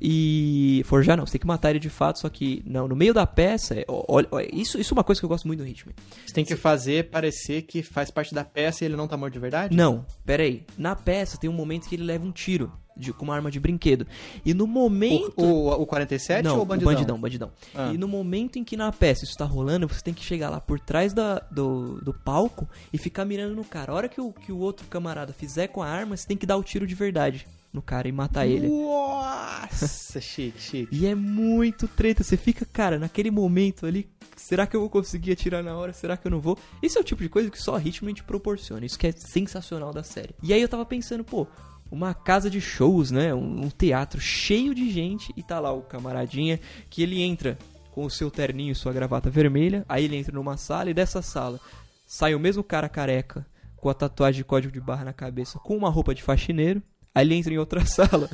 e... 0.00 0.80
Forjar 0.86 1.18
não, 1.18 1.26
você 1.26 1.32
tem 1.32 1.42
que 1.42 1.46
matar 1.46 1.68
ele 1.68 1.78
de 1.78 1.90
fato, 1.90 2.18
só 2.18 2.30
que 2.30 2.62
não, 2.64 2.88
no 2.88 2.96
meio 2.96 3.12
da 3.12 3.26
peça, 3.26 3.74
é- 3.74 3.84
olha, 3.86 4.26
olha, 4.30 4.48
isso, 4.56 4.80
isso 4.80 4.94
é 4.94 4.96
uma 4.96 5.04
coisa 5.04 5.20
que 5.20 5.26
eu 5.26 5.28
gosto 5.28 5.46
muito 5.46 5.58
do 5.62 5.66
Hitman. 5.68 5.94
Você 6.26 6.32
tem 6.32 6.46
que 6.46 6.56
fazer 6.56 7.10
parecer 7.10 7.60
que 7.60 7.82
faz 7.82 8.10
parte 8.10 8.34
da 8.34 8.42
peça 8.42 8.82
e 8.82 8.86
ele 8.86 8.96
não 8.96 9.06
tá 9.06 9.14
morto 9.14 9.34
de 9.34 9.38
verdade? 9.38 9.76
Não, 9.76 10.06
pera 10.24 10.44
aí. 10.44 10.64
Na 10.78 10.96
peça 10.96 11.36
tem 11.36 11.50
um 11.50 11.52
momento 11.52 11.90
que 11.90 11.94
ele 11.94 12.04
leva 12.04 12.24
um 12.24 12.32
tiro 12.32 12.72
de- 12.96 13.12
com 13.12 13.24
uma 13.24 13.34
arma 13.34 13.50
de 13.50 13.58
brinquedo. 13.60 14.06
E 14.44 14.54
no 14.54 14.66
momento... 14.66 15.32
O, 15.36 15.68
o, 15.68 15.82
o 15.82 15.86
47 15.86 16.44
não, 16.44 16.56
ou 16.56 16.62
o 16.62 16.64
bandidão? 16.64 16.92
bandidão, 16.92 17.20
bandidão. 17.20 17.52
Ah. 17.74 17.92
E 17.92 17.98
no 17.98 18.08
momento 18.08 18.58
em 18.58 18.64
que 18.64 18.76
na 18.76 18.90
peça 18.92 19.24
isso 19.24 19.36
tá 19.36 19.44
rolando, 19.44 19.88
você 19.88 20.02
tem 20.02 20.14
que 20.14 20.24
chegar 20.24 20.50
lá 20.50 20.60
por 20.60 20.78
trás 20.80 21.12
da, 21.12 21.38
do, 21.50 22.00
do 22.00 22.12
palco 22.12 22.68
e 22.92 22.98
ficar 22.98 23.24
mirando 23.24 23.54
no 23.54 23.64
cara. 23.64 23.92
A 23.92 23.94
hora 23.94 24.08
que 24.08 24.20
o, 24.20 24.32
que 24.32 24.52
o 24.52 24.58
outro 24.58 24.86
camarada 24.86 25.32
fizer 25.32 25.68
com 25.68 25.82
a 25.82 25.88
arma, 25.88 26.16
você 26.16 26.26
tem 26.26 26.36
que 26.36 26.46
dar 26.46 26.56
o 26.56 26.62
tiro 26.62 26.86
de 26.86 26.94
verdade 26.94 27.46
no 27.72 27.80
cara 27.80 28.06
e 28.06 28.12
matar 28.12 28.46
ele. 28.46 28.68
Nossa, 28.68 30.20
chique, 30.20 30.60
chique. 30.60 30.94
E 30.94 31.06
é 31.06 31.14
muito 31.14 31.88
treta. 31.88 32.22
Você 32.22 32.36
fica, 32.36 32.66
cara, 32.66 32.98
naquele 32.98 33.30
momento 33.30 33.86
ali, 33.86 34.08
será 34.36 34.66
que 34.66 34.76
eu 34.76 34.80
vou 34.80 34.90
conseguir 34.90 35.32
atirar 35.32 35.62
na 35.62 35.74
hora? 35.74 35.92
Será 35.92 36.16
que 36.16 36.26
eu 36.26 36.30
não 36.30 36.40
vou? 36.40 36.58
Esse 36.82 36.98
é 36.98 37.00
o 37.00 37.04
tipo 37.04 37.22
de 37.22 37.30
coisa 37.30 37.50
que 37.50 37.58
só 37.58 37.78
Hitman 37.78 38.12
te 38.12 38.22
proporciona. 38.22 38.84
Isso 38.84 38.98
que 38.98 39.06
é 39.06 39.12
sensacional 39.12 39.92
da 39.92 40.02
série. 40.02 40.34
E 40.42 40.52
aí 40.52 40.60
eu 40.60 40.68
tava 40.68 40.84
pensando, 40.84 41.24
pô, 41.24 41.46
uma 41.92 42.14
casa 42.14 42.48
de 42.48 42.58
shows, 42.58 43.10
né? 43.10 43.34
Um, 43.34 43.66
um 43.66 43.68
teatro 43.68 44.18
cheio 44.18 44.74
de 44.74 44.90
gente 44.90 45.30
e 45.36 45.42
tá 45.42 45.60
lá 45.60 45.70
o 45.72 45.82
camaradinha 45.82 46.58
que 46.88 47.02
ele 47.02 47.20
entra 47.20 47.58
com 47.90 48.06
o 48.06 48.10
seu 48.10 48.30
terninho 48.30 48.72
e 48.72 48.74
sua 48.74 48.94
gravata 48.94 49.28
vermelha. 49.28 49.84
Aí 49.86 50.06
ele 50.06 50.16
entra 50.16 50.32
numa 50.32 50.56
sala 50.56 50.88
e 50.88 50.94
dessa 50.94 51.20
sala 51.20 51.60
sai 52.06 52.34
o 52.34 52.40
mesmo 52.40 52.64
cara 52.64 52.88
careca 52.88 53.46
com 53.76 53.90
a 53.90 53.94
tatuagem 53.94 54.38
de 54.38 54.44
código 54.44 54.72
de 54.72 54.80
barra 54.80 55.04
na 55.04 55.12
cabeça 55.12 55.58
com 55.58 55.76
uma 55.76 55.90
roupa 55.90 56.14
de 56.14 56.22
faxineiro. 56.22 56.82
Aí 57.14 57.26
ele 57.26 57.34
entra 57.34 57.52
em 57.52 57.58
outra 57.58 57.84
sala 57.86 58.30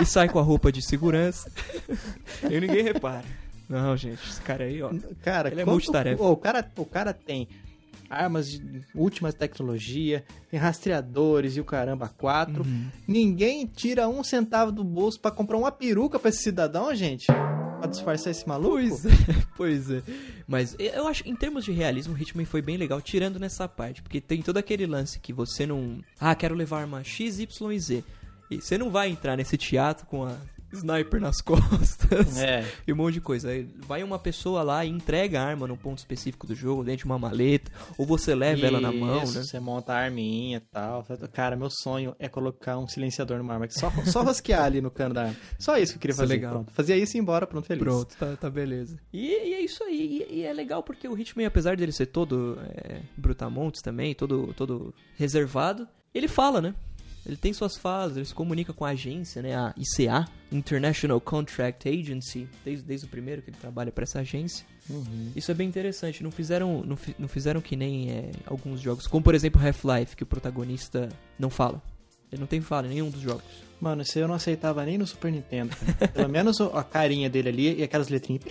e 0.00 0.06
sai 0.06 0.28
com 0.28 0.38
a 0.38 0.42
roupa 0.42 0.70
de 0.70 0.80
segurança. 0.80 1.50
e 2.48 2.60
ninguém 2.60 2.84
repara. 2.84 3.24
Não, 3.68 3.96
gente, 3.96 4.20
esse 4.28 4.40
cara 4.42 4.64
aí, 4.64 4.80
ó. 4.80 4.90
Cara, 5.22 5.50
Ele 5.50 5.62
é 5.62 5.64
multitarefa. 5.64 6.22
Ô, 6.22 6.32
o, 6.32 6.36
cara, 6.36 6.68
o 6.76 6.84
cara 6.84 7.12
tem 7.12 7.48
armas 8.10 8.50
de 8.50 8.82
última 8.92 9.32
tecnologia, 9.32 10.24
tem 10.50 10.58
rastreadores 10.58 11.56
e 11.56 11.60
o 11.60 11.64
caramba 11.64 12.08
quatro. 12.08 12.64
Uhum. 12.64 12.88
Ninguém 13.06 13.66
tira 13.66 14.08
um 14.08 14.24
centavo 14.24 14.72
do 14.72 14.82
bolso 14.82 15.20
pra 15.20 15.30
comprar 15.30 15.56
uma 15.56 15.70
peruca 15.70 16.18
pra 16.18 16.28
esse 16.28 16.42
cidadão, 16.42 16.92
gente? 16.94 17.26
Pra 17.26 17.88
disfarçar 17.88 18.32
esse 18.32 18.46
maluco? 18.46 18.76
Pois 18.76 19.06
é, 19.06 19.10
pois 19.56 19.90
é. 19.90 20.02
Mas 20.46 20.76
eu 20.78 21.06
acho, 21.06 21.26
em 21.26 21.36
termos 21.36 21.64
de 21.64 21.70
realismo, 21.70 22.14
o 22.14 22.18
Hitman 22.18 22.44
foi 22.44 22.60
bem 22.60 22.76
legal, 22.76 23.00
tirando 23.00 23.38
nessa 23.38 23.68
parte. 23.68 24.02
Porque 24.02 24.20
tem 24.20 24.42
todo 24.42 24.56
aquele 24.56 24.86
lance 24.86 25.20
que 25.20 25.32
você 25.32 25.64
não. 25.64 26.02
Ah, 26.18 26.34
quero 26.34 26.54
levar 26.54 26.80
arma 26.80 27.04
X, 27.04 27.38
Y 27.38 27.72
e 27.72 27.78
Z. 27.78 28.04
E 28.50 28.60
você 28.60 28.76
não 28.76 28.90
vai 28.90 29.08
entrar 29.08 29.36
nesse 29.36 29.56
teatro 29.56 30.06
com 30.06 30.24
a 30.24 30.36
sniper 30.72 31.20
nas 31.20 31.40
costas. 31.42 32.38
É. 32.38 32.64
E 32.86 32.92
um 32.92 32.96
monte 32.96 33.14
de 33.14 33.20
coisa. 33.20 33.50
Aí 33.50 33.68
vai 33.86 34.02
uma 34.02 34.18
pessoa 34.18 34.62
lá 34.62 34.84
e 34.84 34.88
entrega 34.88 35.40
a 35.40 35.44
arma 35.44 35.66
num 35.66 35.76
ponto 35.76 35.98
específico 35.98 36.46
do 36.46 36.54
jogo, 36.54 36.84
dentro 36.84 37.00
de 37.00 37.04
uma 37.06 37.18
maleta. 37.18 37.70
Ou 37.98 38.06
você 38.06 38.34
leva 38.34 38.66
ela 38.66 38.80
na 38.80 38.92
mão, 38.92 39.22
Isso, 39.22 39.38
né? 39.38 39.44
Você 39.44 39.60
monta 39.60 39.92
a 39.92 39.96
arminha 39.98 40.58
e 40.58 40.60
tal. 40.60 41.04
Cara, 41.32 41.56
meu 41.56 41.70
sonho 41.70 42.14
é 42.18 42.28
colocar 42.28 42.78
um 42.78 42.86
silenciador 42.88 43.38
numa 43.38 43.52
arma. 43.54 43.66
que 43.66 43.74
Só, 43.74 43.90
só 44.06 44.22
rosquear 44.22 44.64
ali 44.64 44.80
no 44.80 44.90
cano 44.90 45.14
da 45.14 45.22
arma. 45.24 45.36
Só 45.58 45.76
isso 45.78 45.92
que 45.92 45.98
eu 45.98 46.00
queria 46.00 46.12
Isso 46.12 46.22
é 46.22 46.24
fazer. 46.24 46.34
legal. 46.34 46.52
Pronto. 46.52 46.72
Fazia 46.72 46.96
isso 46.96 47.16
e 47.16 47.20
embora, 47.20 47.46
pronto, 47.46 47.66
feliz. 47.66 47.82
Pronto, 47.82 48.16
tá, 48.16 48.36
tá 48.36 48.50
beleza. 48.50 48.98
E, 49.12 49.26
e 49.26 49.54
é 49.54 49.60
isso 49.60 49.82
aí. 49.84 50.26
E, 50.30 50.36
e 50.36 50.42
é 50.42 50.52
legal 50.52 50.82
porque 50.82 51.08
o 51.08 51.18
Hitman, 51.18 51.46
apesar 51.46 51.76
dele 51.76 51.92
ser 51.92 52.06
todo 52.06 52.58
é, 52.74 53.00
brutamontes 53.16 53.82
também, 53.82 54.14
todo, 54.14 54.52
todo 54.54 54.94
reservado, 55.16 55.86
ele 56.14 56.28
fala, 56.28 56.60
né? 56.60 56.74
Ele 57.26 57.36
tem 57.36 57.52
suas 57.52 57.76
falas, 57.76 58.16
ele 58.16 58.24
se 58.24 58.34
comunica 58.34 58.72
com 58.72 58.84
a 58.84 58.90
agência, 58.90 59.42
né? 59.42 59.54
A 59.54 59.74
ICA, 59.76 60.26
International 60.50 61.20
Contract 61.20 61.88
Agency, 61.88 62.48
desde, 62.64 62.84
desde 62.84 63.06
o 63.06 63.08
primeiro 63.08 63.42
que 63.42 63.50
ele 63.50 63.56
trabalha 63.58 63.92
pra 63.92 64.04
essa 64.04 64.20
agência. 64.20 64.66
Uhum. 64.88 65.32
Isso 65.36 65.50
é 65.50 65.54
bem 65.54 65.68
interessante. 65.68 66.22
Não 66.22 66.30
fizeram, 66.30 66.82
não, 66.82 66.98
não 67.18 67.28
fizeram 67.28 67.60
que 67.60 67.76
nem 67.76 68.10
é, 68.10 68.30
alguns 68.46 68.80
jogos, 68.80 69.06
como 69.06 69.22
por 69.22 69.34
exemplo 69.34 69.60
Half-Life, 69.64 70.16
que 70.16 70.22
o 70.22 70.26
protagonista 70.26 71.08
não 71.38 71.50
fala. 71.50 71.82
Ele 72.32 72.40
não 72.40 72.46
tem 72.46 72.60
fala 72.60 72.86
em 72.86 72.90
nenhum 72.90 73.10
dos 73.10 73.20
jogos. 73.20 73.44
Mano, 73.80 74.02
isso 74.02 74.18
eu 74.18 74.28
não 74.28 74.34
aceitava 74.34 74.84
nem 74.84 74.96
no 74.96 75.06
Super 75.06 75.32
Nintendo. 75.32 75.76
Pelo 76.12 76.28
menos 76.30 76.60
a 76.60 76.84
carinha 76.84 77.28
dele 77.28 77.48
ali 77.48 77.80
e 77.80 77.82
aquelas 77.82 78.08
letrinhas 78.08 78.42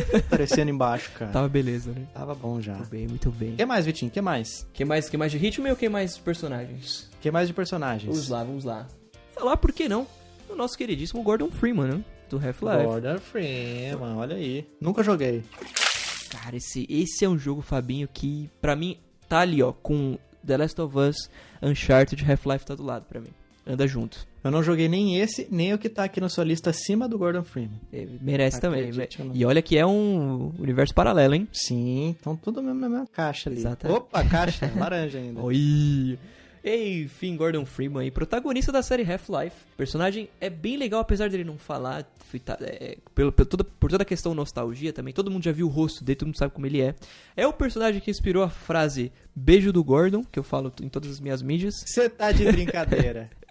aparecendo 0.26 0.70
embaixo, 0.70 1.10
cara. 1.12 1.30
Tava 1.30 1.48
beleza, 1.48 1.92
né? 1.92 2.06
Tava 2.12 2.34
bom 2.34 2.60
já. 2.60 2.74
Muito 2.74 2.90
bem, 2.90 3.08
muito 3.08 3.30
bem. 3.30 3.52
O 3.54 3.56
que 3.56 3.66
mais, 3.66 3.86
Vitinho? 3.86 4.08
O 4.10 4.12
que 4.12 4.20
mais? 4.20 4.66
Que 4.72 4.84
mais, 4.84 5.08
que 5.08 5.16
mais 5.16 5.32
de 5.32 5.38
Hitman 5.38 5.70
ou 5.70 5.76
que 5.76 5.88
mais 5.88 6.16
de 6.16 6.20
personagens? 6.22 7.10
O 7.16 7.20
que 7.20 7.30
mais 7.30 7.48
de 7.48 7.54
personagens? 7.54 8.10
Vamos 8.10 8.28
lá, 8.28 8.44
vamos 8.44 8.64
lá. 8.64 8.86
Falar 9.32 9.56
por 9.56 9.72
que 9.72 9.88
não? 9.88 10.06
O 10.48 10.54
nosso 10.54 10.76
queridíssimo 10.76 11.22
Gordon 11.22 11.50
Freeman, 11.50 11.86
né? 11.88 12.04
Do 12.28 12.36
Half-Life. 12.36 12.84
Gordon 12.84 13.18
Freeman, 13.18 14.16
olha 14.16 14.36
aí. 14.36 14.68
Nunca 14.80 15.02
joguei. 15.02 15.42
Cara, 16.30 16.56
esse, 16.56 16.86
esse 16.88 17.24
é 17.24 17.28
um 17.28 17.38
jogo, 17.38 17.62
Fabinho, 17.62 18.08
que 18.12 18.50
pra 18.60 18.74
mim 18.74 18.98
tá 19.28 19.40
ali, 19.40 19.62
ó, 19.62 19.72
com 19.72 20.18
The 20.46 20.56
Last 20.56 20.80
of 20.80 20.98
Us, 20.98 21.16
Uncharted, 21.62 22.24
Half-Life 22.24 22.66
tá 22.66 22.74
do 22.74 22.82
lado 22.82 23.06
pra 23.06 23.20
mim. 23.20 23.30
Anda 23.66 23.86
junto. 23.86 24.26
Eu 24.42 24.50
não 24.50 24.62
joguei 24.62 24.88
nem 24.88 25.18
esse, 25.18 25.48
nem 25.50 25.72
o 25.72 25.78
que 25.78 25.88
tá 25.88 26.04
aqui 26.04 26.20
na 26.20 26.28
sua 26.28 26.44
lista 26.44 26.68
acima 26.68 27.08
do 27.08 27.16
Gordon 27.16 27.42
Freeman. 27.42 27.80
É, 27.90 28.06
merece 28.20 28.60
também. 28.60 28.80
Acredite 28.80 29.22
ou 29.22 29.28
não. 29.28 29.34
E 29.34 29.44
olha 29.44 29.62
que 29.62 29.78
é 29.78 29.86
um 29.86 30.52
universo 30.58 30.94
paralelo, 30.94 31.34
hein? 31.34 31.48
Sim, 31.50 32.14
então 32.20 32.36
tudo 32.36 32.62
mesmo 32.62 32.78
na 32.78 32.88
mesma 32.88 33.06
caixa 33.06 33.48
ali. 33.48 33.58
Exatamente. 33.60 33.96
Opa, 33.98 34.22
caixa, 34.24 34.70
laranja 34.76 35.18
ainda. 35.18 35.40
Oi! 35.40 36.18
Enfim, 36.64 37.36
Gordon 37.36 37.66
Freeman 37.66 38.04
aí, 38.04 38.10
protagonista 38.10 38.72
da 38.72 38.82
série 38.82 39.02
Half-Life. 39.02 39.54
O 39.74 39.76
personagem 39.76 40.30
é 40.40 40.48
bem 40.48 40.78
legal, 40.78 41.00
apesar 41.00 41.28
dele 41.28 41.44
não 41.44 41.58
falar, 41.58 42.04
tá- 42.44 42.56
é, 42.62 42.96
pelo, 43.14 43.30
pelo 43.30 43.46
toda, 43.46 43.62
por 43.64 43.90
toda 43.90 44.02
a 44.02 44.06
questão 44.06 44.34
nostalgia 44.34 44.90
também. 44.90 45.12
Todo 45.12 45.30
mundo 45.30 45.44
já 45.44 45.52
viu 45.52 45.66
o 45.66 45.70
rosto 45.70 46.02
dele, 46.02 46.16
todo 46.16 46.28
mundo 46.28 46.38
sabe 46.38 46.54
como 46.54 46.64
ele 46.64 46.80
é. 46.80 46.94
É 47.36 47.46
o 47.46 47.52
personagem 47.52 48.00
que 48.00 48.10
inspirou 48.10 48.42
a 48.42 48.48
frase 48.48 49.12
beijo 49.36 49.72
do 49.74 49.84
Gordon, 49.84 50.24
que 50.24 50.38
eu 50.38 50.42
falo 50.42 50.72
em 50.80 50.88
todas 50.88 51.10
as 51.10 51.20
minhas 51.20 51.42
mídias. 51.42 51.74
Você 51.84 52.08
tá 52.08 52.32
de 52.32 52.44
brincadeira. 52.50 53.30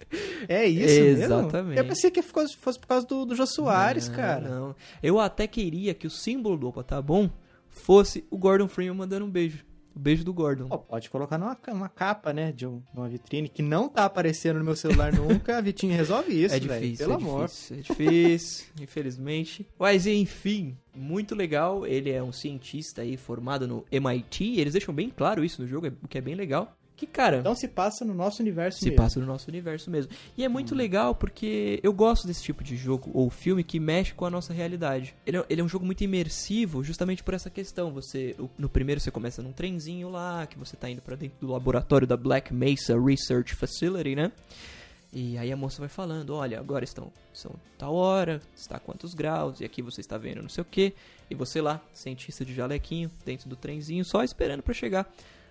É 0.46 0.66
isso 0.66 1.00
mesmo? 1.00 1.22
Exatamente. 1.24 1.78
Eu 1.78 1.84
pensei 1.86 2.10
que 2.10 2.20
fosse, 2.22 2.54
fosse 2.56 2.78
por 2.78 2.86
causa 2.86 3.06
do, 3.06 3.24
do 3.24 3.34
Jô 3.34 3.46
Soares, 3.46 4.08
Não, 4.08 4.14
cara. 4.14 4.48
Não. 4.48 4.76
Eu 5.02 5.18
até 5.18 5.46
queria 5.46 5.94
que 5.94 6.06
o 6.06 6.10
símbolo 6.10 6.56
do 6.58 6.68
Opa 6.68 6.84
Tá 6.84 7.00
Bom 7.02 7.28
fosse 7.68 8.22
o 8.30 8.36
Gordon 8.36 8.68
Freeman 8.68 8.94
mandando 8.96 9.24
um 9.24 9.30
beijo. 9.30 9.64
O 9.94 9.98
beijo 9.98 10.24
do 10.24 10.32
Gordon. 10.34 10.66
Pô, 10.68 10.78
pode 10.78 11.08
colocar 11.08 11.38
numa, 11.38 11.54
ca- 11.54 11.72
uma 11.72 11.88
capa, 11.88 12.32
né, 12.32 12.50
de 12.50 12.66
um- 12.66 12.82
uma 12.92 13.08
vitrine 13.08 13.48
que 13.48 13.62
não 13.62 13.88
tá 13.88 14.04
aparecendo 14.04 14.58
no 14.58 14.64
meu 14.64 14.74
celular 14.74 15.12
nunca. 15.14 15.56
A 15.56 15.60
Vitinho 15.60 15.94
resolve 15.94 16.32
isso, 16.32 16.54
é 16.54 16.58
velho. 16.58 16.80
difícil, 16.82 17.06
Pelo 17.06 17.12
é 17.12 17.22
amor. 17.22 17.46
difícil, 17.46 17.76
é 17.76 17.80
difícil, 17.80 18.66
infelizmente. 18.82 19.66
Mas 19.78 20.06
enfim, 20.06 20.76
muito 20.94 21.34
legal. 21.34 21.86
Ele 21.86 22.10
é 22.10 22.22
um 22.22 22.32
cientista 22.32 23.02
aí 23.02 23.16
formado 23.16 23.68
no 23.68 23.84
MIT. 23.92 24.58
Eles 24.58 24.72
deixam 24.72 24.92
bem 24.92 25.10
claro 25.10 25.44
isso 25.44 25.62
no 25.62 25.68
jogo, 25.68 25.86
o 26.02 26.08
que 26.08 26.18
é 26.18 26.20
bem 26.20 26.34
legal. 26.34 26.76
Que, 26.96 27.06
cara, 27.08 27.38
Então 27.38 27.54
se 27.56 27.66
passa 27.66 28.04
no 28.04 28.14
nosso 28.14 28.40
universo 28.40 28.78
se 28.78 28.84
mesmo. 28.84 28.96
passa 28.96 29.18
no 29.18 29.26
nosso 29.26 29.50
universo 29.50 29.90
mesmo. 29.90 30.12
E 30.36 30.44
é 30.44 30.48
muito 30.48 30.74
legal 30.74 31.14
porque 31.14 31.80
eu 31.82 31.92
gosto 31.92 32.26
desse 32.26 32.42
tipo 32.42 32.62
de 32.62 32.76
jogo 32.76 33.10
ou 33.12 33.28
filme 33.30 33.64
que 33.64 33.80
mexe 33.80 34.14
com 34.14 34.24
a 34.24 34.30
nossa 34.30 34.52
realidade. 34.52 35.14
Ele 35.26 35.38
é, 35.38 35.44
ele 35.50 35.60
é 35.60 35.64
um 35.64 35.68
jogo 35.68 35.84
muito 35.84 36.04
imersivo 36.04 36.84
justamente 36.84 37.22
por 37.24 37.34
essa 37.34 37.50
questão. 37.50 37.92
Você 37.92 38.36
No 38.56 38.68
primeiro 38.68 39.00
você 39.00 39.10
começa 39.10 39.42
num 39.42 39.52
trenzinho 39.52 40.08
lá, 40.08 40.46
que 40.46 40.56
você 40.56 40.76
tá 40.76 40.88
indo 40.88 41.02
pra 41.02 41.16
dentro 41.16 41.36
do 41.40 41.52
laboratório 41.52 42.06
da 42.06 42.16
Black 42.16 42.54
Mesa 42.54 42.96
Research 43.00 43.54
Facility, 43.56 44.14
né? 44.14 44.30
E 45.12 45.38
aí 45.38 45.52
a 45.52 45.56
moça 45.56 45.78
vai 45.78 45.88
falando, 45.88 46.34
olha, 46.34 46.58
agora 46.58 46.84
estão 46.84 47.12
são 47.32 47.52
tal 47.78 47.94
hora, 47.94 48.40
está 48.56 48.78
quantos 48.80 49.14
graus, 49.14 49.60
e 49.60 49.64
aqui 49.64 49.80
você 49.80 50.00
está 50.00 50.18
vendo 50.18 50.42
não 50.42 50.48
sei 50.48 50.62
o 50.62 50.64
que, 50.64 50.92
e 51.30 51.34
você 51.36 51.60
lá, 51.60 51.80
cientista 51.92 52.44
de 52.44 52.52
jalequinho, 52.52 53.08
dentro 53.24 53.48
do 53.48 53.54
trenzinho, 53.54 54.04
só 54.04 54.24
esperando 54.24 54.62
para 54.62 54.74
chegar 54.74 55.08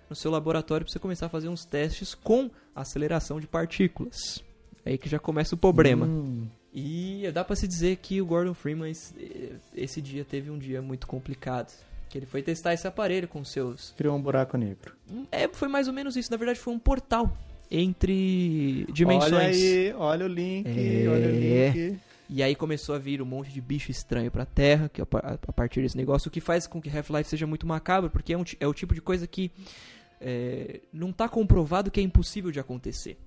no 0.09 0.15
seu 0.15 0.29
laboratório 0.31 0.85
para 0.85 0.91
você 0.93 0.99
começar 0.99 1.25
a 1.27 1.29
fazer 1.29 1.47
uns 1.49 1.65
testes 1.65 2.13
com 2.13 2.49
aceleração 2.75 3.39
de 3.39 3.47
partículas. 3.47 4.43
Aí 4.85 4.97
que 4.97 5.07
já 5.09 5.19
começa 5.19 5.55
o 5.55 5.57
problema. 5.57 6.05
Hum, 6.05 6.47
E 6.73 7.29
dá 7.33 7.43
pra 7.43 7.55
se 7.55 7.67
dizer 7.67 7.97
que 7.97 8.21
o 8.21 8.25
Gordon 8.25 8.53
Freeman 8.53 8.89
esse, 8.91 9.13
esse 9.75 10.01
dia 10.01 10.25
teve 10.25 10.49
um 10.49 10.57
dia 10.57 10.81
muito 10.81 11.07
complicado. 11.07 11.71
Que 12.09 12.17
ele 12.19 12.25
foi 12.27 12.43
testar 12.43 12.73
esse 12.73 12.85
aparelho 12.87 13.27
com 13.27 13.43
seus 13.43 13.91
criou 13.97 14.15
um 14.15 14.21
buraco 14.21 14.55
negro. 14.57 14.93
é, 15.31 15.47
foi 15.47 15.67
mais 15.67 15.87
ou 15.87 15.93
menos 15.93 16.15
isso. 16.15 16.29
Na 16.31 16.37
verdade, 16.37 16.59
foi 16.59 16.73
um 16.73 16.79
portal 16.79 17.35
entre 17.71 18.85
dimensões. 18.91 19.33
Olha 19.33 19.47
aí, 19.47 19.93
olha 19.97 20.25
o 20.25 20.29
link, 20.29 20.67
É. 20.67 21.07
olha 21.07 21.27
o 21.27 21.31
link. 21.31 21.99
E 22.35 22.41
aí 22.41 22.55
começou 22.55 22.95
a 22.95 22.97
vir 22.97 23.21
um 23.21 23.25
monte 23.25 23.51
de 23.51 23.61
bicho 23.61 23.91
estranho 23.91 24.31
pra 24.31 24.43
Terra, 24.43 24.89
que 24.89 24.99
a 24.99 25.05
par- 25.05 25.37
a 25.47 25.51
partir 25.53 25.83
desse 25.83 25.95
negócio, 25.95 26.29
o 26.29 26.31
que 26.31 26.41
faz 26.41 26.65
com 26.65 26.81
que 26.81 26.89
Half-Life 26.89 27.29
seja 27.29 27.45
muito 27.45 27.67
macabro, 27.67 28.09
porque 28.09 28.33
é, 28.33 28.37
um 28.37 28.43
é 28.59 28.67
o 28.67 28.73
tipo 28.73 28.95
de 28.95 29.01
coisa 29.01 29.27
que 29.27 29.51
é, 30.19 30.81
não 30.91 31.11
tá 31.13 31.29
comprovado 31.29 31.91
que 31.91 31.99
é 31.99 32.03
impossível 32.03 32.49
de 32.49 32.59
acontecer 32.59 33.19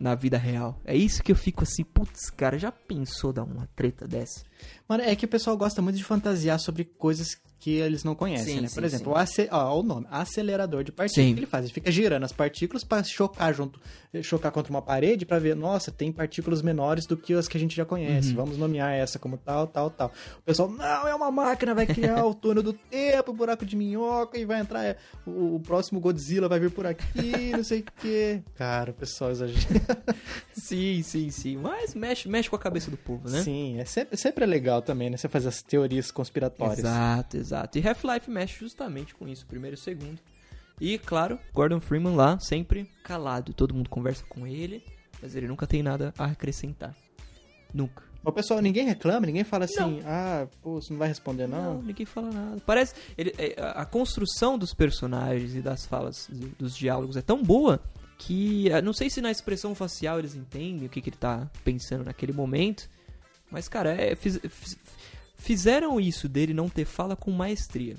na 0.00 0.16
vida 0.16 0.36
real. 0.36 0.80
É 0.84 0.96
isso 0.96 1.22
que 1.22 1.30
eu 1.30 1.36
fico 1.36 1.62
assim, 1.62 1.84
putz, 1.84 2.28
cara, 2.28 2.58
já 2.58 2.72
pensou 2.72 3.32
dar 3.32 3.44
uma 3.44 3.68
treta 3.76 4.08
dessa? 4.08 4.42
Mano, 4.88 5.04
é 5.04 5.14
que 5.14 5.24
o 5.24 5.28
pessoal 5.28 5.56
gosta 5.56 5.80
muito 5.80 5.96
de 5.96 6.02
fantasiar 6.04 6.58
sobre 6.58 6.84
coisas 6.84 7.28
que 7.60 7.76
eles 7.76 8.02
não 8.02 8.14
conhecem, 8.14 8.54
Sim, 8.56 8.60
né? 8.62 8.68
sim, 8.68 8.74
Por 8.74 8.84
exemplo, 8.84 9.26
sim. 9.26 9.42
o, 9.42 9.54
ó, 9.54 9.78
o 9.78 9.82
nome, 9.82 10.06
acelerador 10.10 10.82
de 10.82 10.90
partículas. 10.90 11.32
Que 11.34 11.38
ele 11.40 11.46
faz? 11.46 11.64
Ele 11.66 11.74
fica 11.74 11.90
girando 11.92 12.24
as 12.24 12.32
partículas 12.32 12.82
para 12.82 13.04
chocar 13.04 13.52
junto, 13.54 13.78
chocar 14.22 14.50
contra 14.50 14.72
uma 14.72 14.80
parede 14.82 15.26
para 15.26 15.38
ver, 15.38 15.54
nossa, 15.54 15.90
tem 15.92 16.10
partículas 16.10 16.62
menores 16.62 17.04
do 17.06 17.16
que 17.16 17.34
as 17.34 17.46
que 17.46 17.56
a 17.56 17.60
gente 17.60 17.76
já 17.76 17.82
Uhum. 17.82 17.88
conhece. 17.90 18.32
Vamos 18.32 18.56
nomear 18.56 18.92
essa 18.94 19.18
como 19.18 19.36
tal, 19.36 19.66
tal, 19.66 19.90
tal. 19.90 20.10
O 20.38 20.42
pessoal, 20.42 20.70
não, 20.70 21.06
é 21.06 21.14
uma 21.14 21.30
máquina, 21.30 21.74
vai 21.74 21.86
criar 21.86 22.24
o 22.24 22.34
túnel 22.34 22.62
do 22.62 22.72
tempo, 22.72 23.32
buraco 23.32 23.66
de 23.66 23.76
minhoca 23.76 24.38
e 24.38 24.44
vai 24.46 24.58
entrar 24.60 24.82
é, 24.84 24.96
o, 25.26 25.56
o 25.56 25.60
próximo 25.60 26.00
Godzilla 26.00 26.48
vai 26.48 26.58
vir 26.58 26.70
por 26.70 26.86
aqui, 26.86 27.52
não 27.52 27.62
sei 27.62 27.80
o 27.80 27.84
quê. 28.00 28.42
Cara, 28.54 28.90
o 28.90 28.94
pessoal 28.94 29.30
exagera. 29.30 29.60
Sim, 30.52 31.02
sim, 31.02 31.30
sim. 31.30 31.56
Mas 31.56 31.94
mexe, 31.94 32.28
mexe 32.28 32.48
com 32.48 32.56
a 32.56 32.58
cabeça 32.58 32.90
do 32.90 32.96
povo, 32.96 33.28
né? 33.28 33.42
Sim, 33.42 33.78
é 33.78 33.84
sempre, 33.84 34.16
sempre 34.16 34.44
é 34.44 34.46
legal 34.46 34.82
também, 34.82 35.10
né? 35.10 35.16
Você 35.16 35.28
fazer 35.28 35.48
as 35.48 35.62
teorias 35.62 36.10
conspiratórias. 36.10 36.78
Exato, 36.80 37.36
exato. 37.36 37.49
E 37.78 37.86
Half-Life 37.88 38.30
mexe 38.30 38.58
justamente 38.60 39.14
com 39.14 39.26
isso, 39.28 39.46
primeiro 39.46 39.74
e 39.74 39.78
segundo. 39.78 40.20
E, 40.80 40.98
claro, 40.98 41.38
Gordon 41.52 41.80
Freeman 41.80 42.14
lá, 42.14 42.38
sempre 42.40 42.90
calado. 43.04 43.52
Todo 43.52 43.74
mundo 43.74 43.90
conversa 43.90 44.24
com 44.28 44.46
ele, 44.46 44.82
mas 45.20 45.34
ele 45.34 45.46
nunca 45.46 45.66
tem 45.66 45.82
nada 45.82 46.12
a 46.18 46.26
acrescentar. 46.26 46.94
Nunca. 47.72 48.02
O 48.24 48.32
pessoal, 48.32 48.60
ninguém 48.60 48.84
reclama, 48.86 49.26
ninguém 49.26 49.44
fala 49.44 49.64
assim, 49.64 49.78
Não. 49.78 50.00
ah, 50.04 50.46
pô, 50.62 50.80
você 50.80 50.92
não 50.92 50.98
vai 50.98 51.08
responder 51.08 51.46
Não, 51.46 51.74
não? 51.74 51.82
ninguém 51.82 52.04
fala 52.04 52.30
nada. 52.30 52.60
Parece. 52.66 52.94
Ele, 53.16 53.32
é, 53.38 53.54
a 53.74 53.84
construção 53.86 54.58
dos 54.58 54.74
personagens 54.74 55.54
e 55.54 55.62
das 55.62 55.86
falas, 55.86 56.26
do- 56.30 56.48
dos 56.58 56.76
diálogos 56.76 57.16
é 57.16 57.22
tão 57.22 57.42
boa 57.42 57.80
que. 58.18 58.68
eh, 58.70 58.82
Não 58.82 58.92
sei 58.92 59.08
se 59.08 59.22
na 59.22 59.30
expressão 59.30 59.74
facial 59.74 60.18
eles 60.18 60.34
entendem 60.34 60.86
o 60.86 60.88
que, 60.90 61.00
que 61.00 61.08
ele 61.08 61.16
tá 61.16 61.50
pensando 61.64 62.04
naquele 62.04 62.32
momento. 62.32 62.90
Mas, 63.50 63.68
cara, 63.68 63.90
é, 63.94 64.14
fiz- 64.14 64.38
fiz- 64.48 64.78
fizeram 65.40 65.98
isso 65.98 66.28
dele 66.28 66.54
não 66.54 66.68
ter 66.68 66.84
fala 66.84 67.16
com 67.16 67.30
maestria. 67.32 67.96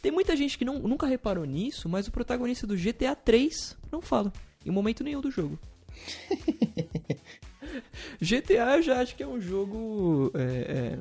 Tem 0.00 0.12
muita 0.12 0.36
gente 0.36 0.56
que 0.58 0.64
não, 0.64 0.78
nunca 0.78 1.06
reparou 1.06 1.44
nisso, 1.44 1.88
mas 1.88 2.06
o 2.06 2.12
protagonista 2.12 2.66
do 2.66 2.76
GTA 2.76 3.16
3 3.16 3.76
não 3.90 4.00
fala. 4.02 4.32
Em 4.64 4.70
momento 4.70 5.02
nenhum 5.02 5.20
do 5.20 5.30
jogo. 5.30 5.58
GTA 8.20 8.76
eu 8.76 8.82
já 8.82 9.00
acho 9.00 9.16
que 9.16 9.22
é 9.22 9.26
um 9.26 9.40
jogo. 9.40 10.30
É, 10.34 10.42
é, 10.42 10.98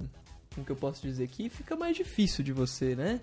como 0.55 0.65
que 0.65 0.71
eu 0.71 0.75
posso 0.75 1.01
dizer 1.01 1.23
aqui? 1.25 1.49
Fica 1.49 1.75
mais 1.75 1.95
difícil 1.95 2.43
de 2.43 2.51
você, 2.51 2.95
né? 2.95 3.19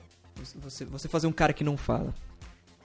Você- 0.63 0.85
Você, 0.85 1.09
fazer 1.09 1.27
um 1.27 1.33
cara 1.33 1.53
que 1.53 1.65
não 1.65 1.77
fala. 1.77 2.15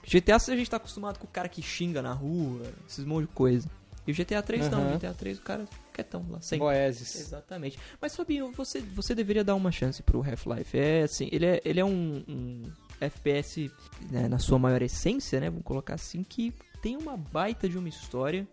GTA 0.06 0.36
a 0.36 0.40
gente 0.56 0.70
tá 0.70 0.78
acostumado 0.78 1.18
com 1.20 1.26
o 1.26 1.30
cara 1.30 1.48
que 1.48 1.62
xinga 1.62 2.02
na 2.02 2.12
rua, 2.14 2.62
esses 2.90 3.06
monte 3.06 3.28
de 3.28 3.34
coisa. 3.34 3.70
E 4.06 4.12
o 4.12 4.16
GTA 4.16 4.42
3 4.42 4.70
não, 4.70 4.82
Aham. 4.82 4.92
o 4.96 4.98
GTA 4.98 5.14
3 5.14 5.38
o 5.38 5.42
cara 5.42 5.66
quietão 5.94 6.26
lá, 6.30 6.42
sempre. 6.42 6.60
Boeses. 6.60 7.16
Exatamente. 7.16 7.80
Mas 8.02 8.16
Fabinho, 8.16 8.52
você, 8.52 8.82
você 8.82 9.16
deveria 9.16 9.44
dar 9.44 9.56
uma 9.56 9.72
chance 9.72 10.02
pro 10.04 10.22
Half-Life. 10.22 10.78
É 10.78 11.04
assim, 11.04 11.30
ele 11.32 11.46
é, 11.46 11.62
ele 11.64 11.80
é 11.80 11.86
um, 11.86 12.24
um 12.28 12.64
FPS 13.00 13.72
né, 14.12 14.28
na 14.28 14.40
sua 14.40 14.60
maior 14.60 14.82
essência, 14.82 15.40
né? 15.40 15.50
Vamos 15.50 15.66
colocar 15.66 15.96
assim, 15.96 16.24
que 16.24 16.54
tem 16.82 16.98
uma 16.98 17.16
baita 17.16 17.70
de 17.70 17.78
uma 17.78 17.88
história. 17.88 18.48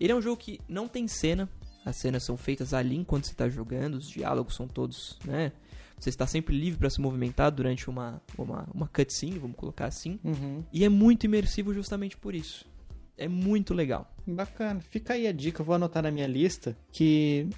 Ele 0.00 0.12
é 0.12 0.14
um 0.14 0.22
jogo 0.22 0.36
que 0.36 0.60
não 0.68 0.88
tem 0.88 1.06
cena. 1.06 1.48
As 1.84 1.96
cenas 1.96 2.24
são 2.24 2.36
feitas 2.36 2.74
ali 2.74 2.96
enquanto 2.96 3.26
você 3.26 3.32
está 3.32 3.48
jogando, 3.48 3.94
os 3.94 4.08
diálogos 4.08 4.56
são 4.56 4.66
todos, 4.66 5.16
né? 5.24 5.52
Você 5.98 6.10
está 6.10 6.26
sempre 6.26 6.58
livre 6.58 6.78
para 6.78 6.90
se 6.90 7.00
movimentar 7.00 7.50
durante 7.50 7.88
uma, 7.88 8.20
uma, 8.36 8.68
uma 8.74 8.88
cutscene, 8.88 9.38
vamos 9.38 9.56
colocar 9.56 9.86
assim. 9.86 10.18
Uhum. 10.22 10.62
E 10.72 10.84
é 10.84 10.88
muito 10.88 11.24
imersivo 11.24 11.72
justamente 11.72 12.16
por 12.16 12.34
isso. 12.34 12.66
É 13.18 13.26
muito 13.28 13.72
legal. 13.72 14.10
Bacana. 14.26 14.80
Fica 14.80 15.14
aí 15.14 15.26
a 15.26 15.32
dica, 15.32 15.60
eu 15.62 15.64
vou 15.66 15.74
anotar 15.74 16.02
na 16.02 16.10
minha 16.10 16.26
lista 16.26 16.76
que 16.92 17.48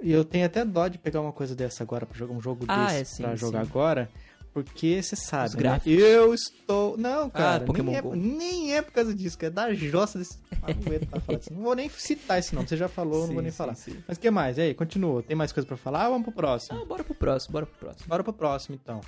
eu 0.00 0.24
tenho 0.24 0.46
até 0.46 0.64
dó 0.64 0.86
de 0.86 0.98
pegar 0.98 1.20
uma 1.20 1.32
coisa 1.32 1.54
dessa 1.56 1.82
agora 1.82 2.06
para 2.06 2.16
jogar 2.16 2.34
um 2.34 2.40
jogo 2.40 2.64
Ah, 2.68 2.86
desse 2.86 3.00
é, 3.00 3.04
sim, 3.04 3.22
pra 3.22 3.34
jogar 3.34 3.64
sim. 3.64 3.70
agora, 3.70 4.10
porque 4.52 5.02
você 5.02 5.16
sabe, 5.16 5.62
né? 5.62 5.80
Eu 5.86 6.32
estou, 6.34 6.96
não, 6.96 7.28
cara, 7.30 7.64
Pokémon 7.64 7.90
nem, 7.92 7.96
é, 7.96 8.16
nem 8.16 8.74
é 8.76 8.82
por 8.82 8.92
causa 8.92 9.14
disso, 9.14 9.36
que 9.38 9.46
é 9.46 9.50
da 9.50 9.72
jossa 9.74 10.18
desse 10.18 10.38
Ah, 10.62 10.66
não. 10.68 11.56
Não 11.56 11.62
vou 11.64 11.74
nem 11.74 11.88
citar 11.88 12.38
esse 12.38 12.54
nome, 12.54 12.68
você 12.68 12.76
já 12.76 12.88
falou, 12.88 13.20
não 13.20 13.26
Sim, 13.28 13.32
vou 13.34 13.42
nem 13.42 13.50
sim, 13.50 13.56
falar. 13.56 13.74
sim. 13.74 13.96
Mas 14.06 14.16
o 14.18 14.20
que 14.20 14.30
mais? 14.30 14.58
E 14.58 14.60
aí, 14.60 14.74
continua. 14.74 15.22
Tem 15.22 15.34
mais 15.36 15.50
coisa 15.50 15.66
pra 15.66 15.76
falar 15.76 16.06
ou 16.06 16.12
vamos 16.12 16.24
pro 16.26 16.34
próximo? 16.34 16.80
Ah, 16.80 16.84
bora 16.84 17.02
pro 17.02 17.14
próximo, 17.14 17.52
bora 17.52 17.66
pro 17.66 17.78
próximo. 17.78 18.06
Bora 18.08 18.22
pro 18.24 18.32
próximo, 18.32 18.78
então. 18.80 19.00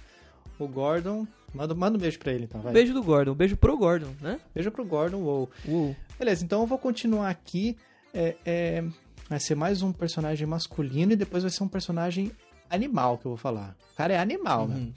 O 0.64 0.68
Gordon, 0.68 1.26
manda, 1.54 1.74
manda 1.74 1.96
um 1.96 2.00
beijo 2.00 2.18
pra 2.18 2.32
ele, 2.32 2.44
então, 2.44 2.60
vai. 2.60 2.72
Beijo 2.72 2.92
do 2.92 3.02
Gordon, 3.02 3.34
beijo 3.34 3.56
pro 3.56 3.76
Gordon, 3.76 4.12
né? 4.20 4.38
Beijo 4.54 4.70
pro 4.70 4.84
Gordon, 4.84 5.18
uou. 5.18 5.50
Uou. 5.66 5.96
Beleza, 6.18 6.44
então 6.44 6.60
eu 6.60 6.66
vou 6.66 6.78
continuar 6.78 7.30
aqui. 7.30 7.76
É, 8.12 8.36
é, 8.44 8.84
vai 9.28 9.40
ser 9.40 9.54
mais 9.54 9.82
um 9.82 9.92
personagem 9.92 10.46
masculino 10.46 11.12
e 11.12 11.16
depois 11.16 11.42
vai 11.42 11.50
ser 11.50 11.62
um 11.62 11.68
personagem 11.68 12.30
animal 12.68 13.18
que 13.18 13.26
eu 13.26 13.30
vou 13.30 13.38
falar. 13.38 13.74
O 13.92 13.96
cara 13.96 14.12
é 14.14 14.18
animal, 14.18 14.62
Uhum. 14.66 14.68
né? 14.68 14.92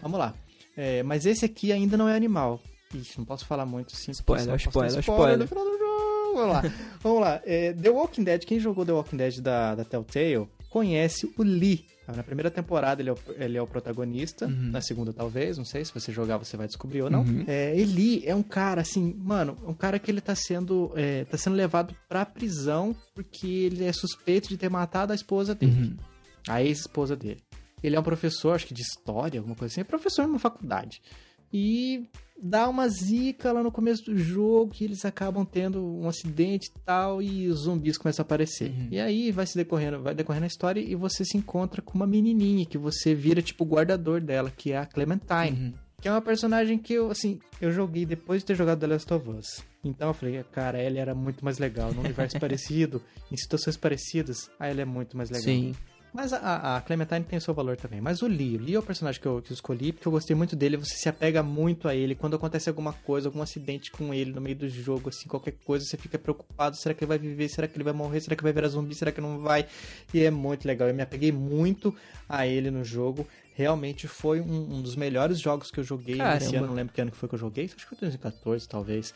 Vamos 0.00 0.18
lá. 0.18 0.34
É, 0.76 1.02
mas 1.02 1.26
esse 1.26 1.44
aqui 1.44 1.72
ainda 1.72 1.96
não 1.96 2.08
é 2.08 2.14
animal. 2.16 2.60
Ixi, 2.94 3.18
não 3.18 3.24
posso 3.24 3.44
falar 3.46 3.66
muito 3.66 3.94
porque 3.94 4.10
Spoiler, 4.10 4.56
spoiler, 4.56 5.38
no 5.38 5.46
final 5.46 5.64
do 5.64 5.78
jogo. 5.78 6.34
Vamos 6.34 6.52
lá. 6.52 6.62
Vamos 7.00 7.20
lá. 7.20 7.40
É, 7.44 7.72
The 7.72 7.90
Walking 7.90 8.24
Dead, 8.24 8.44
quem 8.44 8.58
jogou 8.60 8.84
The 8.86 8.92
Walking 8.92 9.16
Dead 9.16 9.40
da, 9.40 9.74
da 9.74 9.84
Telltale 9.84 10.48
conhece 10.70 11.30
o 11.36 11.42
Lee. 11.42 11.84
Na 12.16 12.24
primeira 12.24 12.50
temporada 12.50 13.00
ele 13.00 13.10
é 13.10 13.12
o, 13.12 13.18
ele 13.38 13.56
é 13.56 13.62
o 13.62 13.66
protagonista, 13.68 14.46
Uhum. 14.46 14.70
na 14.72 14.80
segunda 14.80 15.12
talvez, 15.12 15.56
não 15.56 15.64
sei, 15.64 15.84
se 15.84 15.94
você 15.94 16.10
jogar 16.10 16.38
você 16.38 16.56
vai 16.56 16.66
descobrir 16.66 17.02
ou 17.02 17.10
não. 17.10 17.24
É, 17.46 17.78
Eli 17.78 18.26
é 18.26 18.34
um 18.34 18.42
cara 18.42 18.80
assim, 18.80 19.14
mano, 19.16 19.56
um 19.64 19.74
cara 19.74 19.96
que 19.96 20.10
ele 20.10 20.20
tá 20.20 20.34
sendo, 20.34 20.90
é, 20.96 21.24
tá 21.26 21.36
sendo 21.38 21.54
levado 21.54 21.94
pra 22.08 22.26
prisão 22.26 22.96
porque 23.14 23.46
ele 23.46 23.84
é 23.84 23.92
suspeito 23.92 24.48
de 24.48 24.56
ter 24.56 24.68
matado 24.68 25.12
a 25.12 25.14
esposa 25.14 25.54
dele, 25.54 25.96
a 26.48 26.60
ex-esposa 26.62 27.14
dele. 27.14 27.40
Ele 27.80 27.94
é 27.94 28.00
um 28.00 28.02
professor, 28.02 28.54
acho 28.56 28.66
que 28.66 28.74
de 28.74 28.82
história, 28.82 29.38
alguma 29.38 29.54
coisa 29.54 29.72
assim, 29.72 29.80
é 29.82 29.84
professor 29.84 30.26
numa 30.26 30.38
faculdade. 30.40 31.00
E 31.52 32.08
dá 32.42 32.68
uma 32.68 32.88
zica 32.88 33.52
lá 33.52 33.62
no 33.62 33.70
começo 33.70 34.04
do 34.04 34.16
jogo 34.16 34.72
que 34.72 34.84
eles 34.84 35.04
acabam 35.04 35.44
tendo 35.44 35.84
um 35.84 36.08
acidente 36.08 36.68
e 36.68 36.80
tal 36.84 37.22
e 37.22 37.48
os 37.48 37.60
zumbis 37.60 37.98
começam 37.98 38.22
a 38.22 38.24
aparecer. 38.24 38.72
E 38.90 38.98
aí 38.98 39.30
vai 39.30 39.46
se 39.46 39.56
decorrendo, 39.56 40.02
vai 40.02 40.14
decorrendo 40.14 40.44
a 40.44 40.48
história 40.48 40.80
e 40.80 40.94
você 40.94 41.24
se 41.24 41.36
encontra 41.36 41.82
com 41.82 41.94
uma 41.94 42.06
menininha 42.06 42.66
que 42.66 42.78
você 42.78 43.14
vira 43.14 43.42
tipo 43.42 43.64
o 43.64 43.66
guardador 43.66 44.20
dela, 44.20 44.50
que 44.54 44.72
é 44.72 44.78
a 44.78 44.86
Clementine. 44.86 45.74
Que 46.00 46.08
é 46.08 46.10
uma 46.10 46.22
personagem 46.22 46.78
que 46.78 46.94
eu, 46.94 47.10
assim, 47.10 47.38
eu 47.60 47.70
joguei 47.70 48.06
depois 48.06 48.40
de 48.40 48.46
ter 48.46 48.54
jogado 48.54 48.80
The 48.80 48.86
Last 48.86 49.12
of 49.12 49.28
Us. 49.28 49.62
Então 49.84 50.08
eu 50.08 50.14
falei, 50.14 50.42
cara, 50.50 50.78
ela 50.78 50.98
era 50.98 51.14
muito 51.14 51.44
mais 51.44 51.58
legal. 51.58 51.92
Num 51.92 52.00
universo 52.00 52.38
parecido, 52.40 53.02
em 53.30 53.36
situações 53.36 53.76
parecidas, 53.76 54.50
a 54.58 54.66
ela 54.66 54.80
é 54.80 54.84
muito 54.86 55.14
mais 55.14 55.28
legal. 55.28 55.44
Sim. 55.44 55.74
Mas 56.12 56.32
a, 56.32 56.76
a 56.76 56.80
Clementine 56.80 57.24
tem 57.24 57.38
o 57.38 57.42
seu 57.42 57.54
valor 57.54 57.76
também. 57.76 58.00
Mas 58.00 58.20
o 58.20 58.26
Lee, 58.26 58.56
o 58.56 58.60
Lee 58.60 58.74
é 58.74 58.78
o 58.78 58.82
personagem 58.82 59.20
que 59.20 59.26
eu, 59.26 59.40
que 59.40 59.52
eu 59.52 59.54
escolhi 59.54 59.92
porque 59.92 60.06
eu 60.08 60.12
gostei 60.12 60.34
muito 60.34 60.56
dele. 60.56 60.76
Você 60.76 60.96
se 60.96 61.08
apega 61.08 61.42
muito 61.42 61.86
a 61.86 61.94
ele. 61.94 62.14
Quando 62.14 62.36
acontece 62.36 62.68
alguma 62.68 62.92
coisa, 62.92 63.28
algum 63.28 63.40
acidente 63.40 63.90
com 63.90 64.12
ele 64.12 64.32
no 64.32 64.40
meio 64.40 64.56
do 64.56 64.68
jogo, 64.68 65.08
assim, 65.08 65.28
qualquer 65.28 65.54
coisa, 65.64 65.84
você 65.84 65.96
fica 65.96 66.18
preocupado. 66.18 66.76
Será 66.76 66.94
que 66.94 67.04
ele 67.04 67.08
vai 67.08 67.18
viver? 67.18 67.48
Será 67.48 67.68
que 67.68 67.76
ele 67.76 67.84
vai 67.84 67.92
morrer? 67.92 68.20
Será 68.20 68.34
que 68.34 68.42
vai 68.42 68.52
virar 68.52 68.68
zumbi? 68.68 68.94
Será 68.94 69.12
que 69.12 69.20
não 69.20 69.38
vai? 69.38 69.66
E 70.12 70.22
é 70.22 70.30
muito 70.30 70.66
legal. 70.66 70.88
Eu 70.88 70.94
me 70.94 71.02
apeguei 71.02 71.30
muito 71.30 71.94
a 72.28 72.46
ele 72.46 72.70
no 72.70 72.84
jogo. 72.84 73.26
Realmente 73.54 74.08
foi 74.08 74.40
um, 74.40 74.76
um 74.76 74.82
dos 74.82 74.96
melhores 74.96 75.38
jogos 75.38 75.70
que 75.70 75.78
eu 75.78 75.84
joguei 75.84 76.16
Caramba. 76.16 76.56
ano. 76.56 76.66
Não 76.68 76.74
lembro 76.74 76.94
que 76.94 77.00
ano 77.00 77.10
que 77.10 77.16
foi 77.16 77.28
que 77.28 77.34
eu 77.34 77.38
joguei. 77.38 77.66
Acho 77.66 77.76
que 77.76 77.84
foi 77.84 77.98
2014, 77.98 78.68
talvez. 78.68 79.14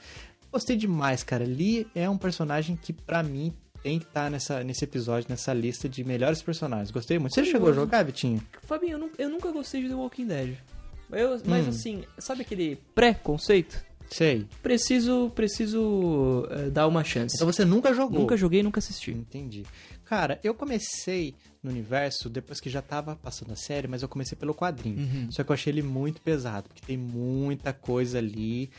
Gostei 0.52 0.76
demais, 0.76 1.24
cara. 1.24 1.44
Lee 1.44 1.86
é 1.94 2.08
um 2.08 2.18
personagem 2.18 2.76
que, 2.76 2.92
pra 2.92 3.22
mim, 3.22 3.52
tem 3.84 3.98
que 4.00 4.06
estar 4.06 4.28
nessa, 4.30 4.64
nesse 4.64 4.82
episódio, 4.82 5.26
nessa 5.28 5.52
lista 5.52 5.88
de 5.88 6.02
melhores 6.02 6.42
personagens. 6.42 6.90
Gostei 6.90 7.18
muito. 7.18 7.34
Você 7.34 7.44
chegou 7.44 7.68
a 7.68 7.72
jogar, 7.72 8.02
Vitinho? 8.02 8.42
Fabinho, 8.62 8.92
eu, 8.94 8.98
nu- 8.98 9.10
eu 9.18 9.28
nunca 9.28 9.52
gostei 9.52 9.82
de 9.82 9.88
The 9.90 9.94
Walking 9.94 10.26
Dead. 10.26 10.56
Eu- 11.12 11.40
mas 11.44 11.66
Hum. 11.66 11.68
assim, 11.68 12.04
sabe 12.18 12.40
aquele 12.42 12.76
pré-conceito? 12.94 13.84
Sei. 14.10 14.46
Preciso, 14.62 15.30
preciso 15.34 16.46
eh, 16.50 16.70
dar 16.70 16.86
uma 16.86 17.04
chance. 17.04 17.34
Então 17.36 17.46
você 17.50 17.64
nunca 17.64 17.92
jogou? 17.94 18.20
Nunca 18.20 18.36
joguei, 18.36 18.62
nunca 18.62 18.78
assisti. 18.78 19.10
Entendi. 19.12 19.64
Cara, 20.04 20.38
eu 20.42 20.54
comecei 20.54 21.34
no 21.62 21.70
universo 21.70 22.28
depois 22.28 22.60
que 22.60 22.68
já 22.70 22.80
tava 22.82 23.16
passando 23.16 23.52
a 23.52 23.56
série, 23.56 23.88
mas 23.88 24.02
eu 24.02 24.08
comecei 24.08 24.36
pelo 24.36 24.54
quadrinho. 24.54 24.98
Uhum. 24.98 25.28
Só 25.32 25.42
que 25.44 25.50
eu 25.50 25.54
achei 25.54 25.72
ele 25.72 25.82
muito 25.82 26.20
pesado, 26.20 26.68
porque 26.68 26.82
tem 26.86 26.96
muita 26.96 27.72
coisa 27.72 28.18
ali. 28.18 28.70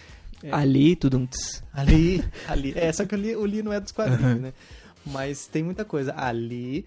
Ali, 0.51 0.95
tudo 0.95 1.17
um. 1.17 1.27
Ali, 1.73 2.23
ali. 2.47 2.73
É, 2.75 2.91
só 2.93 3.05
que 3.05 3.15
o 3.15 3.17
Lee, 3.17 3.35
o 3.35 3.45
Lee 3.45 3.63
não 3.63 3.73
é 3.73 3.79
dos 3.79 3.91
quadrinhos, 3.91 4.39
né? 4.41 4.53
Mas 5.05 5.47
tem 5.47 5.63
muita 5.63 5.85
coisa 5.85 6.13
ali 6.17 6.85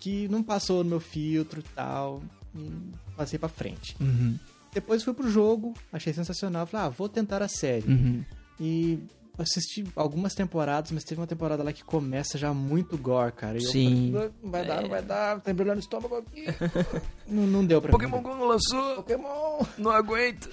que 0.00 0.28
não 0.28 0.42
passou 0.42 0.82
no 0.82 0.90
meu 0.90 1.00
filtro 1.00 1.60
e 1.60 1.74
tal. 1.74 2.22
e 2.54 2.70
Passei 3.16 3.38
pra 3.38 3.48
frente. 3.48 3.96
Uhum. 4.00 4.38
Depois 4.72 5.02
fui 5.02 5.14
pro 5.14 5.30
jogo, 5.30 5.74
achei 5.92 6.12
sensacional. 6.12 6.66
Falei, 6.66 6.86
ah, 6.86 6.90
vou 6.90 7.08
tentar 7.08 7.42
a 7.42 7.48
série. 7.48 7.88
Uhum. 7.88 8.24
E 8.60 8.98
assisti 9.38 9.84
algumas 9.94 10.34
temporadas, 10.34 10.90
mas 10.90 11.04
teve 11.04 11.20
uma 11.20 11.26
temporada 11.26 11.62
lá 11.62 11.72
que 11.72 11.84
começa 11.84 12.36
já 12.36 12.52
muito 12.52 12.96
gore, 12.98 13.32
cara. 13.32 13.58
E 13.58 13.64
eu 13.64 13.70
Sim. 13.70 14.12
falei, 14.12 14.30
não 14.42 14.50
vai 14.50 14.66
dar, 14.66 14.82
não 14.82 14.88
vai 14.88 15.02
dar, 15.02 15.40
tá 15.40 15.50
embrulhando 15.50 15.78
o 15.78 15.80
estômago 15.80 16.16
aqui. 16.16 16.46
não, 17.26 17.46
não 17.46 17.64
deu 17.64 17.80
pra 17.80 17.96
mim. 17.96 18.08
Go 18.08 18.44
lançou, 18.44 18.96
Pokémon! 18.96 19.64
não 19.78 19.90
aguento. 19.90 20.50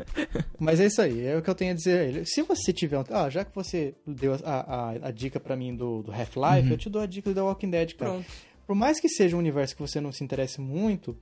Mas 0.58 0.80
é 0.80 0.86
isso 0.86 1.02
aí, 1.02 1.26
é 1.26 1.36
o 1.36 1.42
que 1.42 1.50
eu 1.50 1.54
tenho 1.54 1.72
a 1.72 1.74
dizer 1.74 1.98
a 1.98 2.04
ele. 2.04 2.24
Se 2.24 2.42
você 2.42 2.72
tiver 2.72 2.98
um. 2.98 3.04
Ah, 3.10 3.28
já 3.28 3.44
que 3.44 3.54
você 3.54 3.94
deu 4.06 4.34
a, 4.34 4.38
a, 4.44 4.90
a 5.08 5.10
dica 5.10 5.38
pra 5.38 5.56
mim 5.56 5.74
do, 5.74 6.02
do 6.02 6.12
Half-Life, 6.12 6.70
eu 6.70 6.78
te 6.78 6.88
dou 6.88 7.02
a 7.02 7.06
dica 7.06 7.30
do 7.30 7.34
The 7.34 7.42
Walking 7.42 7.70
Dead, 7.70 7.94
cara. 7.96 8.12
Pronto. 8.12 8.26
por 8.66 8.74
mais 8.74 9.00
que 9.00 9.08
seja 9.08 9.36
um 9.36 9.38
universo 9.38 9.74
que 9.74 9.82
você 9.82 10.00
não 10.00 10.12
se 10.12 10.22
interesse 10.24 10.60
muito, 10.60 11.16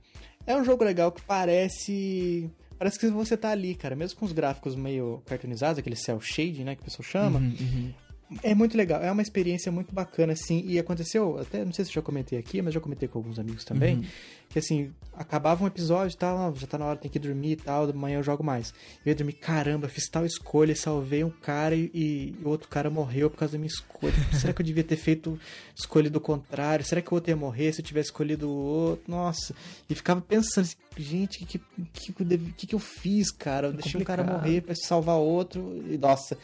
é 0.45 0.55
um 0.55 0.63
jogo 0.63 0.83
legal 0.83 1.11
que 1.11 1.21
parece. 1.21 2.49
Parece 2.81 2.97
que 2.97 3.05
você 3.09 3.37
tá 3.37 3.49
ali, 3.51 3.75
cara. 3.75 3.95
Mesmo 3.95 4.17
com 4.19 4.25
os 4.25 4.31
gráficos 4.31 4.75
meio 4.75 5.21
cartoonizados, 5.27 5.77
aquele 5.77 5.95
cel 5.95 6.19
shade, 6.19 6.63
né, 6.63 6.73
que 6.73 6.81
o 6.81 6.85
pessoal 6.85 7.03
chama. 7.03 7.37
Uhum, 7.37 7.93
É 8.41 8.55
muito 8.55 8.75
legal, 8.75 8.99
é 9.03 9.11
uma 9.11 9.21
experiência 9.21 9.71
muito 9.71 9.93
bacana, 9.93 10.33
assim, 10.33 10.63
e 10.65 10.79
aconteceu, 10.79 11.37
até, 11.37 11.63
não 11.63 11.71
sei 11.73 11.85
se 11.85 11.91
eu 11.91 11.95
já 11.95 12.01
comentei 12.01 12.39
aqui, 12.39 12.59
mas 12.59 12.73
já 12.73 12.79
comentei 12.79 13.07
com 13.07 13.19
alguns 13.19 13.37
amigos 13.37 13.63
também, 13.65 13.97
Uhum. 13.97 14.03
Que 14.51 14.59
assim, 14.59 14.93
acabava 15.13 15.63
um 15.63 15.67
episódio 15.67 16.13
e 16.13 16.17
tal, 16.17 16.37
ah, 16.37 16.53
já 16.55 16.67
tá 16.67 16.77
na 16.77 16.85
hora, 16.85 16.97
tem 16.97 17.09
que 17.09 17.19
dormir 17.19 17.51
e 17.51 17.55
tal, 17.55 17.89
amanhã 17.89 18.17
eu 18.17 18.23
jogo 18.23 18.43
mais. 18.43 18.73
Eu 19.05 19.11
ia 19.11 19.15
dormir, 19.15 19.33
caramba, 19.33 19.87
fiz 19.87 20.09
tal 20.09 20.25
escolha, 20.25 20.75
salvei 20.75 21.23
um 21.23 21.29
cara 21.29 21.75
e, 21.75 22.35
o 22.43 22.49
outro 22.49 22.67
cara 22.67 22.89
morreu 22.89 23.29
por 23.29 23.37
causa 23.37 23.53
da 23.53 23.57
minha 23.57 23.67
escolha. 23.67 24.13
Será 24.33 24.53
que 24.53 24.61
eu 24.61 24.65
devia 24.65 24.83
ter 24.83 24.97
feito 24.97 25.39
escolhido 25.75 26.17
o 26.17 26.21
contrário? 26.21 26.85
Será 26.85 27.01
que 27.01 27.11
o 27.11 27.15
outro 27.15 27.31
ia 27.31 27.35
morrer 27.35 27.71
se 27.71 27.81
eu 27.81 27.85
tivesse 27.85 28.07
escolhido 28.07 28.49
o 28.49 28.53
outro? 28.53 29.05
Nossa, 29.07 29.55
e 29.89 29.95
ficava 29.95 30.21
pensando 30.21 30.65
assim, 30.65 30.75
gente, 30.97 31.43
o 31.43 31.47
que, 31.47 31.59
que, 31.93 32.13
que, 32.57 32.67
que, 32.67 32.75
eu 32.75 32.79
fiz, 32.79 33.31
cara? 33.31 33.67
Eu 33.67 33.73
deixei 33.73 34.01
um 34.01 34.03
cara 34.03 34.23
morrer 34.23 34.61
pra 34.61 34.75
salvar 34.75 35.15
outro, 35.15 35.81
e 35.89 35.97
nossa... 35.97 36.37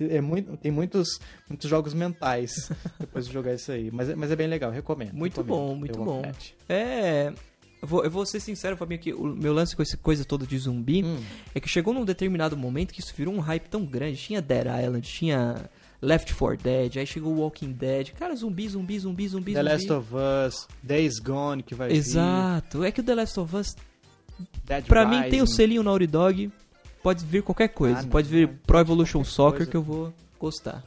É 0.00 0.22
muito, 0.22 0.56
tem 0.56 0.72
muitos, 0.72 1.20
muitos 1.46 1.68
jogos 1.68 1.92
mentais 1.92 2.70
depois 2.98 3.26
de 3.26 3.32
jogar 3.34 3.52
isso 3.52 3.70
aí. 3.70 3.90
Mas, 3.90 4.08
é- 4.08 4.14
mas 4.14 4.30
é 4.30 4.36
bem 4.36 4.46
legal, 4.46 4.70
recomendo. 4.70 5.12
Muito 5.12 5.42
recomendo. 5.42 5.68
bom, 5.68 5.74
muito 5.74 6.02
bom. 6.02 6.22
É. 6.66 7.30
Eu 7.82 7.88
vou, 7.88 8.04
eu 8.04 8.10
vou 8.10 8.24
ser 8.24 8.38
sincero, 8.38 8.76
Fabinho, 8.76 9.00
que 9.00 9.12
o 9.12 9.26
meu 9.34 9.52
lance 9.52 9.74
com 9.74 9.82
essa 9.82 9.96
coisa 9.96 10.24
toda 10.24 10.46
de 10.46 10.56
zumbi 10.56 11.02
Hum. 11.04 11.18
é 11.52 11.58
que 11.58 11.68
chegou 11.68 11.92
num 11.92 12.04
determinado 12.04 12.56
momento 12.56 12.94
que 12.94 13.00
isso 13.00 13.12
virou 13.16 13.34
um 13.34 13.40
hype 13.40 13.68
tão 13.68 13.84
grande. 13.84 14.16
Tinha 14.18 14.40
Dead 14.40 14.66
Island, 14.66 15.00
tinha 15.08 15.68
Left 16.00 16.32
4 16.32 16.62
Dead, 16.62 16.96
aí 16.98 17.06
chegou 17.06 17.34
Walking 17.34 17.72
Dead. 17.72 18.10
Cara, 18.12 18.36
zumbi, 18.36 18.68
zumbi, 18.68 18.98
zumbi, 19.00 19.28
zumbi, 19.28 19.52
The 19.54 19.58
zumbi. 19.62 19.72
Last 19.72 19.92
of 19.92 20.08
Us, 20.14 20.68
Days 20.82 21.18
Gone, 21.18 21.62
que 21.64 21.74
vai 21.74 21.90
Exato. 21.92 22.84
É 22.84 22.92
que 22.92 23.00
o 23.00 23.04
The 23.04 23.14
Last 23.16 23.40
of 23.40 23.56
Us, 23.56 23.74
vir. 24.38 24.46
Dead 24.64 24.84
pra 24.86 25.04
mim, 25.06 25.28
tem 25.28 25.42
o 25.42 25.46
selinho 25.46 25.82
Naughty 25.82 26.06
Dog. 26.06 26.50
Pode 27.02 27.24
vir 27.24 27.42
qualquer 27.42 27.66
coisa. 27.68 27.98
Ah, 27.98 28.02
não, 28.02 28.08
pode 28.10 28.28
vir 28.28 28.46
pode 28.46 28.60
Pro 28.64 28.78
vir 28.78 28.80
Evolution 28.82 29.24
Soccer 29.24 29.56
coisa. 29.58 29.70
que 29.72 29.76
eu 29.76 29.82
vou 29.82 30.14
gostar. 30.42 30.82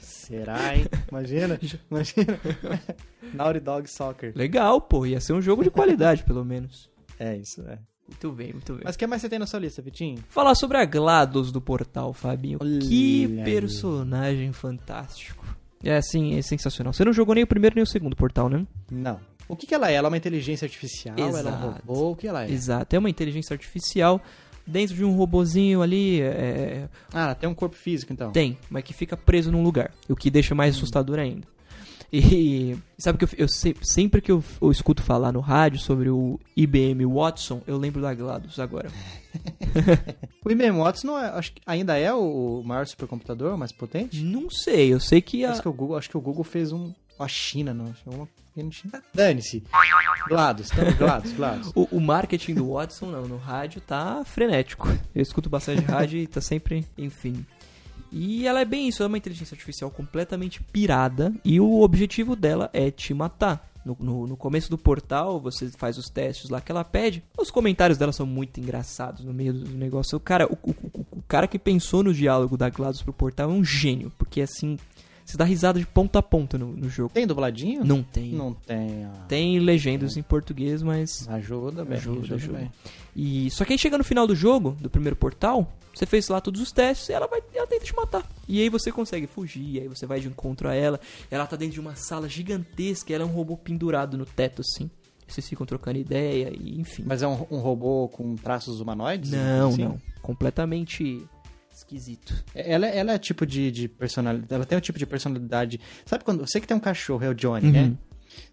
Será, 0.00 0.76
hein? 0.76 0.86
Imagina, 1.10 1.58
imagina. 1.90 2.40
Naughty 3.32 3.60
Dog 3.60 3.88
Soccer. 3.88 4.32
Legal, 4.34 4.80
pô. 4.80 5.06
Ia 5.06 5.20
ser 5.20 5.32
um 5.34 5.40
jogo 5.40 5.62
de 5.62 5.70
qualidade, 5.70 6.24
pelo 6.24 6.44
menos. 6.44 6.90
É 7.18 7.36
isso, 7.36 7.62
é. 7.62 7.78
Muito 8.08 8.32
bem, 8.32 8.52
muito 8.52 8.72
bem. 8.72 8.82
Mas 8.84 8.96
o 8.96 8.98
que 8.98 9.06
mais 9.06 9.22
você 9.22 9.28
tem 9.28 9.38
na 9.38 9.46
sua 9.46 9.60
lista, 9.60 9.82
Vitinho? 9.82 10.24
Falar 10.28 10.54
sobre 10.54 10.78
a 10.78 10.84
GLaDOS 10.84 11.52
do 11.52 11.60
Portal, 11.60 12.12
Fabinho. 12.12 12.58
Olha 12.60 12.78
que 12.80 13.24
aí. 13.24 13.44
personagem 13.44 14.52
fantástico. 14.52 15.44
É 15.84 15.96
assim, 15.96 16.36
é 16.36 16.42
sensacional. 16.42 16.92
Você 16.92 17.04
não 17.04 17.12
jogou 17.12 17.34
nem 17.34 17.44
o 17.44 17.46
primeiro 17.46 17.76
nem 17.76 17.82
o 17.82 17.86
segundo 17.86 18.16
Portal, 18.16 18.48
né? 18.48 18.66
Não. 18.90 19.20
O 19.46 19.54
que, 19.54 19.66
que 19.66 19.74
ela 19.74 19.90
é? 19.90 19.94
Ela 19.94 20.08
é 20.08 20.10
uma 20.10 20.16
inteligência 20.16 20.66
artificial? 20.66 21.14
Ela 21.16 21.28
é 21.28 21.32
um 21.32 21.38
Exato. 21.38 21.66
robô? 21.86 22.10
O 22.10 22.16
que 22.16 22.26
ela 22.26 22.44
é? 22.44 22.50
Exato. 22.50 22.96
É 22.96 22.98
uma 22.98 23.10
inteligência 23.10 23.54
artificial 23.54 24.20
dentro 24.68 24.94
de 24.94 25.04
um 25.04 25.12
robozinho 25.16 25.82
ali. 25.82 26.20
é, 26.20 26.88
Ah, 27.12 27.34
tem 27.34 27.48
um 27.48 27.54
corpo 27.54 27.74
físico, 27.76 28.12
então. 28.12 28.30
Tem, 28.30 28.58
mas 28.70 28.84
que 28.84 28.92
fica 28.94 29.16
preso 29.16 29.50
num 29.50 29.62
lugar. 29.62 29.90
O 30.08 30.14
que 30.16 30.30
deixa 30.30 30.54
mais 30.54 30.76
assustador 30.76 31.18
ainda. 31.18 31.46
E 32.10 32.74
sabe 32.96 33.18
que 33.18 33.24
eu, 33.24 33.28
eu 33.36 33.48
se- 33.48 33.76
sempre 33.82 34.22
que 34.22 34.32
eu, 34.32 34.42
eu 34.62 34.70
escuto 34.70 35.02
falar 35.02 35.30
no 35.30 35.40
rádio 35.40 35.78
sobre 35.78 36.08
o 36.08 36.40
IBM 36.56 37.04
Watson, 37.04 37.60
eu 37.66 37.76
lembro 37.76 38.00
da 38.00 38.14
GLaDOS 38.14 38.58
agora. 38.58 38.90
O 40.44 40.50
IBM 40.50 40.78
Watson 40.78 41.06
não 41.08 41.18
é, 41.18 41.26
acho 41.28 41.52
que 41.52 41.60
ainda 41.66 41.96
é 41.98 42.12
o 42.12 42.62
maior 42.64 42.86
supercomputador, 42.86 43.54
o 43.54 43.58
mais 43.58 43.72
potente? 43.72 44.22
Não 44.22 44.48
sei, 44.48 44.92
eu 44.94 44.98
sei 45.00 45.20
que 45.20 45.44
a, 45.44 45.50
Acho 45.52 45.60
que 45.62 45.68
o 45.68 45.72
Google, 45.72 45.96
acho 45.98 46.08
que 46.08 46.16
o 46.16 46.20
Google 46.20 46.44
fez 46.44 46.72
um. 46.72 46.94
A 47.18 47.28
China, 47.28 47.74
não. 47.74 47.92
Dane-se. 49.14 49.62
Glados, 50.28 50.70
então, 50.72 50.92
Glados, 50.96 51.32
Glados. 51.32 51.72
O, 51.76 51.96
o 51.96 52.00
marketing 52.00 52.54
do 52.54 52.72
Watson, 52.72 53.06
não, 53.06 53.26
no 53.28 53.36
rádio 53.36 53.80
tá 53.80 54.22
frenético. 54.24 54.88
Eu 55.14 55.22
escuto 55.22 55.48
bastante 55.48 55.82
rádio 55.82 56.18
e 56.18 56.26
tá 56.26 56.40
sempre, 56.40 56.86
enfim. 56.96 57.44
E 58.10 58.46
ela 58.46 58.60
é 58.60 58.64
bem 58.64 58.88
isso, 58.88 59.02
é 59.02 59.06
uma 59.06 59.18
inteligência 59.18 59.54
artificial 59.54 59.90
completamente 59.90 60.62
pirada 60.62 61.32
e 61.44 61.60
o 61.60 61.80
objetivo 61.82 62.34
dela 62.34 62.70
é 62.72 62.90
te 62.90 63.12
matar. 63.12 63.66
No, 63.84 63.96
no, 64.00 64.26
no 64.26 64.36
começo 64.36 64.68
do 64.68 64.76
portal, 64.76 65.40
você 65.40 65.68
faz 65.70 65.96
os 65.96 66.10
testes 66.10 66.50
lá 66.50 66.60
que 66.60 66.70
ela 66.70 66.84
pede. 66.84 67.22
Os 67.38 67.50
comentários 67.50 67.96
dela 67.96 68.12
são 68.12 68.26
muito 68.26 68.60
engraçados 68.60 69.24
no 69.24 69.32
meio 69.32 69.52
do 69.54 69.70
negócio. 69.78 70.16
O 70.16 70.20
cara, 70.20 70.46
o, 70.46 70.58
o, 70.62 70.70
o- 70.92 71.06
o 71.18 71.22
cara 71.28 71.46
que 71.46 71.58
pensou 71.58 72.02
no 72.02 72.12
diálogo 72.12 72.56
da 72.56 72.68
GLaDOS 72.68 73.02
pro 73.02 73.12
portal 73.12 73.50
é 73.50 73.52
um 73.52 73.64
gênio, 73.64 74.12
porque 74.18 74.40
assim, 74.42 74.78
você 75.30 75.36
dá 75.36 75.44
risada 75.44 75.78
de 75.78 75.86
ponta 75.86 76.18
a 76.20 76.22
ponta 76.22 76.56
no, 76.56 76.72
no 76.72 76.88
jogo. 76.88 77.10
Tem 77.12 77.26
dubladinho? 77.26 77.84
Não 77.84 78.02
tem. 78.02 78.32
Não 78.32 78.54
tem. 78.54 79.04
ah. 79.04 79.12
Tem 79.28 79.58
legendas 79.58 80.16
em 80.16 80.22
português, 80.22 80.82
mas 80.82 81.28
Ajuda 81.28 81.84
bem. 81.84 81.98
Ajuda, 81.98 82.34
ajuda. 82.36 82.58
bem. 82.58 82.72
E 83.14 83.50
só 83.50 83.62
que 83.64 83.74
aí 83.74 83.78
chega 83.78 83.98
no 83.98 84.04
final 84.04 84.26
do 84.26 84.34
jogo, 84.34 84.74
do 84.80 84.88
primeiro 84.88 85.16
portal, 85.16 85.70
você 85.94 86.06
fez 86.06 86.26
lá 86.28 86.40
todos 86.40 86.62
os 86.62 86.72
testes 86.72 87.10
e 87.10 87.12
ela 87.12 87.26
vai 87.26 87.42
ela 87.54 87.66
tenta 87.66 87.84
te 87.84 87.94
matar. 87.94 88.26
E 88.48 88.62
aí 88.62 88.70
você 88.70 88.90
consegue 88.90 89.26
fugir, 89.26 89.82
aí 89.82 89.88
você 89.88 90.06
vai 90.06 90.18
de 90.18 90.28
encontro 90.28 90.66
a 90.66 90.74
ela. 90.74 90.98
Ela 91.30 91.46
tá 91.46 91.56
dentro 91.56 91.74
de 91.74 91.80
uma 91.80 91.94
sala 91.94 92.26
gigantesca, 92.26 93.12
ela 93.12 93.22
é 93.24 93.26
um 93.26 93.30
robô 93.30 93.54
pendurado 93.56 94.16
no 94.16 94.24
teto 94.24 94.62
assim. 94.62 94.90
Vocês 95.26 95.46
ficam 95.46 95.66
trocando 95.66 95.98
ideia 95.98 96.50
e 96.58 96.80
enfim. 96.80 97.02
Mas 97.06 97.20
é 97.22 97.28
um, 97.28 97.44
um 97.50 97.58
robô 97.58 98.08
com 98.08 98.34
traços 98.34 98.80
humanoides? 98.80 99.30
não, 99.32 99.68
Assim? 99.68 99.84
não, 99.84 99.98
completamente 100.22 101.22
esquisito. 101.78 102.34
Ela, 102.54 102.86
ela 102.86 103.12
é 103.12 103.18
tipo 103.18 103.46
de, 103.46 103.70
de 103.70 103.88
personalidade. 103.88 104.54
Ela 104.54 104.64
tem 104.64 104.76
um 104.78 104.80
tipo 104.80 104.98
de 104.98 105.06
personalidade. 105.06 105.80
Sabe 106.04 106.24
quando. 106.24 106.46
Você 106.46 106.60
que 106.60 106.66
tem 106.66 106.76
um 106.76 106.80
cachorro, 106.80 107.24
é 107.24 107.28
o 107.28 107.34
Johnny, 107.34 107.66
Uhum. 107.66 107.72
né? 107.72 107.92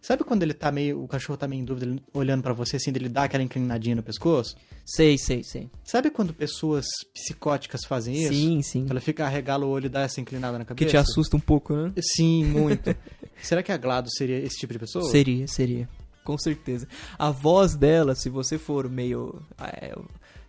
Sabe 0.02 0.24
quando 0.24 0.42
ele 0.44 0.54
tá 0.54 0.72
meio. 0.72 1.04
O 1.04 1.08
cachorro 1.08 1.38
tá 1.38 1.48
meio 1.48 1.62
em 1.62 1.66
dúvida, 1.66 1.86
ele 1.86 2.02
olhando 2.14 2.42
pra 2.42 2.54
você 2.54 2.78
assim, 2.78 2.92
ele 2.96 3.10
dá 3.10 3.24
aquela 3.26 3.44
inclinadinha 3.44 3.96
no 3.96 4.02
pescoço? 4.04 4.56
Sei, 4.86 5.18
sei, 5.18 5.44
sei. 5.44 5.70
Sabe 5.84 6.10
quando 6.10 6.34
pessoas 6.34 6.86
psicóticas 7.14 7.84
fazem 7.86 8.16
isso? 8.16 8.34
Sim, 8.34 8.62
sim. 8.62 8.86
Ela 8.90 9.02
fica 9.02 9.26
arregala 9.26 9.66
o 9.66 9.70
olho 9.70 9.86
e 9.88 9.90
dá 9.90 10.02
essa 10.02 10.22
inclinada 10.22 10.58
na 10.58 10.64
Que 10.66 10.70
cabeça? 10.70 10.90
te 10.92 10.98
assusta 10.98 11.36
um 11.36 11.40
pouco, 11.40 11.76
né? 11.76 11.92
Sim, 12.00 12.46
muito. 12.50 12.96
Será 13.42 13.62
que 13.62 13.72
a 13.72 13.78
Glado 13.78 14.10
seria 14.12 14.38
esse 14.40 14.58
tipo 14.58 14.74
de 14.74 14.80
pessoa? 14.80 15.04
Seria, 15.12 15.48
seria. 15.48 15.90
Com 16.24 16.38
certeza. 16.38 16.88
A 17.20 17.30
voz 17.30 17.76
dela, 17.76 18.16
se 18.16 18.30
você 18.30 18.58
for 18.58 18.90
meio 18.90 19.40
é, 19.60 19.94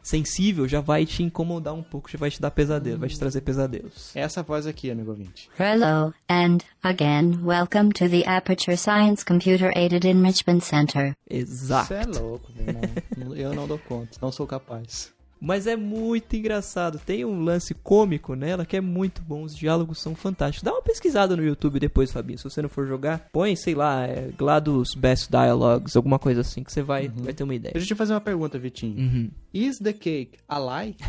sensível, 0.07 0.69
já 0.69 0.81
vai 0.81 1.05
te 1.05 1.23
incomodar 1.23 1.75
um 1.75 1.83
pouco, 1.83 2.09
já 2.09 2.17
vai 2.17 2.31
te 2.31 2.41
dar 2.41 2.51
pesadelo, 2.51 3.01
vai 3.01 3.09
te 3.09 3.19
trazer 3.19 3.41
pesadelos. 3.41 4.15
É 4.15 4.21
essa 4.21 4.43
voz 4.43 4.67
aqui, 4.67 4.91
amigo 4.91 5.11
ouvinte. 5.11 5.51
Hello, 5.59 6.15
and 6.31 6.59
again, 6.83 7.41
welcome 7.43 7.91
to 7.91 8.09
the 8.09 8.23
Aperture 8.25 8.77
Science 8.77 9.25
Computer 9.25 9.73
Aided 9.77 10.07
Enrichment 10.07 10.61
Center. 10.61 11.17
Exato. 11.29 11.89
Você 11.89 11.95
é 11.95 12.07
louco, 12.07 12.53
meu 12.55 12.69
irmão. 12.69 13.37
Eu 13.37 13.55
não 13.55 13.67
dou 13.67 13.79
conta, 13.79 14.17
não 14.23 14.31
sou 14.31 14.47
capaz. 14.47 15.16
Mas 15.41 15.66
é 15.66 15.76
muito 15.76 16.34
engraçado. 16.34 16.99
Tem 16.99 17.24
um 17.24 17.43
lance 17.45 17.74
cômico 17.74 18.34
nela 18.34 18.64
que 18.64 18.76
é 18.76 18.80
muito 18.80 19.20
bom. 19.22 19.43
Os 19.43 19.55
diálogos 19.55 20.01
são 20.01 20.14
fantásticos. 20.14 20.62
Dá 20.64 20.72
uma 20.72 20.80
pesquisada 20.82 21.37
no 21.37 21.45
YouTube 21.45 21.78
depois, 21.78 22.11
Fabinho. 22.11 22.39
Se 22.39 22.45
você 22.45 22.62
não 22.62 22.68
for 22.70 22.87
jogar, 22.87 23.28
põe, 23.32 23.55
sei 23.55 23.74
lá, 23.74 24.05
é, 24.07 24.30
GLaDOS 24.37 24.95
Best 24.97 25.30
Dialogues, 25.30 25.95
alguma 25.95 26.18
coisa 26.18 26.41
assim, 26.41 26.62
que 26.64 26.72
você 26.72 26.82
vai, 26.82 27.09
vai 27.09 27.34
ter 27.34 27.45
uma 27.45 27.55
ideia. 27.55 27.72
Deixa 27.74 27.84
eu 27.84 27.89
te 27.89 27.95
fazer 27.99 28.14
uma 28.14 28.20
pergunta, 28.20 28.59
Vitinho. 28.59 28.99
Uhum. 28.99 29.30
Is 29.53 29.78
the 29.78 29.93
cake 29.93 30.39
a 30.49 30.59
lie? 30.59 30.97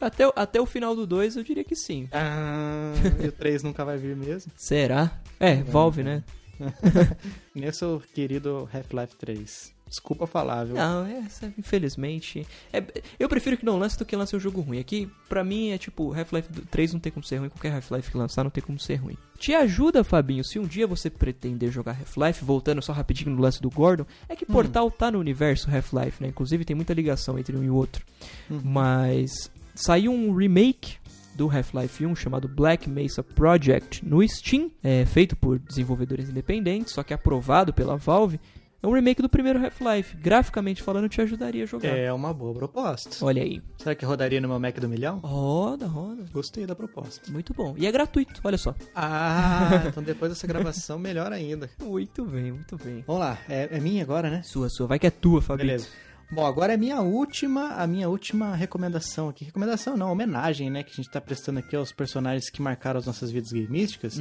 Até, 0.00 0.26
o- 0.26 0.32
até 0.34 0.60
o 0.60 0.66
final 0.66 0.96
do 0.96 1.06
2 1.06 1.36
eu 1.36 1.44
diria 1.44 1.62
que 1.62 1.76
sim. 1.76 2.08
Ah, 2.10 2.92
e 3.22 3.28
o 3.28 3.30
3 3.30 3.62
nunca 3.62 3.84
vai 3.84 3.96
vir 3.96 4.16
mesmo? 4.16 4.50
Será? 4.56 5.12
É, 5.38 5.62
Valve, 5.62 6.02
né? 6.02 6.24
Nesse 7.54 7.84
querido 8.12 8.68
Half-Life 8.72 9.14
3. 9.16 9.72
Desculpa 9.92 10.26
falar, 10.26 10.64
viu? 10.64 10.74
Não, 10.74 11.04
essa, 11.04 11.52
infelizmente. 11.58 12.46
é- 12.72 12.82
eu 13.20 13.28
prefiro 13.28 13.58
que 13.58 13.64
não 13.66 13.78
lance 13.78 13.98
do 13.98 14.06
que 14.06 14.16
lance 14.16 14.34
um 14.34 14.40
jogo 14.40 14.62
ruim. 14.62 14.78
Aqui, 14.78 15.06
pra 15.28 15.44
mim, 15.44 15.68
é 15.68 15.76
tipo, 15.76 16.14
Half-Life 16.14 16.48
3 16.70 16.94
não 16.94 16.98
tem 16.98 17.12
como 17.12 17.22
ser 17.22 17.36
ruim, 17.36 17.50
qualquer 17.50 17.74
Half-Life 17.74 18.10
que 18.10 18.16
lançar 18.16 18.42
não 18.42 18.50
tem 18.50 18.64
como 18.64 18.78
ser 18.78 18.94
ruim. 18.94 19.18
Te 19.38 19.52
ajuda, 19.54 20.02
Fabinho, 20.02 20.42
se 20.42 20.58
um 20.58 20.64
dia 20.64 20.86
você 20.86 21.10
pretender 21.10 21.70
jogar 21.70 21.92
Half-Life, 21.92 22.42
voltando 22.42 22.80
só 22.80 22.90
rapidinho 22.94 23.32
no 23.36 23.42
lance 23.42 23.60
do 23.60 23.68
Gordon, 23.68 24.06
é 24.30 24.34
que 24.34 24.46
Portal 24.46 24.90
tá 24.90 25.10
no 25.10 25.18
universo 25.18 25.68
Half-Life, 25.70 26.22
né? 26.22 26.28
Inclusive 26.30 26.64
tem 26.64 26.74
muita 26.74 26.94
ligação 26.94 27.38
entre 27.38 27.54
um 27.54 27.62
e 27.62 27.68
o 27.68 27.74
outro. 27.74 28.02
Mas 28.48 29.50
saiu 29.74 30.10
um 30.10 30.34
remake 30.34 30.96
do 31.34 31.48
Half-Life 31.50 32.04
1 32.04 32.14
chamado 32.14 32.46
Black 32.46 32.88
Mesa 32.88 33.22
Project 33.22 34.06
no 34.06 34.26
Steam, 34.28 34.70
é, 34.82 35.04
feito 35.06 35.34
por 35.34 35.58
desenvolvedores 35.58 36.28
independentes, 36.28 36.92
só 36.92 37.02
que 37.02 37.14
aprovado 37.14 37.72
pela 37.72 37.96
Valve. 37.96 38.38
É 38.82 38.86
um 38.88 38.92
remake 38.92 39.22
do 39.22 39.28
primeiro 39.28 39.64
Half-Life. 39.64 40.16
Graficamente 40.16 40.82
falando, 40.82 41.08
te 41.08 41.20
ajudaria 41.20 41.62
a 41.62 41.66
jogar. 41.66 41.88
É 41.88 42.12
uma 42.12 42.34
boa 42.34 42.52
proposta. 42.52 43.24
Olha 43.24 43.40
aí. 43.40 43.62
Será 43.78 43.94
que 43.94 44.04
rodaria 44.04 44.40
no 44.40 44.48
meu 44.48 44.58
Mac 44.58 44.76
do 44.80 44.88
milhão? 44.88 45.20
Roda, 45.20 45.86
roda. 45.86 46.24
Gostei 46.32 46.66
da 46.66 46.74
proposta. 46.74 47.30
Muito 47.30 47.54
bom. 47.54 47.76
E 47.78 47.86
é 47.86 47.92
gratuito, 47.92 48.40
olha 48.42 48.58
só. 48.58 48.74
Ah, 48.92 49.84
então 49.86 50.02
depois 50.02 50.32
dessa 50.32 50.48
gravação, 50.48 50.98
melhor 50.98 51.32
ainda. 51.32 51.70
Muito 51.80 52.24
bem, 52.24 52.50
muito 52.50 52.76
bem. 52.76 53.04
Vamos 53.06 53.20
lá, 53.20 53.38
é, 53.48 53.68
é 53.70 53.78
minha 53.78 54.02
agora, 54.02 54.28
né? 54.28 54.42
Sua, 54.42 54.68
sua. 54.68 54.88
Vai 54.88 54.98
que 54.98 55.06
é 55.06 55.10
tua, 55.10 55.40
Fabinho. 55.40 55.68
Beleza. 55.68 55.86
Bom, 56.32 56.46
agora 56.46 56.72
é 56.72 56.76
a 56.76 56.78
minha 56.78 56.98
última, 57.02 57.74
a 57.74 57.86
minha 57.86 58.08
última 58.08 58.56
recomendação 58.56 59.28
aqui. 59.28 59.44
Recomendação 59.44 59.98
não, 59.98 60.10
homenagem, 60.10 60.70
né? 60.70 60.82
Que 60.82 60.90
a 60.90 60.94
gente 60.94 61.10
tá 61.10 61.20
prestando 61.20 61.58
aqui 61.58 61.76
aos 61.76 61.92
personagens 61.92 62.48
que 62.48 62.62
marcaram 62.62 62.98
as 62.98 63.04
nossas 63.04 63.30
vidas 63.30 63.52
gamísticas. 63.52 64.18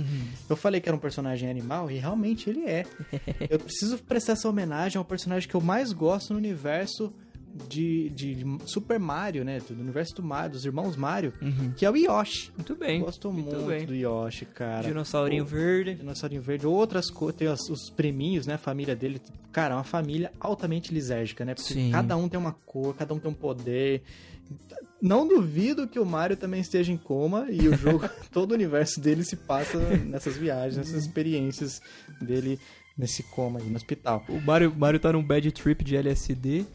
Eu 0.50 0.58
falei 0.58 0.82
que 0.82 0.90
era 0.90 0.96
um 0.96 1.00
personagem 1.00 1.50
animal 1.50 1.90
e 1.90 1.98
realmente 1.98 2.50
ele 2.50 2.66
é. 2.66 2.86
eu 3.50 3.58
preciso 3.58 3.98
prestar 4.00 4.34
essa 4.34 4.50
homenagem 4.50 4.98
ao 4.98 5.06
personagem 5.06 5.48
que 5.48 5.56
eu 5.56 5.62
mais 5.62 5.94
gosto 5.94 6.34
no 6.34 6.40
universo 6.40 7.14
de, 7.68 8.10
de, 8.10 8.46
Super 8.66 9.00
Mario, 9.00 9.44
né? 9.44 9.60
Do 9.60 9.80
universo 9.80 10.16
do 10.16 10.24
Mario, 10.24 10.52
dos 10.52 10.66
irmãos 10.66 10.96
Mario, 10.96 11.34
que 11.76 11.86
é 11.86 11.92
o 11.92 11.96
Yoshi. 11.96 12.52
Muito 12.56 12.76
bem. 12.76 13.02
Gosto 13.02 13.32
muito 13.32 13.56
muito, 13.56 13.68
bem. 13.68 13.86
do 13.86 13.94
Yoshi, 13.96 14.46
cara. 14.46 14.88
Dinossaurinho 14.88 15.44
O- 15.44 15.48
verde. 15.48 15.96
Dinossaurinho 15.96 16.42
verde, 16.42 16.66
outras 16.66 17.10
coisas, 17.10 17.38
tem 17.38 17.48
os, 17.48 17.70
os 17.70 17.90
preminhos, 17.90 18.48
né? 18.48 18.54
A 18.54 18.58
família 18.58 18.96
dele. 18.96 19.22
Cara, 19.52 19.74
é 19.74 19.78
uma 19.78 19.84
família 19.84 20.32
altamente 20.40 20.94
lisérgica, 20.94 21.44
né? 21.44 21.54
Porque 21.54 21.74
Sim. 21.74 21.92
cada 21.92 22.16
um 22.16 22.30
tem 22.30 22.40
uma 22.40 22.54
cor, 22.54 22.96
cada 22.96 23.14
um 23.14 23.20
tem 23.20 23.30
um 23.30 23.34
poder. 23.34 24.04
Não 25.02 25.28
duvido 25.28 25.88
que 25.88 26.00
o 26.00 26.06
Mario 26.06 26.38
também 26.38 26.62
esteja 26.62 26.92
em 26.92 26.98
coma 26.98 27.48
e 27.50 27.68
o 27.68 27.76
jogo, 27.76 28.08
todo 28.32 28.52
o 28.52 28.54
universo 28.54 29.00
dele 29.02 29.24
se 29.24 29.36
passa 29.36 29.78
nessas 29.98 30.38
viagens, 30.38 30.78
nessas 30.78 31.04
experiências 31.06 31.82
dele 32.22 32.60
nesse 32.98 33.24
coma 33.24 33.60
aí 33.60 33.70
no 33.70 33.76
hospital. 33.76 34.24
O 34.30 34.40
Mario, 34.40 34.74
Mario 34.78 35.00
tá 35.00 35.12
num 35.12 35.24
bad 35.24 35.52
trip 35.52 35.84
de 35.84 35.96
LSD. 35.96 36.66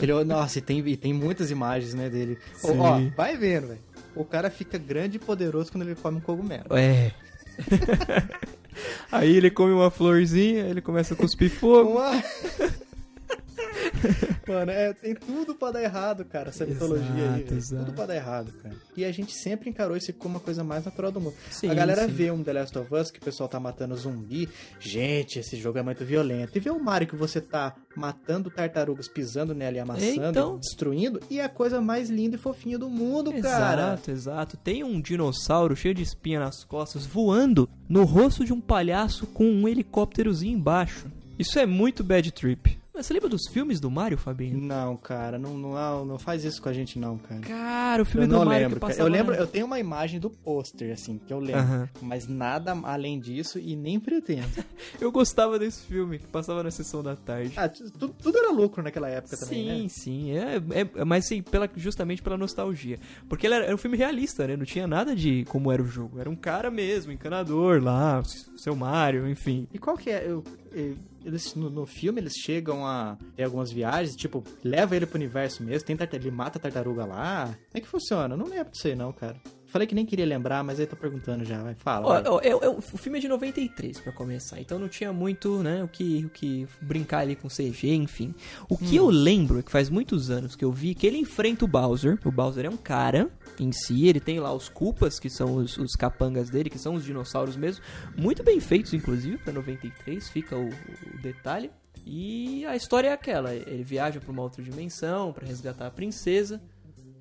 Ele, 0.00 0.12
nossa, 0.24 0.58
e 0.58 0.62
tem, 0.62 0.78
e 0.86 0.96
tem 0.96 1.12
muitas 1.12 1.50
imagens, 1.50 1.94
né, 1.94 2.08
dele. 2.08 2.38
Ó, 2.62 2.72
ó, 2.72 3.00
vai 3.16 3.36
vendo, 3.36 3.68
velho. 3.68 3.80
O 4.14 4.24
cara 4.24 4.50
fica 4.50 4.78
grande 4.78 5.16
e 5.16 5.20
poderoso 5.20 5.70
quando 5.72 5.82
ele 5.82 5.94
come 5.94 6.18
um 6.18 6.20
cogumelo. 6.20 6.66
É. 6.70 7.12
Aí 9.10 9.36
ele 9.36 9.50
come 9.50 9.72
uma 9.72 9.90
florzinha, 9.90 10.66
ele 10.66 10.80
começa 10.80 11.14
a 11.14 11.16
cuspir 11.16 11.50
fogo. 11.50 11.98
Uma... 11.98 12.12
Mano, 14.46 14.70
é, 14.70 14.92
tem 14.94 15.14
tudo 15.14 15.54
pra 15.54 15.70
dar 15.70 15.82
errado, 15.82 16.24
cara, 16.24 16.48
essa 16.48 16.64
Exato, 16.64 16.72
mitologia 16.94 17.32
aí. 17.34 17.46
exato. 17.56 17.84
Tudo 17.84 17.94
pra 17.94 18.06
dar 18.06 18.16
errado, 18.16 18.52
cara. 18.62 18.74
E 18.96 19.04
a 19.04 19.12
gente 19.12 19.32
sempre 19.34 19.68
encarou 19.68 19.96
isso 19.96 20.12
como 20.14 20.34
uma 20.36 20.40
coisa 20.40 20.64
mais 20.64 20.84
natural 20.84 21.12
do 21.12 21.20
mundo. 21.20 21.34
Sim, 21.50 21.68
a 21.70 21.74
galera 21.74 22.06
sim. 22.06 22.12
vê 22.12 22.30
um 22.30 22.42
The 22.42 22.52
Last 22.52 22.78
of 22.78 22.94
Us 22.94 23.10
que 23.10 23.18
o 23.18 23.22
pessoal 23.22 23.48
tá 23.48 23.60
matando 23.60 23.94
zumbi. 23.96 24.48
Gente, 24.80 25.38
esse 25.38 25.56
jogo 25.56 25.78
é 25.78 25.82
muito 25.82 26.04
violento. 26.04 26.56
E 26.56 26.60
vê 26.60 26.70
o 26.70 26.82
Mario 26.82 27.08
que 27.08 27.16
você 27.16 27.40
tá 27.40 27.74
matando 27.94 28.50
tartarugas, 28.50 29.08
pisando 29.08 29.54
nela 29.54 29.76
e 29.76 29.80
amassando, 29.80 30.24
Então. 30.26 30.58
destruindo. 30.58 31.20
E 31.28 31.40
é 31.40 31.44
a 31.44 31.48
coisa 31.48 31.80
mais 31.80 32.08
linda 32.08 32.36
e 32.36 32.38
fofinha 32.38 32.78
do 32.78 32.88
mundo, 32.88 33.32
cara. 33.42 33.82
Exato, 33.82 34.10
exato. 34.10 34.56
Tem 34.56 34.82
um 34.82 35.00
dinossauro 35.00 35.76
cheio 35.76 35.94
de 35.94 36.02
espinha 36.02 36.40
nas 36.40 36.64
costas 36.64 37.04
voando 37.04 37.68
no 37.88 38.04
rosto 38.04 38.44
de 38.44 38.52
um 38.52 38.60
palhaço 38.60 39.26
com 39.26 39.44
um 39.44 39.68
helicópterozinho 39.68 40.56
embaixo. 40.56 41.06
Isso 41.38 41.58
é 41.58 41.66
muito 41.66 42.02
bad 42.02 42.32
trip. 42.32 42.78
Você 43.02 43.12
lembra 43.14 43.28
dos 43.28 43.46
filmes 43.52 43.80
do 43.80 43.90
Mario, 43.90 44.18
Fabinho? 44.18 44.58
Não, 44.60 44.96
cara, 44.96 45.38
não, 45.38 45.56
não, 45.56 46.04
não 46.04 46.18
faz 46.18 46.44
isso 46.44 46.60
com 46.60 46.68
a 46.68 46.72
gente, 46.72 46.98
não, 46.98 47.16
cara. 47.18 47.40
Cara, 47.40 48.02
o 48.02 48.04
filme 48.06 48.24
Eu 48.24 48.28
do 48.28 48.36
não 48.36 48.44
Mario 48.44 48.62
lembro, 48.68 48.80
que 48.80 48.86
cara. 48.86 48.98
Eu 49.00 49.06
lembro, 49.08 49.34
na- 49.34 49.40
eu 49.40 49.46
tenho 49.46 49.66
uma 49.66 49.78
imagem 49.78 50.18
do 50.20 50.28
pôster, 50.30 50.92
assim, 50.92 51.18
que 51.18 51.32
eu 51.32 51.38
lembro. 51.38 51.60
Aham. 51.60 51.88
Mas 52.02 52.26
nada 52.26 52.72
além 52.82 53.18
disso 53.20 53.58
e 53.58 53.74
nem 53.76 53.98
pretendo. 54.00 54.48
Eu 55.00 55.12
gostava 55.12 55.58
desse 55.58 55.82
filme 55.82 56.18
que 56.18 56.26
passava 56.26 56.62
na 56.62 56.70
sessão 56.70 57.02
da 57.02 57.14
tarde. 57.14 57.52
Ah, 57.56 57.68
tu- 57.68 57.90
tudo, 57.92 58.14
tudo 58.20 58.38
era 58.38 58.50
lucro 58.50 58.82
naquela 58.82 59.08
época 59.08 59.36
também, 59.36 59.88
sim, 59.88 60.32
né? 60.32 60.38
sim. 60.38 60.72
É, 60.72 61.00
é- 61.00 61.04
mas 61.04 61.26
sim, 61.26 61.42
pela, 61.42 61.68
justamente 61.76 62.22
pela 62.22 62.36
nostalgia. 62.36 62.98
Porque 63.28 63.46
ele 63.46 63.54
era, 63.54 63.64
era 63.66 63.74
um 63.74 63.78
filme 63.78 63.96
realista, 63.96 64.46
né? 64.46 64.56
Não 64.56 64.64
tinha 64.64 64.86
nada 64.86 65.14
de 65.14 65.44
como 65.48 65.70
era 65.70 65.82
o 65.82 65.86
jogo. 65.86 66.18
Era 66.18 66.28
um 66.28 66.36
cara 66.36 66.70
mesmo, 66.70 67.12
encanador 67.12 67.82
lá, 67.82 68.22
seu 68.56 68.74
Mario, 68.74 69.28
enfim. 69.28 69.66
E 69.72 69.78
qual 69.78 69.96
que 69.96 70.10
é? 70.10 70.24
eu- 70.26 70.42
eu- 70.72 70.96
eles, 71.28 71.54
no, 71.54 71.70
no 71.70 71.86
filme 71.86 72.20
eles 72.20 72.34
chegam 72.34 72.86
a 72.86 73.16
ter 73.36 73.44
algumas 73.44 73.70
viagens, 73.70 74.16
tipo, 74.16 74.42
leva 74.64 74.96
ele 74.96 75.06
pro 75.06 75.16
universo 75.16 75.62
mesmo, 75.62 75.86
tem 75.86 75.96
ele 76.12 76.30
mata 76.30 76.58
a 76.58 76.60
tartaruga 76.60 77.04
lá. 77.04 77.46
Como 77.46 77.56
é 77.74 77.80
que 77.80 77.88
funciona? 77.88 78.34
Eu 78.34 78.38
não 78.38 78.46
lembro 78.46 78.72
disso 78.72 78.86
aí 78.86 78.94
não, 78.94 79.12
cara. 79.12 79.36
Falei 79.68 79.86
que 79.86 79.94
nem 79.94 80.04
queria 80.06 80.24
lembrar, 80.26 80.64
mas 80.64 80.80
aí 80.80 80.86
tô 80.86 80.96
perguntando 80.96 81.44
já, 81.44 81.62
vai, 81.62 81.74
fala. 81.74 82.20
Vai. 82.22 82.30
ó, 82.32 82.40
é- 82.40 82.48
é- 82.66 82.68
o 82.70 82.80
filme 82.80 83.18
é 83.18 83.20
de 83.20 83.28
93, 83.28 84.00
pra 84.00 84.10
começar, 84.12 84.58
então 84.60 84.78
não 84.78 84.88
tinha 84.88 85.12
muito, 85.12 85.62
né, 85.62 85.84
o 85.84 85.88
que, 85.88 86.24
o 86.24 86.30
que 86.30 86.66
brincar 86.80 87.18
ali 87.20 87.36
com 87.36 87.48
CG, 87.48 87.94
enfim. 87.94 88.34
O 88.68 88.76
que 88.78 88.96
eu 88.96 89.08
lembro 89.10 89.58
é 89.58 89.62
que 89.62 89.70
faz 89.70 89.90
muitos 89.90 90.30
anos 90.30 90.56
que 90.56 90.64
eu 90.64 90.72
vi 90.72 90.94
que 90.94 91.06
ele 91.06 91.18
enfrenta 91.18 91.64
o 91.64 91.68
Bowser. 91.68 92.18
O 92.24 92.32
Bowser 92.32 92.64
é 92.64 92.70
um 92.70 92.76
cara 92.76 93.30
em 93.60 93.70
si, 93.70 94.06
ele 94.06 94.20
tem 94.20 94.40
lá 94.40 94.52
os 94.54 94.68
Koopas, 94.68 95.20
que 95.20 95.28
são 95.28 95.56
os, 95.56 95.76
os 95.76 95.92
capangas 95.94 96.48
dele, 96.48 96.70
que 96.70 96.78
são 96.78 96.94
os 96.94 97.04
dinossauros 97.04 97.56
mesmo, 97.56 97.84
muito 98.16 98.42
bem 98.42 98.60
feitos, 98.60 98.94
inclusive, 98.94 99.36
pra 99.38 99.52
93, 99.52 100.28
fica 100.30 100.56
o, 100.56 100.68
o 100.68 101.18
detalhe. 101.22 101.70
E 102.06 102.64
a 102.64 102.74
história 102.74 103.08
é 103.08 103.12
aquela, 103.12 103.54
ele 103.54 103.82
viaja 103.82 104.18
pra 104.18 104.32
uma 104.32 104.42
outra 104.42 104.62
dimensão 104.62 105.30
pra 105.32 105.46
resgatar 105.46 105.86
a 105.88 105.90
princesa 105.90 106.58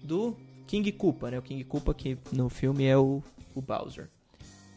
do 0.02 0.38
King 0.68 0.92
Koopa, 0.92 1.32
né? 1.32 1.40
O 1.40 1.42
King 1.42 1.64
Koopa 1.64 1.94
que 1.94 2.18
no 2.32 2.50
filme 2.50 2.86
é 2.86 2.98
o, 2.98 3.24
o 3.56 3.62
Bowser. 3.62 4.10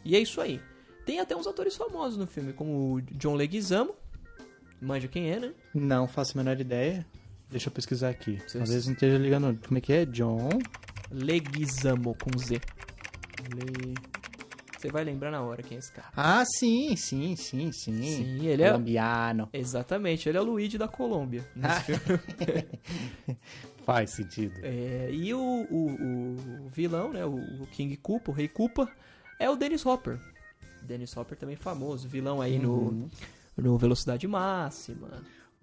E 0.03 0.15
é 0.15 0.19
isso 0.19 0.41
aí. 0.41 0.59
Tem 1.05 1.19
até 1.19 1.35
uns 1.35 1.45
atores 1.45 1.75
famosos 1.75 2.17
no 2.17 2.25
filme, 2.25 2.53
como 2.53 2.95
o 2.95 3.01
John 3.01 3.35
Leguizamo. 3.35 3.93
Manja 4.81 5.07
quem 5.07 5.29
é, 5.29 5.39
né? 5.39 5.53
Não 5.75 6.07
faço 6.07 6.37
a 6.37 6.43
menor 6.43 6.59
ideia. 6.59 7.05
Deixa 7.49 7.67
eu 7.67 7.71
pesquisar 7.73 8.09
aqui. 8.09 8.39
Às 8.45 8.53
vezes 8.53 8.87
não 8.87 8.93
esteja 8.93 9.17
ligando. 9.17 9.59
Como 9.67 9.77
é 9.77 9.81
que 9.81 9.93
é? 9.93 10.05
John. 10.05 10.49
Leguizamo 11.11 12.15
com 12.15 12.35
Z. 12.37 12.61
Le... 13.53 13.93
Você 14.81 14.89
vai 14.89 15.03
lembrar 15.03 15.29
na 15.29 15.41
hora 15.43 15.61
quem 15.61 15.75
é 15.75 15.79
esse 15.79 15.91
cara. 15.91 16.07
Ah, 16.15 16.43
sim, 16.43 16.95
sim, 16.95 17.35
sim, 17.35 17.71
sim. 17.71 18.01
Sim, 18.01 18.47
ele 18.47 18.63
é- 18.63 18.69
Colombiano. 18.71 19.47
Exatamente, 19.53 20.27
ele 20.27 20.39
é 20.39 20.41
o 20.41 20.43
Luigi 20.43 20.75
da 20.77 20.87
Colômbia. 20.87 21.47
nesse 21.55 21.83
filme. 21.99 22.19
Faz 23.85 24.11
sentido. 24.11 24.53
É, 24.63 25.09
e 25.11 25.33
o, 25.33 25.39
o- 25.39 26.35
o 26.65 26.69
vilão, 26.69 27.11
né? 27.13 27.25
O, 27.25 27.67
King 27.71 27.95
Koopa, 27.97 28.31
o 28.31 28.33
Rei 28.33 28.47
Koopa, 28.47 28.89
é 29.39 29.49
o 29.49 29.55
Dennis 29.55 29.85
Hopper. 29.85 30.19
Dennis 30.83 31.15
Hopper 31.15 31.37
também 31.37 31.55
famoso, 31.55 32.07
vilão 32.07 32.41
aí 32.41 32.57
no, 32.59 33.09
no 33.57 33.77
Velocidade 33.77 34.27
Máxima. 34.27 35.09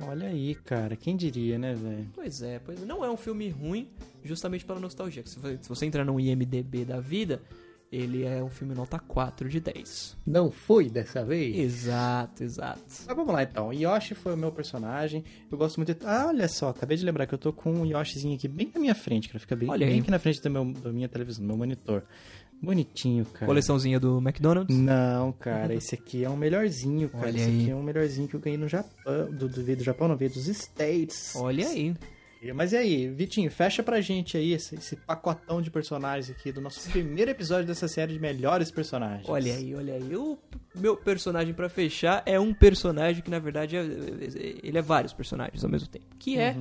Olha 0.01 0.29
aí, 0.29 0.55
cara. 0.55 0.95
Quem 0.97 1.17
diria, 1.17 1.59
né, 1.59 1.75
velho? 1.75 2.09
Pois 2.15 2.41
é, 2.41 2.61
pois 2.61 2.81
é. 2.81 2.85
Não 2.87 3.05
é 3.05 3.11
um 3.11 3.17
filme 3.17 3.49
ruim, 3.51 3.89
justamente 4.25 4.65
pela 4.65 4.79
nostalgia. 4.79 5.25
Se 5.27 5.39
você, 5.41 5.59
se 5.61 5.69
você 5.69 5.87
entrar 5.87 6.05
no 6.05 6.21
IMDB 6.21 6.85
da 6.85 7.01
vida, 7.01 7.43
ele 7.91 8.25
é 8.25 8.43
um 8.43 8.51
filme 8.51 8.75
nota 8.75 8.99
4 8.99 9.49
de 9.49 9.61
10. 9.61 10.17
Não 10.27 10.51
foi 10.51 10.91
dessa 10.91 11.25
vez? 11.25 11.57
Exato, 11.57 12.45
exato. 12.45 12.83
Mas 13.07 13.17
vamos 13.17 13.33
lá 13.33 13.43
então. 13.43 13.73
Yoshi 13.73 14.15
foi 14.15 14.35
o 14.35 14.37
meu 14.37 14.53
personagem. 14.53 15.25
Eu 15.51 15.57
gosto 15.57 15.77
muito 15.79 15.95
de. 15.95 16.07
Ah, 16.07 16.27
olha 16.29 16.49
só, 16.49 16.69
acabei 16.69 16.97
de 16.97 17.05
lembrar 17.05 17.27
que 17.27 17.35
eu 17.35 17.39
tô 17.39 17.53
com 17.53 17.73
um 17.73 17.87
Yoshizinho 17.87 18.37
aqui 18.37 18.47
bem 18.47 18.71
na 18.75 18.81
minha 18.81 18.95
frente, 18.95 19.29
cara. 19.29 19.39
Fica 19.39 19.57
bem, 19.57 19.71
Olha 19.71 19.87
bem 19.87 20.01
aqui 20.01 20.11
na 20.11 20.19
frente 20.19 20.43
do 20.43 20.51
meu, 20.51 20.73
da 20.73 20.93
minha 20.93 21.09
televisão, 21.09 21.43
do 21.43 21.49
meu 21.49 21.57
monitor. 21.57 22.03
Bonitinho, 22.61 23.25
cara. 23.25 23.47
Coleçãozinha 23.47 24.01
do 24.01 24.19
McDonald's. 24.19 24.77
Não, 24.77 25.33
cara, 25.33 25.73
esse 25.73 25.95
aqui 25.95 26.25
é 26.25 26.31
um 26.31 26.37
melhorzinho, 26.37 27.09
cara. 27.09 27.29
Olha 27.29 27.37
esse 27.37 27.49
aí. 27.49 27.63
aqui 27.63 27.71
é 27.71 27.75
um 27.75 27.83
melhorzinho 27.83 28.29
que 28.29 28.35
eu 28.35 28.41
ganhei 28.41 28.59
no 28.59 28.69
Japão. 28.69 29.31
Do, 29.31 29.49
do, 29.49 29.63
do 29.63 29.85
Japão, 29.85 30.09
não, 30.09 30.17
veio 30.17 30.31
dos 30.31 30.47
States. 30.49 31.35
Olha 31.37 31.69
aí. 31.69 31.95
Mas 32.55 32.73
e 32.73 32.77
aí, 32.77 33.09
Vitinho, 33.09 33.51
fecha 33.51 33.83
pra 33.83 34.01
gente 34.01 34.37
aí 34.37 34.53
esse, 34.53 34.77
esse 34.77 34.97
pacotão 34.97 35.61
de 35.61 35.71
personagens 35.71 36.31
aqui 36.31 36.53
do 36.53 36.61
nosso 36.61 36.89
primeiro 36.91 37.31
episódio 37.31 37.67
dessa 37.67 37.89
série 37.89 38.13
de 38.13 38.19
melhores 38.19 38.71
personagens. 38.71 39.29
Olha 39.29 39.55
aí, 39.55 39.75
olha 39.75 39.95
aí. 39.95 40.17
O 40.17 40.39
meu 40.75 40.97
personagem 40.97 41.53
pra 41.53 41.69
fechar 41.69 42.23
é 42.25 42.39
um 42.39 42.55
personagem 42.55 43.23
que 43.23 43.31
na 43.31 43.39
verdade 43.39 43.77
é, 43.77 43.81
ele 44.63 44.79
é 44.79 44.83
vários 44.83 45.13
personagens 45.13 45.65
ao 45.65 45.71
mesmo 45.71 45.89
tempo. 45.89 46.07
Que 46.19 46.39
é 46.39 46.57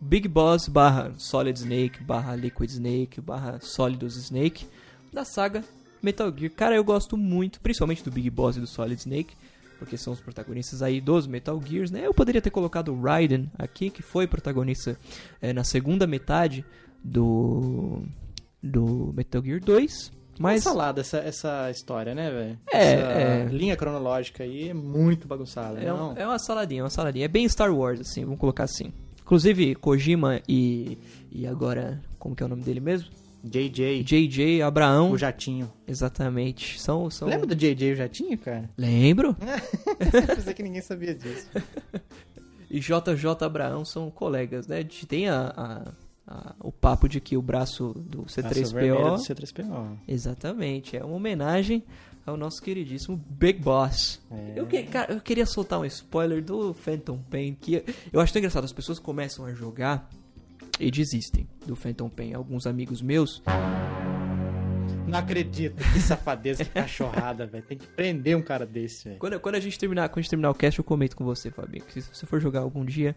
Big 0.00 0.28
Boss 0.28 0.68
barra 0.68 1.12
Solid 1.16 1.58
Snake 1.58 2.02
barra 2.02 2.36
Liquid 2.36 2.70
Snake 2.70 3.20
barra 3.20 3.58
Solidus 3.60 4.16
Snake 4.16 4.66
da 5.12 5.24
saga 5.24 5.64
Metal 6.02 6.30
Gear. 6.36 6.52
Cara, 6.52 6.76
eu 6.76 6.84
gosto 6.84 7.16
muito, 7.16 7.60
principalmente 7.60 8.04
do 8.04 8.10
Big 8.10 8.28
Boss 8.28 8.56
e 8.56 8.60
do 8.60 8.66
Solid 8.66 9.00
Snake, 9.00 9.34
porque 9.78 9.96
são 9.96 10.12
os 10.12 10.20
protagonistas 10.20 10.82
aí 10.82 11.00
dos 11.00 11.26
Metal 11.26 11.60
Gears, 11.64 11.90
né? 11.90 12.06
Eu 12.06 12.14
poderia 12.14 12.40
ter 12.40 12.50
colocado 12.50 12.92
o 12.94 13.00
Raiden 13.00 13.50
aqui, 13.58 13.90
que 13.90 14.02
foi 14.02 14.26
protagonista 14.26 14.98
eh, 15.42 15.52
na 15.52 15.64
segunda 15.64 16.06
metade 16.06 16.64
do 17.02 18.02
do 18.62 19.12
Metal 19.14 19.42
Gear 19.44 19.60
2, 19.60 19.92
Mas 20.38 20.54
mas 20.54 20.62
salada 20.64 21.00
essa, 21.02 21.18
essa 21.18 21.70
história, 21.70 22.14
né, 22.14 22.30
velho? 22.30 22.58
É, 22.72 22.92
essa 22.94 23.10
é. 23.10 23.44
linha 23.50 23.76
cronológica 23.76 24.42
aí 24.42 24.70
é 24.70 24.74
muito 24.74 25.28
bagunçada, 25.28 25.78
É, 25.80 25.92
um- 25.92 26.16
é 26.16 26.26
uma 26.26 26.38
saladinha, 26.38 26.80
é 26.80 26.84
uma 26.84 26.90
saladinha. 26.90 27.26
É 27.26 27.28
bem 27.28 27.46
Star 27.48 27.70
Wars, 27.74 28.00
assim, 28.00 28.24
vamos 28.24 28.40
colocar 28.40 28.64
assim. 28.64 28.92
Inclusive, 29.20 29.74
Kojima 29.76 30.40
e. 30.48 30.98
E 31.30 31.46
agora. 31.46 32.00
Como 32.18 32.34
que 32.36 32.42
é 32.42 32.46
o 32.46 32.48
nome 32.48 32.62
dele 32.62 32.80
mesmo? 32.80 33.08
JJ, 33.44 34.02
JJ 34.02 34.62
Abraão. 34.62 35.10
o 35.12 35.18
Jatinho. 35.18 35.70
Exatamente. 35.86 36.80
São. 36.80 37.10
são... 37.10 37.28
Lembra 37.28 37.46
do 37.46 37.54
JJ 37.54 37.92
o 37.92 37.96
Jatinho, 37.96 38.38
cara? 38.38 38.70
Lembro. 38.76 39.36
Pensei 40.34 40.54
que 40.54 40.62
ninguém 40.62 40.80
sabia 40.82 41.14
disso. 41.14 41.46
E 42.70 42.80
JJ 42.80 43.26
Abraão 43.42 43.84
são 43.84 44.10
colegas, 44.10 44.66
né? 44.66 44.78
A 44.78 44.80
gente 44.80 45.06
tem 45.06 45.28
a, 45.28 45.52
a, 45.56 45.92
a- 46.26 46.54
o 46.58 46.72
papo 46.72 47.08
de 47.08 47.20
que 47.20 47.36
o 47.36 47.42
braço 47.42 47.92
do 47.94 48.22
Taça 48.22 48.42
vermelha 48.50 48.94
C3PO. 48.94 49.16
do 49.16 49.22
C3PO. 49.22 49.96
Exatamente, 50.08 50.96
é 50.96 51.04
uma 51.04 51.14
homenagem 51.14 51.84
ao 52.26 52.36
nosso 52.36 52.60
queridíssimo 52.60 53.22
Big 53.30 53.60
Boss. 53.60 54.20
É. 54.28 54.54
Eu, 54.56 54.66
que- 54.66 54.82
cara, 54.84 55.12
eu 55.12 55.20
queria 55.20 55.46
soltar 55.46 55.78
um 55.78 55.84
spoiler 55.84 56.42
do 56.42 56.74
Phantom 56.74 57.18
Pain, 57.30 57.54
que 57.60 57.84
eu 58.12 58.20
acho 58.20 58.32
tão 58.32 58.40
engraçado, 58.40 58.64
as 58.64 58.72
pessoas 58.72 58.98
começam 58.98 59.44
a 59.44 59.52
jogar 59.52 60.10
e 60.80 60.90
desistem 60.90 61.46
do 61.66 61.74
Phantom 61.76 62.08
Pain. 62.08 62.34
Alguns 62.34 62.66
amigos 62.66 63.00
meus, 63.02 63.42
Não 65.06 65.18
acredito, 65.18 65.76
que 65.92 66.00
safadeza, 66.00 66.64
que 66.64 66.70
cachorrada, 66.70 67.46
velho. 67.46 67.64
Tem 67.64 67.78
que 67.78 67.86
prender 67.86 68.36
um 68.36 68.42
cara 68.42 68.66
desse, 68.66 69.04
velho. 69.04 69.18
quando, 69.18 69.38
quando 69.40 69.54
a 69.56 69.60
gente 69.60 69.78
terminar, 69.78 70.08
quando 70.08 70.18
a 70.18 70.22
gente 70.22 70.30
terminar 70.30 70.50
o 70.50 70.54
cast, 70.54 70.78
eu 70.78 70.84
comento 70.84 71.14
com 71.16 71.24
você, 71.24 71.50
Fabinho, 71.50 71.84
que 71.84 72.00
se 72.00 72.08
você 72.14 72.26
for 72.26 72.40
jogar 72.40 72.60
algum 72.60 72.84
dia, 72.84 73.14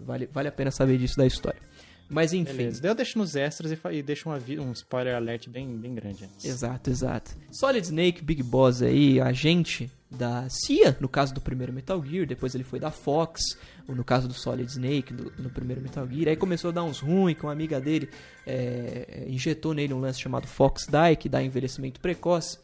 vale, 0.00 0.26
vale 0.32 0.48
a 0.48 0.52
pena 0.52 0.70
saber 0.70 0.98
disso 0.98 1.16
da 1.16 1.26
história. 1.26 1.60
Mas 2.08 2.32
enfim, 2.32 2.56
Beleza. 2.56 2.80
Daí 2.82 2.90
eu 2.90 2.94
deixo 2.94 3.18
nos 3.18 3.34
extras 3.34 3.72
e, 3.72 3.78
e 3.92 4.02
deixo 4.02 4.28
um, 4.28 4.32
avi- 4.32 4.60
um 4.60 4.70
spoiler 4.72 5.16
alert 5.16 5.48
bem, 5.48 5.76
bem 5.76 5.92
grande 5.94 6.24
antes. 6.24 6.44
Exato, 6.44 6.88
exato. 6.88 7.36
Solid 7.50 7.84
Snake, 7.84 8.22
Big 8.22 8.42
Boss 8.44 8.80
aí, 8.80 9.20
agente 9.20 9.90
da 10.10 10.48
CIA, 10.48 10.96
no 11.00 11.08
caso 11.08 11.34
do 11.34 11.40
primeiro 11.40 11.72
Metal 11.72 12.02
Gear, 12.04 12.26
depois 12.26 12.54
ele 12.54 12.62
foi 12.64 12.78
da 12.78 12.90
Fox, 12.90 13.40
no 13.88 14.04
caso 14.04 14.28
do 14.28 14.34
Solid 14.34 14.70
Snake, 14.70 15.12
do- 15.12 15.32
no 15.38 15.50
primeiro 15.50 15.82
Metal 15.82 16.06
Gear, 16.08 16.28
aí 16.28 16.36
começou 16.36 16.68
a 16.70 16.72
dar 16.72 16.84
uns 16.84 17.00
ruins, 17.00 17.36
que 17.36 17.42
uma 17.44 17.52
amiga 17.52 17.80
dele 17.80 18.08
é, 18.46 19.24
injetou 19.28 19.74
nele 19.74 19.92
um 19.92 20.00
lance 20.00 20.20
chamado 20.20 20.46
Fox 20.46 20.86
Die, 20.86 21.16
que 21.16 21.28
dá 21.28 21.42
envelhecimento 21.42 22.00
precoce 22.00 22.58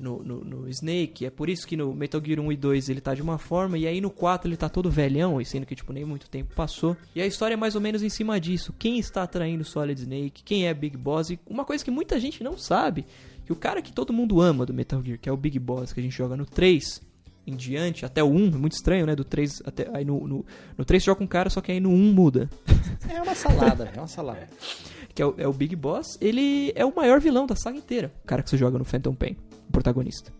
no, 0.00 0.22
no, 0.22 0.44
no 0.44 0.68
Snake, 0.68 1.26
é 1.26 1.30
por 1.30 1.48
isso 1.50 1.66
que 1.66 1.76
no 1.76 1.92
Metal 1.92 2.22
Gear 2.24 2.38
1 2.40 2.52
e 2.52 2.56
2 2.56 2.88
ele 2.88 3.00
tá 3.00 3.14
de 3.14 3.20
uma 3.20 3.36
forma, 3.36 3.76
e 3.76 3.86
aí 3.86 4.00
no 4.00 4.10
4 4.10 4.48
ele 4.48 4.56
tá 4.56 4.68
todo 4.68 4.88
velhão, 4.90 5.40
e 5.40 5.44
sendo 5.44 5.66
que 5.66 5.74
tipo 5.74 5.92
nem 5.92 6.04
muito 6.04 6.28
tempo 6.30 6.54
passou. 6.54 6.96
E 7.14 7.20
a 7.20 7.26
história 7.26 7.54
é 7.54 7.56
mais 7.56 7.74
ou 7.74 7.80
menos 7.80 8.02
em 8.02 8.08
cima 8.08 8.40
disso, 8.40 8.72
quem 8.78 8.98
está 8.98 9.24
atraindo 9.24 9.64
Solid 9.64 10.00
Snake, 10.00 10.42
quem 10.44 10.68
é 10.68 10.72
Big 10.72 10.96
Boss, 10.96 11.30
e 11.30 11.40
uma 11.46 11.64
coisa 11.64 11.84
que 11.84 11.90
muita 11.90 12.18
gente 12.20 12.42
não 12.44 12.56
sabe, 12.56 13.04
que 13.48 13.52
o 13.54 13.56
cara 13.56 13.80
que 13.80 13.90
todo 13.90 14.12
mundo 14.12 14.42
ama 14.42 14.66
do 14.66 14.74
Metal 14.74 15.02
Gear, 15.02 15.18
que 15.18 15.26
é 15.26 15.32
o 15.32 15.36
Big 15.36 15.58
Boss, 15.58 15.94
que 15.94 16.00
a 16.00 16.02
gente 16.02 16.14
joga 16.14 16.36
no 16.36 16.44
3 16.44 17.00
em 17.46 17.56
diante, 17.56 18.04
até 18.04 18.22
o 18.22 18.26
1, 18.26 18.48
é 18.48 18.50
muito 18.50 18.72
estranho, 18.74 19.06
né, 19.06 19.16
do 19.16 19.24
3 19.24 19.62
até 19.64 19.88
aí 19.94 20.04
no, 20.04 20.28
no, 20.28 20.46
no 20.76 20.84
3 20.84 21.02
joga 21.02 21.16
com 21.16 21.24
um 21.24 21.26
cara, 21.26 21.48
só 21.48 21.62
que 21.62 21.72
aí 21.72 21.80
no 21.80 21.88
1 21.88 22.12
muda. 22.12 22.50
É 23.08 23.22
uma 23.22 23.34
salada. 23.34 23.90
É 23.96 23.98
uma 23.98 24.06
salada. 24.06 24.46
que 25.14 25.22
é 25.22 25.26
o, 25.26 25.34
é 25.38 25.48
o 25.48 25.52
Big 25.54 25.74
Boss, 25.74 26.18
ele 26.20 26.74
é 26.74 26.84
o 26.84 26.94
maior 26.94 27.22
vilão 27.22 27.46
da 27.46 27.56
saga 27.56 27.78
inteira. 27.78 28.12
O 28.22 28.26
cara 28.26 28.42
que 28.42 28.50
você 28.50 28.58
joga 28.58 28.76
no 28.76 28.84
Phantom 28.84 29.14
Pain, 29.14 29.34
o 29.66 29.72
protagonista. 29.72 30.30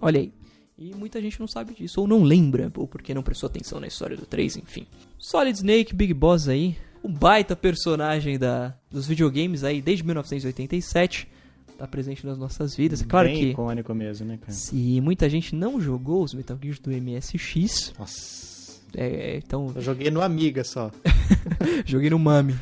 Olha 0.00 0.20
aí. 0.20 0.32
E 0.78 0.94
muita 0.94 1.20
gente 1.20 1.38
não 1.38 1.46
sabe 1.46 1.74
disso, 1.74 2.00
ou 2.00 2.06
não 2.06 2.22
lembra, 2.22 2.72
ou 2.78 2.88
porque 2.88 3.12
não 3.12 3.22
prestou 3.22 3.48
atenção 3.48 3.78
na 3.78 3.88
história 3.88 4.16
do 4.16 4.24
3, 4.24 4.56
enfim. 4.56 4.86
Solid 5.18 5.54
Snake, 5.54 5.94
Big 5.94 6.14
Boss 6.14 6.48
aí, 6.48 6.78
um 7.04 7.12
baita 7.12 7.54
personagem 7.54 8.38
da, 8.38 8.74
dos 8.90 9.06
videogames 9.06 9.64
aí 9.64 9.82
desde 9.82 10.02
1987. 10.02 11.33
Tá 11.78 11.86
presente 11.86 12.24
nas 12.24 12.38
nossas 12.38 12.76
vidas. 12.76 13.02
É 13.02 13.04
claro 13.04 13.28
bem 13.28 13.36
que 13.38 13.50
icônico 13.50 13.94
mesmo, 13.94 14.26
né, 14.26 14.38
cara? 14.38 14.52
se 14.52 15.00
muita 15.00 15.28
gente 15.28 15.54
não 15.54 15.80
jogou 15.80 16.22
os 16.22 16.32
Metal 16.32 16.56
Gear 16.62 16.76
do 16.80 16.90
MSX, 16.90 17.92
Nossa. 17.98 18.80
é, 18.96 19.36
então 19.38 19.72
Eu 19.74 19.82
joguei 19.82 20.10
no 20.10 20.22
Amiga 20.22 20.62
só. 20.62 20.90
Joguei 21.84 22.10
no 22.10 22.18
Mami. 22.18 22.54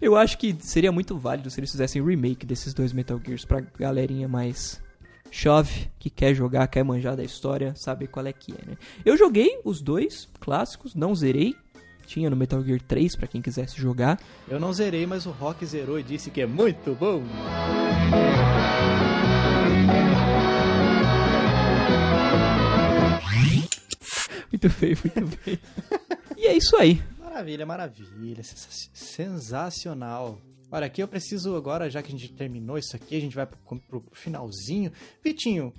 Eu 0.00 0.16
acho 0.16 0.36
que 0.36 0.54
seria 0.60 0.92
muito 0.92 1.16
válido 1.16 1.50
se 1.50 1.58
eles 1.60 1.70
fizessem 1.70 2.04
remake 2.04 2.44
desses 2.44 2.74
dois 2.74 2.92
Metal 2.92 3.20
Gears 3.24 3.44
pra 3.44 3.60
galerinha 3.78 4.28
mais 4.28 4.80
chove, 5.30 5.90
que 5.98 6.10
quer 6.10 6.34
jogar, 6.34 6.66
quer 6.68 6.84
manjar 6.84 7.16
da 7.16 7.24
história, 7.24 7.72
saber 7.74 8.08
qual 8.08 8.26
é 8.26 8.32
que 8.32 8.52
é, 8.52 8.70
né? 8.70 8.76
Eu 9.04 9.16
joguei 9.16 9.60
os 9.64 9.80
dois 9.80 10.28
clássicos, 10.38 10.94
não 10.94 11.14
zerei. 11.14 11.56
Tinha 12.06 12.28
no 12.30 12.36
Metal 12.36 12.62
Gear 12.62 12.80
3 12.80 13.16
pra 13.16 13.26
quem 13.26 13.40
quisesse 13.42 13.76
jogar. 13.80 14.18
Eu 14.48 14.58
não 14.60 14.72
zerei, 14.72 15.06
mas 15.06 15.26
o 15.26 15.30
Rock 15.30 15.64
zerou 15.66 15.98
e 15.98 16.02
disse 16.02 16.30
que 16.30 16.40
é 16.40 16.46
muito 16.46 16.94
bom. 16.94 17.22
Muito 24.50 24.68
bem, 24.80 24.94
muito 25.04 25.36
bem. 25.44 25.58
E 26.36 26.46
é 26.46 26.56
isso 26.56 26.76
aí. 26.76 27.02
Maravilha, 27.18 27.64
maravilha. 27.64 28.42
sensa- 28.42 28.90
Sensacional. 28.92 30.38
Olha, 30.70 30.86
aqui 30.86 31.02
eu 31.02 31.08
preciso 31.08 31.54
agora, 31.56 31.90
já 31.90 32.02
que 32.02 32.08
a 32.08 32.18
gente 32.18 32.32
terminou 32.32 32.78
isso 32.78 32.94
aqui, 32.96 33.16
a 33.16 33.20
gente 33.20 33.34
vai 33.36 33.46
pro, 33.46 33.58
pro 33.80 34.04
finalzinho. 34.12 34.90
Vitinho, 35.22 35.72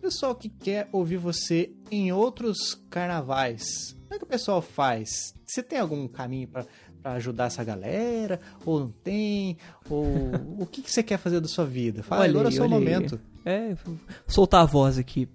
pessoal 0.00 0.34
que 0.34 0.48
quer 0.48 0.88
ouvir 0.92 1.16
você 1.18 1.70
em 1.90 2.12
outros 2.12 2.74
carnavais, 2.90 3.96
como 4.12 4.16
é 4.16 4.18
que 4.18 4.24
o 4.24 4.28
pessoal 4.28 4.60
faz? 4.60 5.34
Você 5.46 5.62
tem 5.62 5.78
algum 5.78 6.06
caminho 6.06 6.46
pra 6.46 6.66
pra 7.02 7.14
ajudar 7.14 7.46
essa 7.46 7.64
galera? 7.64 8.40
Ou 8.64 8.80
não 8.80 8.90
tem? 9.02 9.56
Ou 9.90 10.04
o 10.60 10.66
que, 10.66 10.82
que 10.82 10.92
você 10.92 11.02
quer 11.02 11.18
fazer 11.18 11.40
da 11.40 11.48
sua 11.48 11.64
vida? 11.64 12.02
Fala, 12.02 12.22
Olha 12.22 12.30
agora 12.30 12.48
é 12.48 12.50
o 12.50 12.52
seu 12.52 12.62
olha 12.62 12.76
aí. 12.76 12.78
momento. 12.78 13.20
É, 13.44 13.74
vou 13.74 13.96
soltar 14.26 14.62
a 14.62 14.66
voz 14.66 14.98
aqui. 14.98 15.28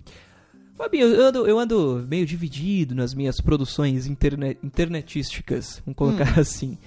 Fabinho, 0.75 1.07
eu 1.07 1.25
ando, 1.25 1.47
eu 1.47 1.59
ando 1.59 2.05
meio 2.07 2.25
dividido 2.25 2.93
nas 2.93 3.13
minhas 3.13 3.41
produções 3.41 4.05
interne 4.05 4.57
internetísticas, 4.63 5.81
vamos 5.83 5.97
colocar 5.97 6.39
assim. 6.39 6.77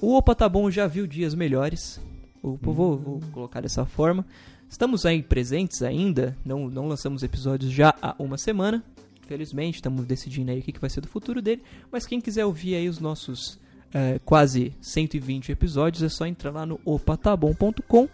O 0.00 0.14
Opa 0.14 0.34
Tá 0.34 0.48
Bom 0.48 0.70
já 0.70 0.86
viu 0.86 1.06
dias 1.06 1.34
melhores, 1.34 1.98
o, 2.42 2.56
vou, 2.60 2.98
vou 2.98 3.20
colocar 3.32 3.62
dessa 3.62 3.86
forma. 3.86 4.24
Estamos 4.68 5.06
aí 5.06 5.22
presentes 5.22 5.82
ainda, 5.82 6.36
não, 6.44 6.68
não 6.68 6.86
lançamos 6.86 7.22
episódios 7.22 7.72
já 7.72 7.94
há 8.02 8.14
uma 8.18 8.36
semana. 8.36 8.84
Felizmente, 9.28 9.76
estamos 9.76 10.06
decidindo 10.06 10.50
aí 10.50 10.60
o 10.60 10.62
que, 10.62 10.72
que 10.72 10.80
vai 10.80 10.88
ser 10.88 11.02
do 11.02 11.06
futuro 11.06 11.42
dele. 11.42 11.62
Mas 11.92 12.06
quem 12.06 12.18
quiser 12.18 12.46
ouvir 12.46 12.74
aí 12.74 12.88
os 12.88 12.98
nossos 12.98 13.60
eh, 13.92 14.18
quase 14.24 14.72
120 14.80 15.52
episódios, 15.52 16.02
é 16.02 16.08
só 16.08 16.24
entrar 16.24 16.50
lá 16.50 16.64
no 16.64 16.80
opatabom.com. 16.82 18.08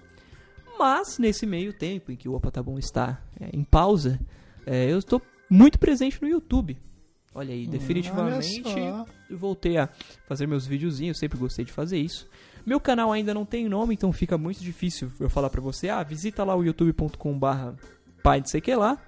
Mas 0.76 1.18
nesse 1.18 1.46
meio 1.46 1.72
tempo 1.72 2.10
em 2.10 2.16
que 2.16 2.28
o 2.28 2.34
Opa 2.34 2.50
Tá 2.50 2.60
Bom 2.60 2.80
está 2.80 3.22
é, 3.40 3.48
em 3.52 3.62
pausa, 3.62 4.20
é, 4.66 4.90
eu 4.90 4.98
estou 4.98 5.22
muito 5.48 5.78
presente 5.78 6.20
no 6.20 6.28
YouTube. 6.28 6.76
Olha 7.32 7.54
aí, 7.54 7.66
definitivamente 7.66 8.62
olha 8.64 9.06
voltei 9.30 9.78
a 9.78 9.88
fazer 10.26 10.48
meus 10.48 10.66
videozinhos, 10.66 11.18
sempre 11.18 11.38
gostei 11.38 11.64
de 11.64 11.72
fazer 11.72 11.98
isso. 11.98 12.28
Meu 12.66 12.80
canal 12.80 13.12
ainda 13.12 13.32
não 13.32 13.44
tem 13.44 13.68
nome, 13.68 13.94
então 13.94 14.12
fica 14.12 14.36
muito 14.36 14.60
difícil 14.60 15.12
eu 15.20 15.30
falar 15.30 15.50
pra 15.50 15.60
você, 15.60 15.88
ah, 15.88 16.02
visita 16.02 16.42
lá 16.42 16.56
o 16.56 16.64
youtube.com/barra 16.64 17.76
pai 18.22 18.40
de 18.40 18.50
sei 18.50 18.60
que 18.60 18.74
lá. 18.74 18.98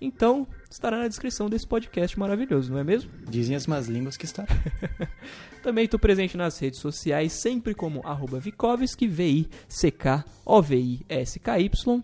Então, 0.00 0.46
estará 0.70 0.98
na 0.98 1.08
descrição 1.08 1.50
desse 1.50 1.66
podcast 1.66 2.16
maravilhoso, 2.18 2.72
não 2.72 2.78
é 2.78 2.84
mesmo? 2.84 3.10
Dizem 3.28 3.56
as 3.56 3.66
más 3.66 3.88
línguas 3.88 4.16
que 4.16 4.24
está. 4.24 4.46
Também 5.62 5.84
estou 5.86 5.98
presente 5.98 6.36
nas 6.36 6.56
redes 6.58 6.78
sociais, 6.80 7.32
sempre 7.32 7.74
como 7.74 8.06
arroba 8.06 8.38
Vikovski, 8.38 9.08
V-I-C-K-O-V-I-S-K-Y. 9.08 12.02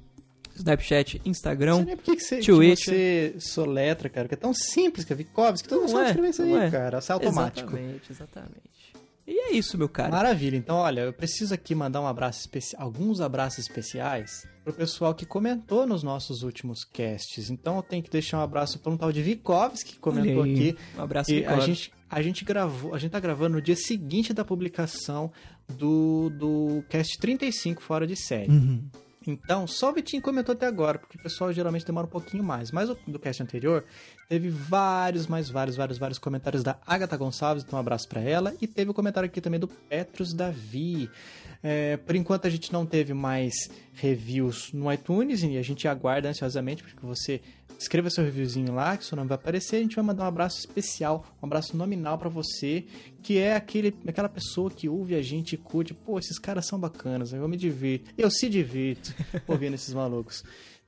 Snapchat, 0.56 1.20
Não 1.24 1.30
Instagram. 1.32 1.76
sei 1.76 1.84
nem 1.84 1.96
por 1.96 2.04
que, 2.04 2.20
você, 2.20 2.38
que 2.38 2.46
Twitch. 2.46 2.84
você 2.84 3.34
soletra, 3.40 4.08
cara, 4.08 4.28
que 4.28 4.34
é 4.34 4.36
tão 4.36 4.54
simples 4.54 5.04
que 5.04 5.12
é 5.12 5.16
Vikovski, 5.16 5.64
que 5.64 5.68
todo 5.68 5.80
mundo 5.80 5.90
sabe 5.90 6.04
é, 6.04 6.06
escrever 6.06 6.28
isso 6.30 6.42
aí, 6.42 6.54
é. 6.54 6.70
cara. 6.70 6.98
Isso 6.98 7.10
é 7.10 7.14
automático. 7.14 7.70
Exatamente, 7.70 8.12
exatamente. 8.12 8.83
E 9.26 9.32
é 9.32 9.52
isso, 9.52 9.78
meu 9.78 9.88
cara. 9.88 10.10
Maravilha. 10.10 10.56
Então, 10.56 10.76
olha, 10.76 11.02
eu 11.02 11.12
preciso 11.12 11.54
aqui 11.54 11.74
mandar 11.74 12.00
um 12.00 12.06
abraço 12.06 12.40
especial, 12.40 12.82
alguns 12.82 13.20
abraços 13.20 13.60
especiais 13.60 14.46
pro 14.62 14.72
pessoal 14.72 15.14
que 15.14 15.24
comentou 15.24 15.86
nos 15.86 16.02
nossos 16.02 16.42
últimos 16.42 16.84
casts. 16.84 17.50
Então, 17.50 17.76
eu 17.76 17.82
tenho 17.82 18.02
que 18.02 18.10
deixar 18.10 18.38
um 18.38 18.42
abraço 18.42 18.78
para 18.78 18.92
um 18.92 18.96
tal 18.96 19.10
de 19.12 19.22
Vikovski 19.22 19.92
que 19.92 19.98
comentou 19.98 20.42
aqui. 20.42 20.76
Um 20.96 21.02
abraço, 21.02 21.32
E 21.32 21.44
a 21.44 21.58
gente, 21.60 21.92
a 22.10 22.20
gente 22.20 22.44
gravou, 22.44 22.94
a 22.94 22.98
gente 22.98 23.12
tá 23.12 23.20
gravando 23.20 23.56
no 23.56 23.62
dia 23.62 23.76
seguinte 23.76 24.32
da 24.34 24.44
publicação 24.44 25.32
do, 25.68 26.30
do 26.30 26.84
cast 26.88 27.18
35 27.18 27.82
fora 27.82 28.06
de 28.06 28.16
série. 28.16 28.50
Uhum. 28.50 28.84
Então, 29.26 29.66
só 29.66 29.90
o 29.90 29.92
Vitinho 29.92 30.22
comentou 30.22 30.52
até 30.52 30.66
agora, 30.66 30.98
porque 30.98 31.16
o 31.16 31.22
pessoal 31.22 31.52
geralmente 31.52 31.86
demora 31.86 32.06
um 32.06 32.10
pouquinho 32.10 32.44
mais. 32.44 32.70
Mas 32.70 32.88
do 33.06 33.18
cast 33.18 33.42
anterior, 33.42 33.84
teve 34.28 34.48
vários, 34.48 35.26
mais 35.26 35.48
vários, 35.48 35.76
vários, 35.76 35.98
vários 35.98 36.18
comentários 36.18 36.62
da 36.62 36.78
Agatha 36.86 37.16
Gonçalves, 37.16 37.64
então 37.64 37.78
um 37.78 37.80
abraço 37.80 38.08
pra 38.08 38.20
ela. 38.20 38.54
E 38.60 38.66
teve 38.66 38.90
o 38.90 38.94
comentário 38.94 39.26
aqui 39.26 39.40
também 39.40 39.60
do 39.60 39.68
Petrus 39.68 40.32
Davi. 40.32 41.10
É, 41.66 41.96
por 41.96 42.14
enquanto 42.14 42.46
a 42.46 42.50
gente 42.50 42.70
não 42.70 42.84
teve 42.84 43.14
mais 43.14 43.54
reviews 43.94 44.70
no 44.74 44.92
iTunes 44.92 45.42
e 45.42 45.56
a 45.56 45.62
gente 45.62 45.88
aguarda 45.88 46.28
ansiosamente 46.28 46.82
porque 46.82 47.06
você 47.06 47.40
escreva 47.78 48.10
seu 48.10 48.22
reviewzinho 48.22 48.74
lá, 48.74 48.98
que 48.98 49.04
seu 49.04 49.16
nome 49.16 49.28
vai 49.28 49.36
aparecer. 49.36 49.76
A 49.76 49.80
gente 49.80 49.96
vai 49.96 50.04
mandar 50.04 50.24
um 50.24 50.28
abraço 50.28 50.58
especial, 50.58 51.24
um 51.42 51.46
abraço 51.46 51.74
nominal 51.74 52.18
pra 52.18 52.28
você, 52.28 52.84
que 53.22 53.38
é 53.38 53.56
aquele, 53.56 53.94
aquela 54.06 54.28
pessoa 54.28 54.70
que 54.70 54.90
ouve 54.90 55.14
a 55.14 55.22
gente 55.22 55.54
e 55.54 55.56
curte. 55.56 55.94
Pô, 55.94 56.18
esses 56.18 56.38
caras 56.38 56.66
são 56.66 56.78
bacanas, 56.78 57.32
eu 57.32 57.48
me 57.48 57.56
divirto. 57.56 58.10
Eu 58.16 58.30
se 58.30 58.46
divirto 58.50 59.14
ouvindo 59.48 59.72
esses 59.72 59.94
malucos. 59.94 60.44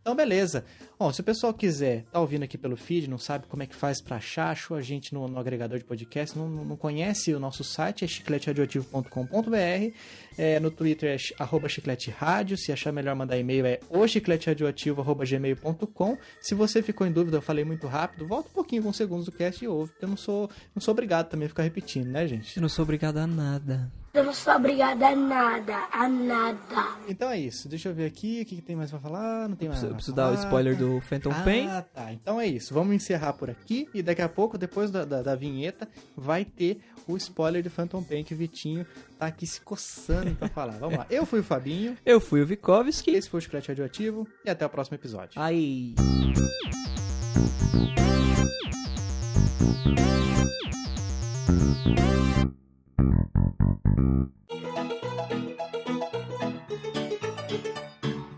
Então, 0.07 0.15
beleza. 0.15 0.65
Bom, 0.97 1.13
se 1.13 1.21
o 1.21 1.25
pessoal 1.25 1.53
quiser, 1.53 2.05
tá 2.13 2.21
ouvindo 2.21 2.45
aqui 2.45 2.57
pelo 2.57 2.77
feed, 2.77 3.11
não 3.11 3.19
sabe 3.19 3.49
como 3.49 3.65
é 3.65 3.67
que 3.67 3.75
faz 3.75 4.01
pra 4.01 4.19
achar, 4.19 4.51
achou 4.51 4.77
a 4.77 4.81
gente 4.81 5.13
no, 5.13 5.27
no 5.27 5.37
agregador 5.37 5.81
de 5.81 5.85
podcast, 5.85 6.39
não, 6.39 6.49
não 6.49 6.77
conhece 6.77 7.35
o 7.35 7.41
nosso 7.41 7.65
site, 7.65 8.05
é 8.05 8.07
chicleteradioativo.com.br, 8.07 9.93
é, 10.39 10.61
no 10.61 10.71
Twitter 10.71 11.11
é 11.11 11.17
arroba 11.43 11.69
chiclete 11.69 12.09
rádio, 12.09 12.57
se 12.57 12.71
achar 12.71 12.93
melhor 12.93 13.17
mandar 13.17 13.37
e-mail 13.37 13.67
é 13.67 13.81
ochicleteradioativo.gmail.com. 13.91 16.19
Se 16.41 16.55
você 16.55 16.83
ficou 16.83 17.05
em 17.05 17.11
dúvida, 17.11 17.39
eu 17.39 17.43
falei 17.43 17.65
muito 17.65 17.89
rápido, 17.89 18.29
volta 18.29 18.49
um 18.49 18.53
pouquinho, 18.53 18.83
alguns 18.83 18.97
segundos 18.97 19.27
do 19.27 19.33
cast 19.33 19.65
e 19.65 19.67
ouve, 19.67 19.91
porque 19.91 20.05
eu 20.05 20.09
não 20.09 20.17
sou, 20.17 20.49
não 20.73 20.81
sou 20.81 20.93
obrigado 20.93 21.31
também 21.31 21.47
a 21.47 21.49
ficar 21.49 21.65
repetindo, 21.65 22.07
né, 22.07 22.29
gente? 22.29 22.57
Eu 22.57 22.63
não 22.63 22.69
sou 22.69 22.85
obrigado 22.85 23.17
a 23.17 23.27
nada. 23.27 23.91
Eu 24.17 24.25
não 24.25 24.33
sou 24.33 24.55
obrigada 24.55 25.09
a 25.09 25.14
nada, 25.14 25.89
a 25.93 26.09
nada. 26.09 26.97
Então 27.07 27.29
é 27.29 27.39
isso. 27.39 27.69
Deixa 27.69 27.91
eu 27.91 27.95
ver 27.95 28.07
aqui. 28.07 28.41
O 28.41 28.47
que, 28.47 28.57
que 28.57 28.62
tem 28.62 28.75
mais 28.75 28.89
pra 28.91 28.99
falar? 28.99 29.47
Não 29.47 29.55
tem 29.55 29.69
mais 29.69 29.83
Eu 29.83 29.89
nada 29.89 29.97
preciso 29.97 30.14
pra 30.14 30.25
dar 30.25 30.31
o 30.31 30.35
spoiler 30.37 30.75
do 30.75 31.03
Phantom 31.03 31.35
Pain. 31.45 31.69
Ah, 31.69 31.83
tá. 31.83 32.11
Então 32.14 32.41
é 32.41 32.47
isso. 32.47 32.73
Vamos 32.73 32.95
encerrar 32.95 33.35
por 33.35 33.51
aqui. 33.51 33.87
E 33.93 34.01
daqui 34.03 34.23
a 34.23 34.29
pouco, 34.29 34.57
depois 34.57 34.91
da, 34.91 35.05
da, 35.05 35.21
da 35.21 35.35
vinheta, 35.35 35.87
vai 36.17 36.47
ter 36.47 36.81
o 37.07 37.14
spoiler 37.19 37.62
de 37.62 37.69
Phantom 37.69 38.03
Pain 38.03 38.25
que 38.25 38.33
o 38.33 38.37
Vitinho 38.39 38.87
tá 39.19 39.27
aqui 39.27 39.47
se 39.47 39.61
coçando 39.61 40.35
pra 40.35 40.49
falar. 40.49 40.79
Vamos 40.79 40.97
lá. 40.97 41.07
Eu 41.11 41.27
fui 41.27 41.41
o 41.41 41.45
Fabinho. 41.45 41.95
Eu 42.07 42.19
fui 42.19 42.41
o 42.41 42.47
Vikovski. 42.47 43.11
Esse 43.11 43.29
foi 43.29 43.37
o 43.37 43.43
Chiclete 43.43 43.69
Radioativo. 43.69 44.27
E 44.47 44.49
até 44.49 44.64
o 44.64 44.71
próximo 44.71 44.95
episódio. 44.95 45.39
Ai. 45.39 45.95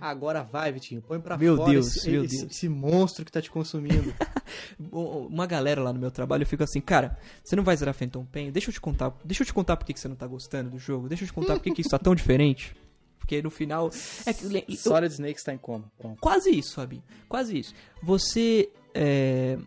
Agora 0.01 0.43
vai, 0.43 0.73
Vitinho. 0.73 1.03
Põe 1.03 1.21
pra 1.21 1.37
Meu 1.37 1.57
fora 1.57 1.71
Deus, 1.73 1.97
esse, 1.97 2.11
meu 2.11 2.25
esse- 2.25 2.39
Deus. 2.39 2.51
esse 2.53 2.69
monstro 2.69 3.25
que 3.25 3.33
tá 3.33 3.43
te 3.43 3.51
consumindo. 3.51 4.15
Uma 4.91 5.45
galera 5.47 5.83
lá 5.83 5.93
no 5.93 5.99
meu 5.99 6.11
trabalho 6.11 6.47
fica 6.47 6.65
assim, 6.65 6.81
cara, 6.81 7.19
você 7.43 7.57
não 7.57 7.65
vai 7.65 7.77
zerar 7.77 7.93
Phantom 7.95 8.25
Pain? 8.25 8.51
Deixa 8.51 8.71
eu 8.71 8.73
te 8.73 8.81
contar, 8.81 9.13
deixa 9.25 9.43
eu 9.43 9.47
te 9.47 9.53
contar 9.53 9.77
por 9.77 9.85
que 9.85 9.99
você 9.99 10.09
não 10.09 10.17
tá 10.17 10.27
gostando 10.27 10.71
do 10.71 10.79
jogo. 10.79 11.09
Deixa 11.09 11.25
eu 11.25 11.29
te 11.29 11.33
contar 11.33 11.59
por 11.59 11.75
que 11.75 11.81
isso 11.81 11.91
tá 11.91 11.99
tão 11.99 12.15
diferente. 12.15 12.75
Porque 13.19 13.43
no 13.43 13.51
final. 13.51 13.91
É 14.25 14.31
eu- 14.31 14.77
Solid 14.77 15.13
Snake 15.13 15.39
está 15.39 15.53
em 15.53 15.59
coma. 15.59 15.91
Pronto. 15.99 16.19
Quase 16.21 16.51
isso, 16.51 16.75
Fabi. 16.77 17.03
Quase 17.29 17.59
isso. 17.59 17.75
Você. 18.03 18.71
É... 18.95 19.59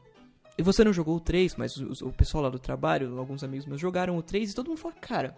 e 0.61 0.63
Você 0.63 0.83
não 0.83 0.93
jogou 0.93 1.15
o 1.15 1.19
3, 1.19 1.55
mas 1.55 1.75
os- 1.77 2.01
o 2.01 2.11
pessoal 2.11 2.43
lá 2.43 2.49
do 2.49 2.59
trabalho, 2.59 3.17
alguns 3.19 3.43
amigos 3.43 3.65
meus 3.65 3.81
jogaram 3.81 4.17
o 4.17 4.21
3 4.23 4.51
e 4.51 4.55
todo 4.55 4.67
mundo 4.67 4.77
fala, 4.77 4.93
cara, 5.01 5.35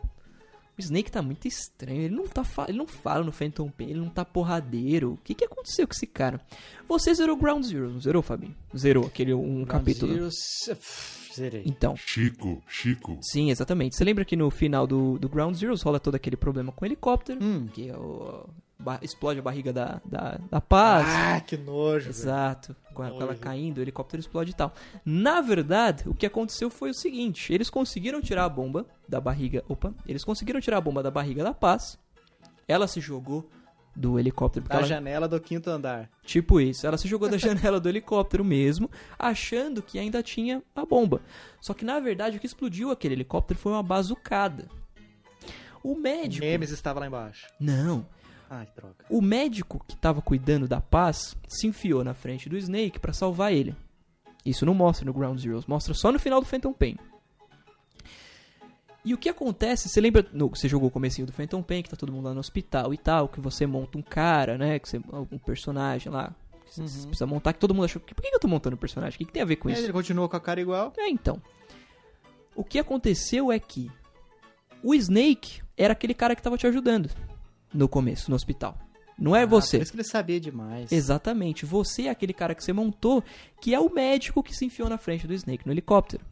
o 0.77 0.81
Snake 0.81 1.11
tá 1.11 1.21
muito 1.21 1.47
estranho, 1.47 2.01
ele 2.01 2.15
não, 2.15 2.27
tá 2.27 2.43
ele 2.67 2.77
não 2.77 2.87
fala 2.87 3.23
no 3.23 3.31
Phantom 3.31 3.69
Pain, 3.69 3.89
ele 3.91 3.99
não 3.99 4.09
tá 4.09 4.25
porradeiro. 4.25 5.13
O 5.13 5.17
que 5.17 5.33
que 5.35 5.45
aconteceu 5.45 5.87
com 5.87 5.93
esse 5.93 6.07
cara? 6.07 6.41
Você 6.87 7.13
zerou 7.13 7.35
Ground 7.37 7.63
Zero, 7.63 7.89
não 7.91 7.99
zerou, 8.01 8.21
Fabi? 8.23 8.55
Zerou 8.75 9.05
aquele 9.05 9.33
um 9.33 9.63
capítulo. 9.65 10.11
Zero, 10.31 10.79
Zerei. 11.33 11.63
Então, 11.65 11.95
Chico, 11.95 12.61
Chico. 12.67 13.17
sim, 13.21 13.49
exatamente. 13.49 13.95
Você 13.95 14.03
lembra 14.03 14.23
que 14.25 14.35
no 14.35 14.49
final 14.51 14.85
do, 14.85 15.17
do 15.17 15.27
Ground 15.29 15.55
Zero 15.55 15.75
rola 15.83 15.99
todo 15.99 16.15
aquele 16.15 16.35
problema 16.37 16.71
com 16.71 16.85
o 16.85 16.87
helicóptero, 16.87 17.39
Hum. 17.43 17.67
que 17.73 17.89
é 17.89 17.97
o, 17.97 18.47
explode 19.01 19.39
a 19.39 19.41
barriga 19.43 19.71
da, 19.73 20.01
da, 20.05 20.39
da 20.49 20.61
paz. 20.61 21.05
Ah, 21.09 21.39
que 21.41 21.57
nojo. 21.57 22.05
velho. 22.05 22.09
Exato. 22.09 22.75
Com 22.93 23.01
a- 23.03 23.09
com 23.09 23.21
ela 23.21 23.35
caindo, 23.35 23.77
o 23.79 23.81
helicóptero 23.81 24.19
explode 24.21 24.51
e 24.51 24.53
tal. 24.53 24.73
Na 25.05 25.41
verdade, 25.41 26.07
o 26.07 26.13
que 26.13 26.25
aconteceu 26.25 26.69
foi 26.69 26.89
o 26.89 26.93
seguinte: 26.93 27.51
eles 27.53 27.69
conseguiram 27.69 28.21
tirar 28.21 28.45
a 28.45 28.49
bomba 28.49 28.85
da 29.07 29.19
barriga. 29.19 29.63
Opa! 29.67 29.93
Eles 30.07 30.23
conseguiram 30.23 30.59
tirar 30.61 30.77
a 30.77 30.81
bomba 30.81 31.01
da 31.03 31.09
barriga 31.11 31.43
da 31.43 31.53
paz. 31.53 31.97
Ela 32.67 32.87
se 32.87 32.99
jogou 33.01 33.49
do 33.95 34.17
helicóptero. 34.17 34.65
Da 34.67 34.75
ela, 34.77 34.87
janela 34.87 35.27
do 35.27 35.39
quinto 35.39 35.69
andar. 35.69 36.09
tipo 36.23 36.59
isso. 36.59 36.87
Ela 36.87 36.97
se 36.97 37.07
jogou 37.07 37.29
da 37.29 37.37
janela 37.37 37.79
do 37.79 37.87
helicóptero 37.89 38.43
mesmo, 38.43 38.89
achando 39.19 39.81
que 39.83 39.99
ainda 39.99 40.23
tinha 40.23 40.63
a 40.75 40.85
bomba. 40.85 41.21
Só 41.61 41.73
que 41.73 41.85
na 41.85 41.99
verdade 41.99 42.37
o 42.37 42.39
que 42.39 42.45
explodiu 42.47 42.89
aquele 42.89 43.13
helicóptero 43.15 43.59
foi 43.59 43.71
uma 43.71 43.83
bazucada. 43.83 44.67
O 45.83 45.95
médico. 45.95 46.45
Memes 46.45 46.71
estava 46.71 46.99
lá 47.01 47.07
embaixo. 47.07 47.47
Não. 47.59 48.05
Ai. 48.53 48.67
O 49.09 49.21
médico 49.21 49.83
que 49.87 49.95
tava 49.95 50.21
cuidando 50.21 50.67
da 50.67 50.79
paz 50.79 51.35
se 51.47 51.65
enfiou 51.65 52.03
na 52.03 52.13
frente 52.13 52.47
do 52.47 52.57
Snake 52.57 52.99
pra 52.99 53.11
salvar 53.13 53.51
ele. 53.51 53.75
Isso 54.45 54.65
não 54.65 54.73
mostra 54.73 55.05
no 55.05 55.13
Ground 55.13 55.39
Zeroes, 55.39 55.65
mostra 55.65 55.93
só 55.93 56.11
no 56.11 56.19
final 56.19 56.39
do 56.39 56.45
Phantom 56.45 56.73
Pain. 56.73 56.97
E 59.05 59.13
o 59.13 59.17
que 59.17 59.27
acontece, 59.27 59.89
você 59.89 59.99
lembra, 59.99 60.25
no, 60.31 60.49
você 60.49 60.69
jogou 60.69 60.87
o 60.87 60.91
comecinho 60.91 61.27
do 61.27 61.33
Phantom 61.33 61.61
Pain, 61.61 61.81
que 61.81 61.89
tá 61.89 61.95
todo 61.97 62.11
mundo 62.11 62.25
lá 62.25 62.33
no 62.33 62.39
hospital 62.39 62.93
e 62.93 62.97
tal, 62.97 63.27
que 63.27 63.41
você 63.41 63.65
monta 63.65 63.97
um 63.97 64.01
cara, 64.01 64.57
né, 64.57 64.79
que 64.79 64.87
você, 64.87 65.01
um 65.31 65.37
personagem 65.37 66.11
lá, 66.11 66.33
que 66.65 66.73
você 66.75 66.81
você 66.83 67.07
precisa 67.07 67.25
montar, 67.25 67.53
que 67.53 67.59
todo 67.59 67.73
mundo 67.73 67.85
achou, 67.85 68.01
por 68.01 68.15
que 68.15 68.33
eu 68.33 68.39
tô 68.39 68.47
montando 68.47 68.75
um 68.75 68.79
personagem? 68.79 69.15
O 69.15 69.19
que, 69.19 69.25
que 69.25 69.33
tem 69.33 69.41
a 69.41 69.45
ver 69.45 69.57
com 69.57 69.69
E 69.69 69.73
isso? 69.73 69.83
ele 69.83 69.91
continuou 69.91 70.29
com 70.29 70.37
a 70.37 70.39
cara 70.39 70.61
igual. 70.61 70.93
É, 70.97 71.09
então. 71.09 71.41
O 72.55 72.63
que 72.63 72.79
aconteceu 72.79 73.51
é 73.51 73.59
que 73.59 73.91
o 74.81 74.93
Snake 74.93 75.61
era 75.75 75.91
aquele 75.93 76.13
cara 76.13 76.35
que 76.35 76.41
tava 76.41 76.57
te 76.57 76.67
ajudando 76.67 77.09
no 77.73 77.87
começo, 77.87 78.29
no 78.29 78.35
hospital. 78.35 78.77
Não 79.17 79.35
é 79.35 79.43
Ah, 79.43 79.45
você. 79.45 79.77
Por 79.77 79.83
isso 79.83 79.91
que 79.91 79.97
ele 79.97 80.03
sabia 80.07 80.39
demais. 80.39 80.91
Exatamente. 80.91 81.65
Você 81.65 82.03
é 82.03 82.09
aquele 82.09 82.33
cara 82.33 82.55
que 82.55 82.63
você 82.63 82.73
montou, 82.73 83.23
que 83.61 83.73
é 83.73 83.79
o 83.79 83.93
médico 83.93 84.41
que 84.41 84.55
se 84.55 84.65
enfiou 84.65 84.89
na 84.89 84.97
frente 84.97 85.27
do 85.27 85.33
Snake 85.33 85.65
no 85.65 85.71
helicóptero. 85.71 86.25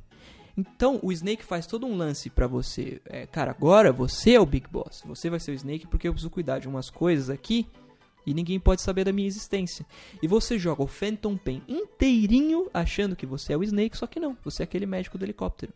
Então, 0.57 0.99
o 1.01 1.11
Snake 1.11 1.43
faz 1.45 1.65
todo 1.65 1.85
um 1.85 1.95
lance 1.95 2.29
pra 2.29 2.47
você. 2.47 3.01
É, 3.05 3.25
cara, 3.25 3.51
agora 3.51 3.93
você 3.93 4.33
é 4.33 4.39
o 4.39 4.45
Big 4.45 4.67
Boss. 4.69 5.03
Você 5.05 5.29
vai 5.29 5.39
ser 5.39 5.51
o 5.51 5.53
Snake 5.53 5.87
porque 5.87 6.07
eu 6.07 6.11
preciso 6.11 6.29
cuidar 6.29 6.59
de 6.59 6.67
umas 6.67 6.89
coisas 6.89 7.29
aqui 7.29 7.65
e 8.25 8.33
ninguém 8.33 8.59
pode 8.59 8.81
saber 8.81 9.03
da 9.03 9.13
minha 9.13 9.27
existência. 9.27 9.85
E 10.21 10.27
você 10.27 10.59
joga 10.59 10.83
o 10.83 10.87
Phantom 10.87 11.37
Pain 11.37 11.61
inteirinho 11.67 12.69
achando 12.73 13.15
que 13.15 13.25
você 13.25 13.53
é 13.53 13.57
o 13.57 13.63
Snake, 13.63 13.97
só 13.97 14.05
que 14.07 14.19
não. 14.19 14.35
Você 14.43 14.61
é 14.61 14.65
aquele 14.65 14.85
médico 14.85 15.17
do 15.17 15.23
helicóptero. 15.25 15.73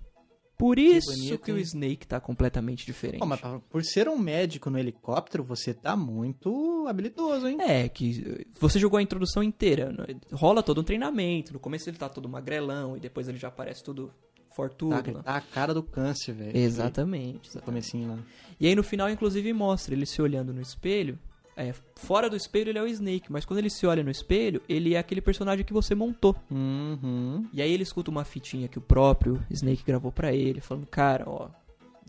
Por 0.58 0.80
isso 0.80 1.12
que, 1.12 1.52
bonito, 1.52 1.52
o? 1.54 1.58
Snake 1.58 2.08
tá 2.08 2.20
completamente 2.20 2.86
diferente. 2.86 3.20
Pô, 3.20 3.26
mas 3.26 3.42
por 3.70 3.84
ser 3.84 4.08
um 4.08 4.18
médico 4.18 4.70
no 4.70 4.80
helicóptero, 4.80 5.44
você 5.44 5.74
tá 5.74 5.96
muito 5.98 6.86
habilidoso, 6.88 7.48
hein? 7.48 7.58
É, 7.60 7.90
que 7.90 8.24
eh, 8.26 8.46
você 8.60 8.80
jogou 8.80 8.98
a 8.98 9.02
introdução 9.02 9.44
inteira. 9.44 9.92
né? 9.92 10.16
Rola 10.32 10.64
todo 10.64 10.80
um 10.80 10.84
treinamento. 10.84 11.52
No 11.52 11.60
começo 11.60 11.90
ele 11.90 11.98
tá 11.98 12.08
todo 12.08 12.30
magrelão 12.30 12.96
e 12.96 13.00
depois 13.02 13.28
ele 13.28 13.38
já 13.38 13.50
aparece 13.50 13.84
tudo 13.84 14.12
fortudo. 14.56 15.02
Tá, 15.04 15.12
lá. 15.12 15.24
tá 15.24 15.36
a 15.36 15.42
cara 15.42 15.74
do 15.74 15.84
câncer, 15.84 16.34
velho. 16.34 16.58
Exatamente, 16.58 17.50
exatamente. 17.50 17.66
comecinho 17.66 18.10
lá. 18.10 18.20
E 18.58 18.68
aí 18.68 18.76
no 18.76 18.84
final, 18.84 19.10
inclusive, 19.10 19.52
mostra 19.52 19.94
ele 19.94 20.06
se 20.06 20.22
olhando 20.22 20.54
no 20.54 20.62
espelho. 20.62 21.20
É, 21.58 21.74
fora 21.96 22.30
do 22.30 22.36
espelho 22.36 22.70
ele 22.70 22.80
é 22.80 22.82
o 22.82 22.88
Snake, 22.88 23.32
mas 23.32 23.46
quando 23.46 23.60
ele 23.60 23.70
se 23.70 23.88
olha 23.88 24.04
no 24.04 24.12
espelho, 24.12 24.62
ele 24.68 24.94
é 24.94 24.98
aquele 24.98 25.22
personagem 25.22 25.64
que 25.64 25.72
você 25.72 25.96
montou. 25.96 26.36
Uhum. 26.52 27.48
E 27.54 27.62
aí 27.62 27.72
ele 27.72 27.84
escuta 27.84 28.12
uma 28.12 28.26
fitinha 28.26 28.68
que 28.68 28.78
o 28.78 28.82
próprio 28.82 29.42
Snake 29.50 29.84
gravou 29.86 30.12
pra 30.12 30.34
ele, 30.34 30.60
falando, 30.60 30.86
cara, 30.86 31.24
ó, 31.28 31.50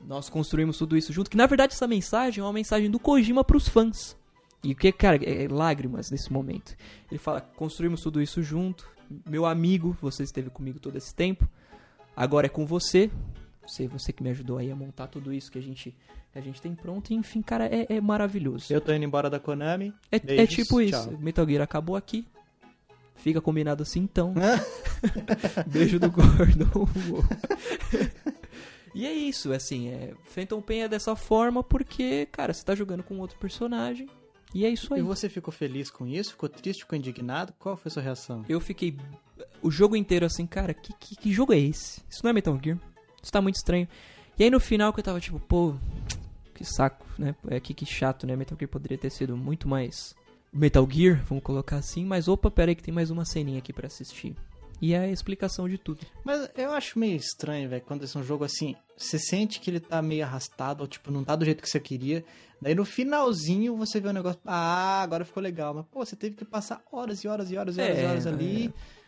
nós 0.04 0.28
construímos 0.28 0.76
tudo 0.76 0.96
isso 0.96 1.12
junto. 1.12 1.30
Que 1.30 1.36
na 1.36 1.46
verdade 1.46 1.74
essa 1.74 1.86
mensagem 1.86 2.40
é 2.40 2.44
uma 2.44 2.52
mensagem 2.52 2.90
do 2.90 2.98
Kojima 2.98 3.44
pros 3.44 3.68
fãs. 3.68 4.16
E 4.64 4.72
o 4.72 4.76
que, 4.76 4.90
cara, 4.90 5.16
é 5.22 5.46
lágrimas 5.48 6.10
nesse 6.10 6.32
momento. 6.32 6.76
Ele 7.08 7.18
fala, 7.18 7.40
construímos 7.40 8.00
tudo 8.00 8.20
isso 8.20 8.42
junto. 8.42 8.88
Meu 9.24 9.46
amigo, 9.46 9.96
você 10.00 10.24
esteve 10.24 10.50
comigo 10.50 10.80
todo 10.80 10.96
esse 10.96 11.14
tempo. 11.14 11.48
Agora 12.16 12.46
é 12.46 12.48
com 12.48 12.66
você. 12.66 13.10
Você, 13.66 13.86
você 13.86 14.12
que 14.12 14.22
me 14.22 14.30
ajudou 14.30 14.58
aí 14.58 14.70
a 14.70 14.76
montar 14.76 15.06
tudo 15.08 15.32
isso 15.32 15.50
que 15.50 15.58
a 15.58 15.62
gente, 15.62 15.94
a 16.34 16.40
gente 16.40 16.60
tem 16.60 16.74
pronto. 16.74 17.12
E, 17.12 17.14
enfim, 17.14 17.42
cara, 17.42 17.66
é, 17.66 17.86
é 17.88 18.00
maravilhoso. 18.00 18.72
Eu 18.72 18.80
tô 18.80 18.92
indo 18.92 19.04
embora 19.04 19.28
da 19.28 19.40
Konami. 19.40 19.92
É, 20.10 20.42
é 20.42 20.46
tipo 20.46 20.80
isso. 20.80 21.08
tchau. 21.08 21.18
Metal 21.18 21.46
Gear 21.46 21.62
acabou 21.62 21.96
aqui. 21.96 22.26
Fica 23.16 23.40
combinado 23.40 23.82
assim 23.82 24.00
então. 24.00 24.34
Beijo 25.66 25.98
do 25.98 26.10
Gordon. 26.10 26.88
e 28.94 29.06
é 29.06 29.12
isso, 29.12 29.52
assim, 29.52 29.88
é, 29.88 30.14
Phantom 30.24 30.60
Pain 30.60 30.80
é 30.80 30.88
dessa 30.88 31.16
forma 31.16 31.62
porque, 31.62 32.26
cara, 32.26 32.52
você 32.52 32.64
tá 32.64 32.74
jogando 32.74 33.02
com 33.02 33.18
outro 33.18 33.38
personagem 33.38 34.08
e 34.54 34.64
é 34.64 34.70
isso 34.70 34.92
aí. 34.94 35.00
E 35.00 35.02
você 35.02 35.28
ficou 35.28 35.52
feliz 35.52 35.90
com 35.90 36.06
isso? 36.06 36.30
Ficou 36.30 36.48
triste? 36.48 36.80
Ficou 36.80 36.96
indignado? 36.96 37.52
Qual 37.58 37.76
foi 37.76 37.90
a 37.90 37.92
sua 37.92 38.02
reação? 38.02 38.44
Eu 38.48 38.60
fiquei 38.60 38.96
o 39.60 39.70
jogo 39.70 39.96
inteiro 39.96 40.24
assim, 40.24 40.46
cara, 40.46 40.72
que, 40.72 40.92
que, 40.94 41.16
que 41.16 41.32
jogo 41.32 41.52
é 41.52 41.58
esse? 41.58 42.00
Isso 42.08 42.20
não 42.22 42.30
é 42.30 42.32
Metal 42.32 42.58
Gear. 42.62 42.78
Isso 43.26 43.32
tá 43.32 43.42
muito 43.42 43.56
estranho. 43.56 43.88
E 44.38 44.44
aí 44.44 44.50
no 44.50 44.60
final 44.60 44.92
que 44.92 45.00
eu 45.00 45.04
tava 45.04 45.18
tipo, 45.18 45.40
pô, 45.40 45.74
que 46.54 46.64
saco, 46.64 47.04
né? 47.18 47.34
É 47.48 47.58
que, 47.58 47.74
que 47.74 47.84
chato, 47.84 48.24
né? 48.24 48.36
Metal 48.36 48.56
Gear 48.56 48.70
poderia 48.70 48.96
ter 48.96 49.10
sido 49.10 49.36
muito 49.36 49.66
mais 49.66 50.14
Metal 50.52 50.88
Gear, 50.88 51.24
vamos 51.28 51.42
colocar 51.42 51.76
assim, 51.76 52.04
mas 52.04 52.28
opa, 52.28 52.52
pera 52.52 52.70
aí 52.70 52.76
que 52.76 52.84
tem 52.84 52.94
mais 52.94 53.10
uma 53.10 53.24
ceninha 53.24 53.58
aqui 53.58 53.72
pra 53.72 53.88
assistir. 53.88 54.36
E 54.80 54.94
é 54.94 55.00
a 55.00 55.10
explicação 55.10 55.68
de 55.68 55.76
tudo. 55.76 56.06
Mas 56.22 56.48
eu 56.56 56.70
acho 56.70 57.00
meio 57.00 57.16
estranho, 57.16 57.68
velho, 57.68 57.82
quando 57.84 58.04
esse 58.04 58.16
é 58.16 58.20
um 58.20 58.22
jogo 58.22 58.44
assim, 58.44 58.76
você 58.96 59.18
sente 59.18 59.58
que 59.58 59.70
ele 59.70 59.80
tá 59.80 60.00
meio 60.00 60.22
arrastado, 60.22 60.82
ou 60.82 60.86
tipo, 60.86 61.10
não 61.10 61.24
tá 61.24 61.34
do 61.34 61.44
jeito 61.44 61.62
que 61.62 61.68
você 61.68 61.80
queria. 61.80 62.24
Daí 62.62 62.76
no 62.76 62.84
finalzinho 62.84 63.76
você 63.76 63.98
vê 63.98 64.08
um 64.08 64.12
negócio, 64.12 64.38
ah, 64.46 65.02
agora 65.02 65.24
ficou 65.24 65.42
legal. 65.42 65.74
Mas, 65.74 65.84
pô, 65.86 66.04
você 66.04 66.14
teve 66.14 66.36
que 66.36 66.44
passar 66.44 66.80
horas 66.92 67.24
e 67.24 67.28
horas 67.28 67.50
e 67.50 67.56
horas 67.56 67.76
e 67.76 67.80
horas, 67.80 67.98
e 67.98 68.00
É, 68.00 68.06
horas 68.06 68.26
ali. 68.26 68.66
É, 68.66 69.05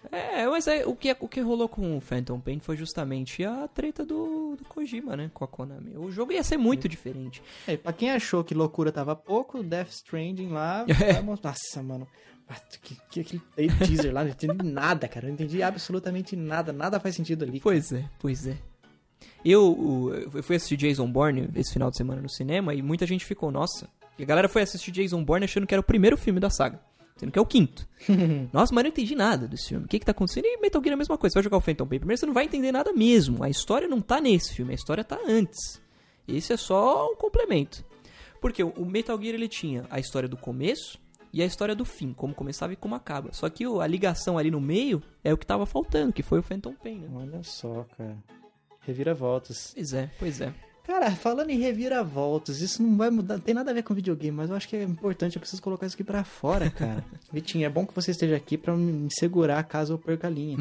mas 0.51 0.67
é, 0.67 0.87
o, 0.87 0.95
que, 0.95 1.15
o 1.21 1.29
que 1.29 1.41
rolou 1.41 1.69
com 1.69 1.97
o 1.97 2.01
Phantom 2.01 2.41
Pain 2.41 2.59
foi 2.61 2.77
justamente 2.77 3.45
a 3.45 3.69
treta 3.69 4.05
do, 4.05 4.57
do 4.57 4.65
Kojima, 4.65 5.17
né? 5.17 5.31
Com 5.35 5.45
a 5.45 5.49
Konami. 5.49 5.97
O 5.97 6.11
jogo 6.11 6.33
ia 6.33 6.43
ser 6.43 6.57
muito 6.57 6.89
diferente. 6.89 7.43
É, 7.67 7.77
pra 7.77 7.93
quem 7.93 8.11
achou 8.11 8.43
que 8.43 8.55
loucura 8.55 8.91
tava 8.91 9.15
pouco, 9.15 9.63
Death 9.63 9.91
Stranding 9.91 10.49
lá, 10.49 10.85
É. 11.01 11.21
Nossa, 11.21 11.83
mano. 11.83 12.07
ah, 12.49 12.57
Que, 12.83 12.97
que, 13.11 13.21
aquele 13.21 13.43
teaser 13.87 14.13
lá, 14.13 14.25
não 14.25 14.31
entendi 14.31 14.65
nada, 14.65 15.07
cara. 15.09 15.27
Eu 15.27 15.29
não 15.29 15.35
entendi 15.35 15.63
absolutamente 15.63 16.35
nada. 16.37 16.73
Nada 16.73 16.99
faz 16.99 17.15
sentido 17.15 17.45
ali. 17.45 17.61
Pois 17.61 17.93
é, 17.93 18.05
pois 18.19 18.47
é. 18.47 18.57
Eu, 19.45 20.31
eu 20.35 20.43
fui 20.43 20.57
assistir 20.57 20.77
Jason 20.77 21.11
Bourne 21.11 21.49
esse 21.55 21.73
final 21.73 21.91
de 21.91 21.97
semana 21.97 22.21
no 22.21 22.29
cinema 22.29 22.75
e 22.75 22.83
muita 22.83 23.07
gente 23.07 23.25
ficou, 23.25 23.51
nossa. 23.51 23.89
E 24.19 24.23
a 24.23 24.27
galera 24.27 24.49
foi 24.49 24.63
assistir 24.63 24.91
Jason 24.91 25.23
Bourne 25.25 25.45
achando 25.45 25.67
que 25.67 25.75
era 25.75 25.81
o 25.81 25.85
primeiro 25.85 26.17
filme 26.17 26.41
da 26.41 26.51
saga. 26.51 26.81
Sendo 27.19 27.33
que 27.33 27.39
é 27.39 27.43
o 27.43 27.47
quinto. 27.47 27.87
nossa, 28.53 28.73
mas 28.73 28.83
eu 28.83 28.85
não 28.85 28.91
entendi 28.91 29.15
nada 29.15 29.49
desse 29.49 29.69
filme. 29.69 29.85
O 29.85 29.89
que 29.89 29.99
que 29.99 30.07
tá 30.07 30.13
acontecendo? 30.13 30.47
E 30.47 30.57
Metal 30.59 30.81
Gear 30.81 30.93
é 30.93 30.95
a 30.95 30.99
mesma 30.99 31.19
coisa. 31.19 31.33
Você 31.33 31.39
vai 31.39 31.45
jogar 31.45 31.57
o 31.57 31.61
Phantom 31.61 31.87
Pain 31.87 31.99
primeiro, 31.99 32.19
você 32.19 32.27
não 32.27 32.33
vai 32.33 32.45
entender 32.45 32.71
nada 32.71 32.93
mesmo. 32.93 33.43
A 33.43 33.51
história 33.51 33.89
não 33.89 34.01
tá 34.01 34.21
nesse 34.21 34.55
filme, 34.55 34.73
a 34.73 34.75
história 34.75 35.03
tá 35.03 35.19
antes. 35.27 35.81
Esse 36.27 36.53
é 36.53 36.57
só 36.57 37.11
um 37.11 37.17
complemento. 37.17 37.85
Porque 38.41 38.63
o 38.63 38.85
Metal 38.85 39.21
Gear 39.21 39.35
ele 39.35 39.49
tinha 39.49 39.85
a 39.91 39.99
história 39.99 40.29
do 40.29 40.37
começo 40.37 40.99
e 41.33 41.43
a 41.43 41.47
história 41.47 41.75
do 41.75 41.85
fim, 41.85 42.13
como 42.13 42.35
começava 42.35 42.73
e 42.73 42.77
como 42.77 42.95
acaba. 42.95 43.33
Só 43.33 43.49
que 43.49 43.65
a 43.65 43.87
ligação 43.87 44.39
ali 44.39 44.51
no 44.51 44.61
meio 44.61 45.03
é 45.25 45.33
o 45.33 45.37
que 45.37 45.45
tava 45.45 45.67
faltando, 45.67 46.13
que 46.13 46.23
foi 46.23 46.39
o 46.39 46.43
Phantom 46.43 46.75
Pain, 46.75 47.01
né? 47.01 47.09
Olha 47.13 47.43
só, 47.43 47.85
cara. 47.97 48.17
Reviravoltas. 48.81 49.73
Pois 49.75 49.93
é, 49.93 50.11
pois 50.19 50.41
é. 50.41 50.55
Cara, 50.89 51.11
falando 51.11 51.51
em 51.51 51.59
reviravoltas, 51.59 52.63
isso 52.63 52.83
não 52.83 52.97
vai 52.97 53.11
mudar, 53.11 53.35
não 53.35 53.43
tem 53.43 53.55
nada 53.55 53.71
a 53.71 53.75
ver 53.75 53.83
com 53.83 53.93
videogame, 53.93 54.35
mas 54.35 54.49
eu 54.49 54.57
acho 54.57 54.67
que 54.67 54.75
é 54.75 54.85
importante, 54.85 55.37
eu 55.37 55.41
preciso 55.41 55.61
colocar 55.61 55.85
isso 55.85 55.95
aqui 55.95 56.03
pra 56.03 56.25
fora, 56.25 56.71
cara. 56.71 57.05
Vitinho, 57.31 57.67
é 57.67 57.69
bom 57.69 57.87
que 57.87 57.95
você 57.95 58.11
esteja 58.11 58.35
aqui 58.35 58.57
pra 58.57 58.75
me 58.75 59.07
segurar 59.11 59.63
caso 59.65 59.93
eu 59.93 59.99
perca 59.99 60.29
a 60.29 60.31
linha. 60.31 60.57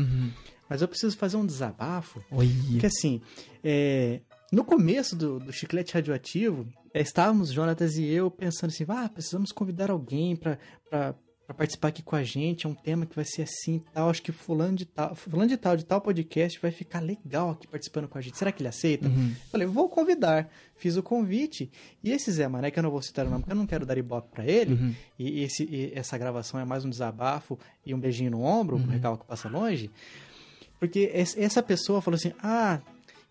Mas 0.67 0.81
eu 0.81 0.87
preciso 0.89 1.15
fazer 1.15 1.37
um 1.37 1.45
desabafo, 1.45 2.21
porque 2.29 2.87
assim, 2.87 3.21
é, 3.63 4.19
no 4.51 4.65
começo 4.65 5.15
do, 5.15 5.39
do 5.39 5.53
Chiclete 5.53 5.93
Radioativo, 5.93 6.67
é, 6.93 6.99
estávamos, 6.99 7.53
Jonatas 7.53 7.95
e 7.95 8.05
eu, 8.05 8.29
pensando 8.29 8.71
assim, 8.71 8.83
ah, 8.89 9.07
precisamos 9.07 9.53
convidar 9.53 9.89
alguém 9.89 10.35
pra, 10.35 10.59
pra 11.47 11.55
participar 11.55 11.87
aqui 11.87 12.03
com 12.03 12.15
a 12.15 12.23
gente, 12.25 12.65
é 12.67 12.69
um 12.69 12.73
tema 12.73 13.05
que 13.05 13.15
vai 13.15 13.23
ser 13.23 13.43
assim 13.43 13.75
e 13.77 13.79
tal, 13.93 14.09
acho 14.09 14.21
que 14.21 14.33
fulano 14.33 14.75
de 14.75 14.85
tal, 14.85 15.15
fulano 15.15 15.47
de 15.47 15.55
tal, 15.55 15.77
de 15.77 15.85
tal 15.85 16.01
podcast 16.01 16.59
vai 16.59 16.71
ficar 16.71 16.99
legal 16.99 17.51
aqui 17.51 17.65
participando 17.65 18.05
com 18.09 18.17
a 18.17 18.21
gente, 18.21 18.37
será 18.37 18.51
que 18.51 18.61
ele 18.61 18.67
aceita? 18.67 19.07
Falei, 19.49 19.65
vou 19.65 19.87
convidar, 19.87 20.49
fiz 20.75 20.97
o 20.97 21.01
convite, 21.03 21.71
e 22.03 22.11
esse 22.11 22.29
Zé 22.33 22.49
Mané, 22.49 22.69
que 22.69 22.77
eu 22.77 22.83
não 22.83 22.91
vou 22.91 23.01
citar 23.01 23.25
o 23.25 23.29
nome, 23.29 23.43
porque 23.43 23.53
eu 23.53 23.57
não 23.57 23.65
quero 23.65 23.85
dar 23.85 23.97
ibope 23.97 24.29
pra 24.29 24.45
ele, 24.45 24.73
e, 25.17 25.41
esse, 25.41 25.63
e 25.63 25.93
essa 25.95 26.17
gravação 26.17 26.59
é 26.59 26.65
mais 26.65 26.83
um 26.83 26.89
desabafo 26.89 27.57
e 27.85 27.93
um 27.95 27.99
beijinho 27.99 28.31
no 28.31 28.41
ombro, 28.43 28.75
um 28.75 28.85
recalque 28.85 29.21
que 29.23 29.27
passa 29.29 29.47
longe, 29.47 29.89
porque 30.79 31.09
es- 31.13 31.37
essa 31.37 31.63
pessoa 31.63 32.01
falou 32.01 32.17
assim: 32.17 32.33
Ah, 32.43 32.81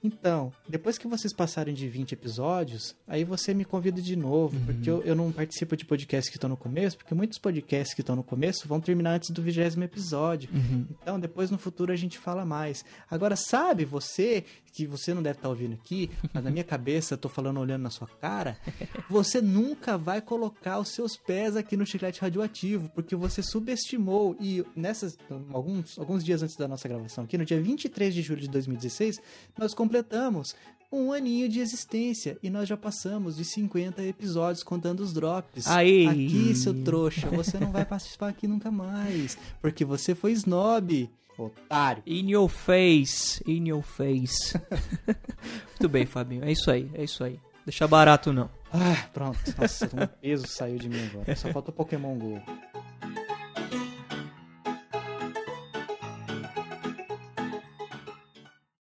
então, 0.02 0.52
depois 0.68 0.98
que 0.98 1.08
vocês 1.08 1.32
passarem 1.32 1.74
de 1.74 1.88
20 1.88 2.12
episódios, 2.12 2.94
aí 3.08 3.24
você 3.24 3.52
me 3.52 3.64
convida 3.64 4.00
de 4.00 4.14
novo, 4.14 4.58
porque 4.64 4.88
eu, 4.88 5.02
eu 5.02 5.14
não 5.14 5.32
participo 5.32 5.76
de 5.76 5.84
podcasts 5.84 6.30
que 6.30 6.36
estão 6.36 6.50
no 6.50 6.56
começo, 6.56 6.96
porque 6.96 7.14
muitos 7.14 7.38
podcasts 7.38 7.94
que 7.94 8.02
estão 8.02 8.14
no 8.14 8.22
começo 8.22 8.68
vão 8.68 8.80
terminar 8.80 9.14
antes 9.14 9.30
do 9.30 9.42
vigésimo 9.42 9.84
episódio. 9.84 10.48
Então, 10.90 11.18
depois 11.18 11.50
no 11.50 11.58
futuro 11.58 11.92
a 11.92 11.96
gente 11.96 12.18
fala 12.18 12.44
mais. 12.44 12.84
Agora, 13.10 13.34
sabe 13.36 13.84
você, 13.84 14.44
que 14.72 14.86
você 14.86 15.14
não 15.14 15.22
deve 15.22 15.38
estar 15.38 15.48
ouvindo 15.48 15.74
aqui, 15.74 16.10
mas 16.32 16.44
na 16.44 16.50
minha 16.50 16.62
cabeça 16.64 17.14
eu 17.14 17.18
tô 17.18 17.28
falando 17.28 17.58
olhando 17.58 17.82
na 17.82 17.90
sua 17.90 18.06
cara, 18.06 18.58
você 19.08 19.40
nunca 19.40 19.96
vai 19.96 20.20
colocar 20.20 20.78
os 20.78 20.90
seus 20.90 21.16
pés 21.16 21.56
aqui 21.56 21.76
no 21.76 21.86
chiclete 21.86 22.20
radioativo, 22.20 22.90
porque 22.94 23.16
você 23.16 23.42
subestimou. 23.42 24.36
E 24.38 24.64
nessas, 24.76 25.18
alguns, 25.52 25.98
alguns 25.98 26.22
dias 26.22 26.42
antes 26.42 26.56
da 26.56 26.68
nossa 26.68 26.86
gravação 26.86 27.24
aqui, 27.24 27.38
no 27.38 27.44
dia 27.44 27.60
23 27.60 28.14
de 28.14 28.22
julho 28.22 28.40
de 28.40 28.48
2016, 28.48 29.20
nós 29.58 29.74
completamos 29.86 30.54
um 30.90 31.12
aninho 31.12 31.48
de 31.48 31.60
existência 31.60 32.36
e 32.42 32.50
nós 32.50 32.68
já 32.68 32.76
passamos 32.76 33.36
de 33.36 33.44
50 33.44 34.02
episódios 34.02 34.62
contando 34.62 35.00
os 35.00 35.12
drops. 35.12 35.66
Aí. 35.68 36.06
Aqui, 36.06 36.54
seu 36.54 36.84
trouxa, 36.84 37.28
você 37.28 37.58
não 37.58 37.70
vai 37.70 37.84
participar 37.84 38.28
aqui 38.28 38.48
nunca 38.48 38.70
mais, 38.70 39.38
porque 39.60 39.84
você 39.84 40.14
foi 40.14 40.32
snob, 40.32 41.08
otário. 41.38 42.02
In 42.06 42.30
your 42.30 42.48
face, 42.48 43.42
in 43.46 43.68
your 43.68 43.82
face. 43.82 44.58
Muito 45.70 45.88
bem, 45.88 46.06
Fabinho. 46.06 46.44
É 46.44 46.50
isso 46.50 46.70
aí, 46.70 46.90
é 46.94 47.04
isso 47.04 47.22
aí. 47.22 47.38
Deixa 47.64 47.86
barato 47.86 48.32
não. 48.32 48.50
Ah, 48.72 49.08
pronto. 49.12 49.38
Nossa, 49.58 49.86
um 49.86 50.06
peso 50.20 50.46
saiu 50.46 50.78
de 50.78 50.88
mim 50.88 51.04
agora. 51.10 51.34
Só 51.36 51.48
falta 51.50 51.70
o 51.70 51.74
Pokémon 51.74 52.16
GO. 52.16 52.42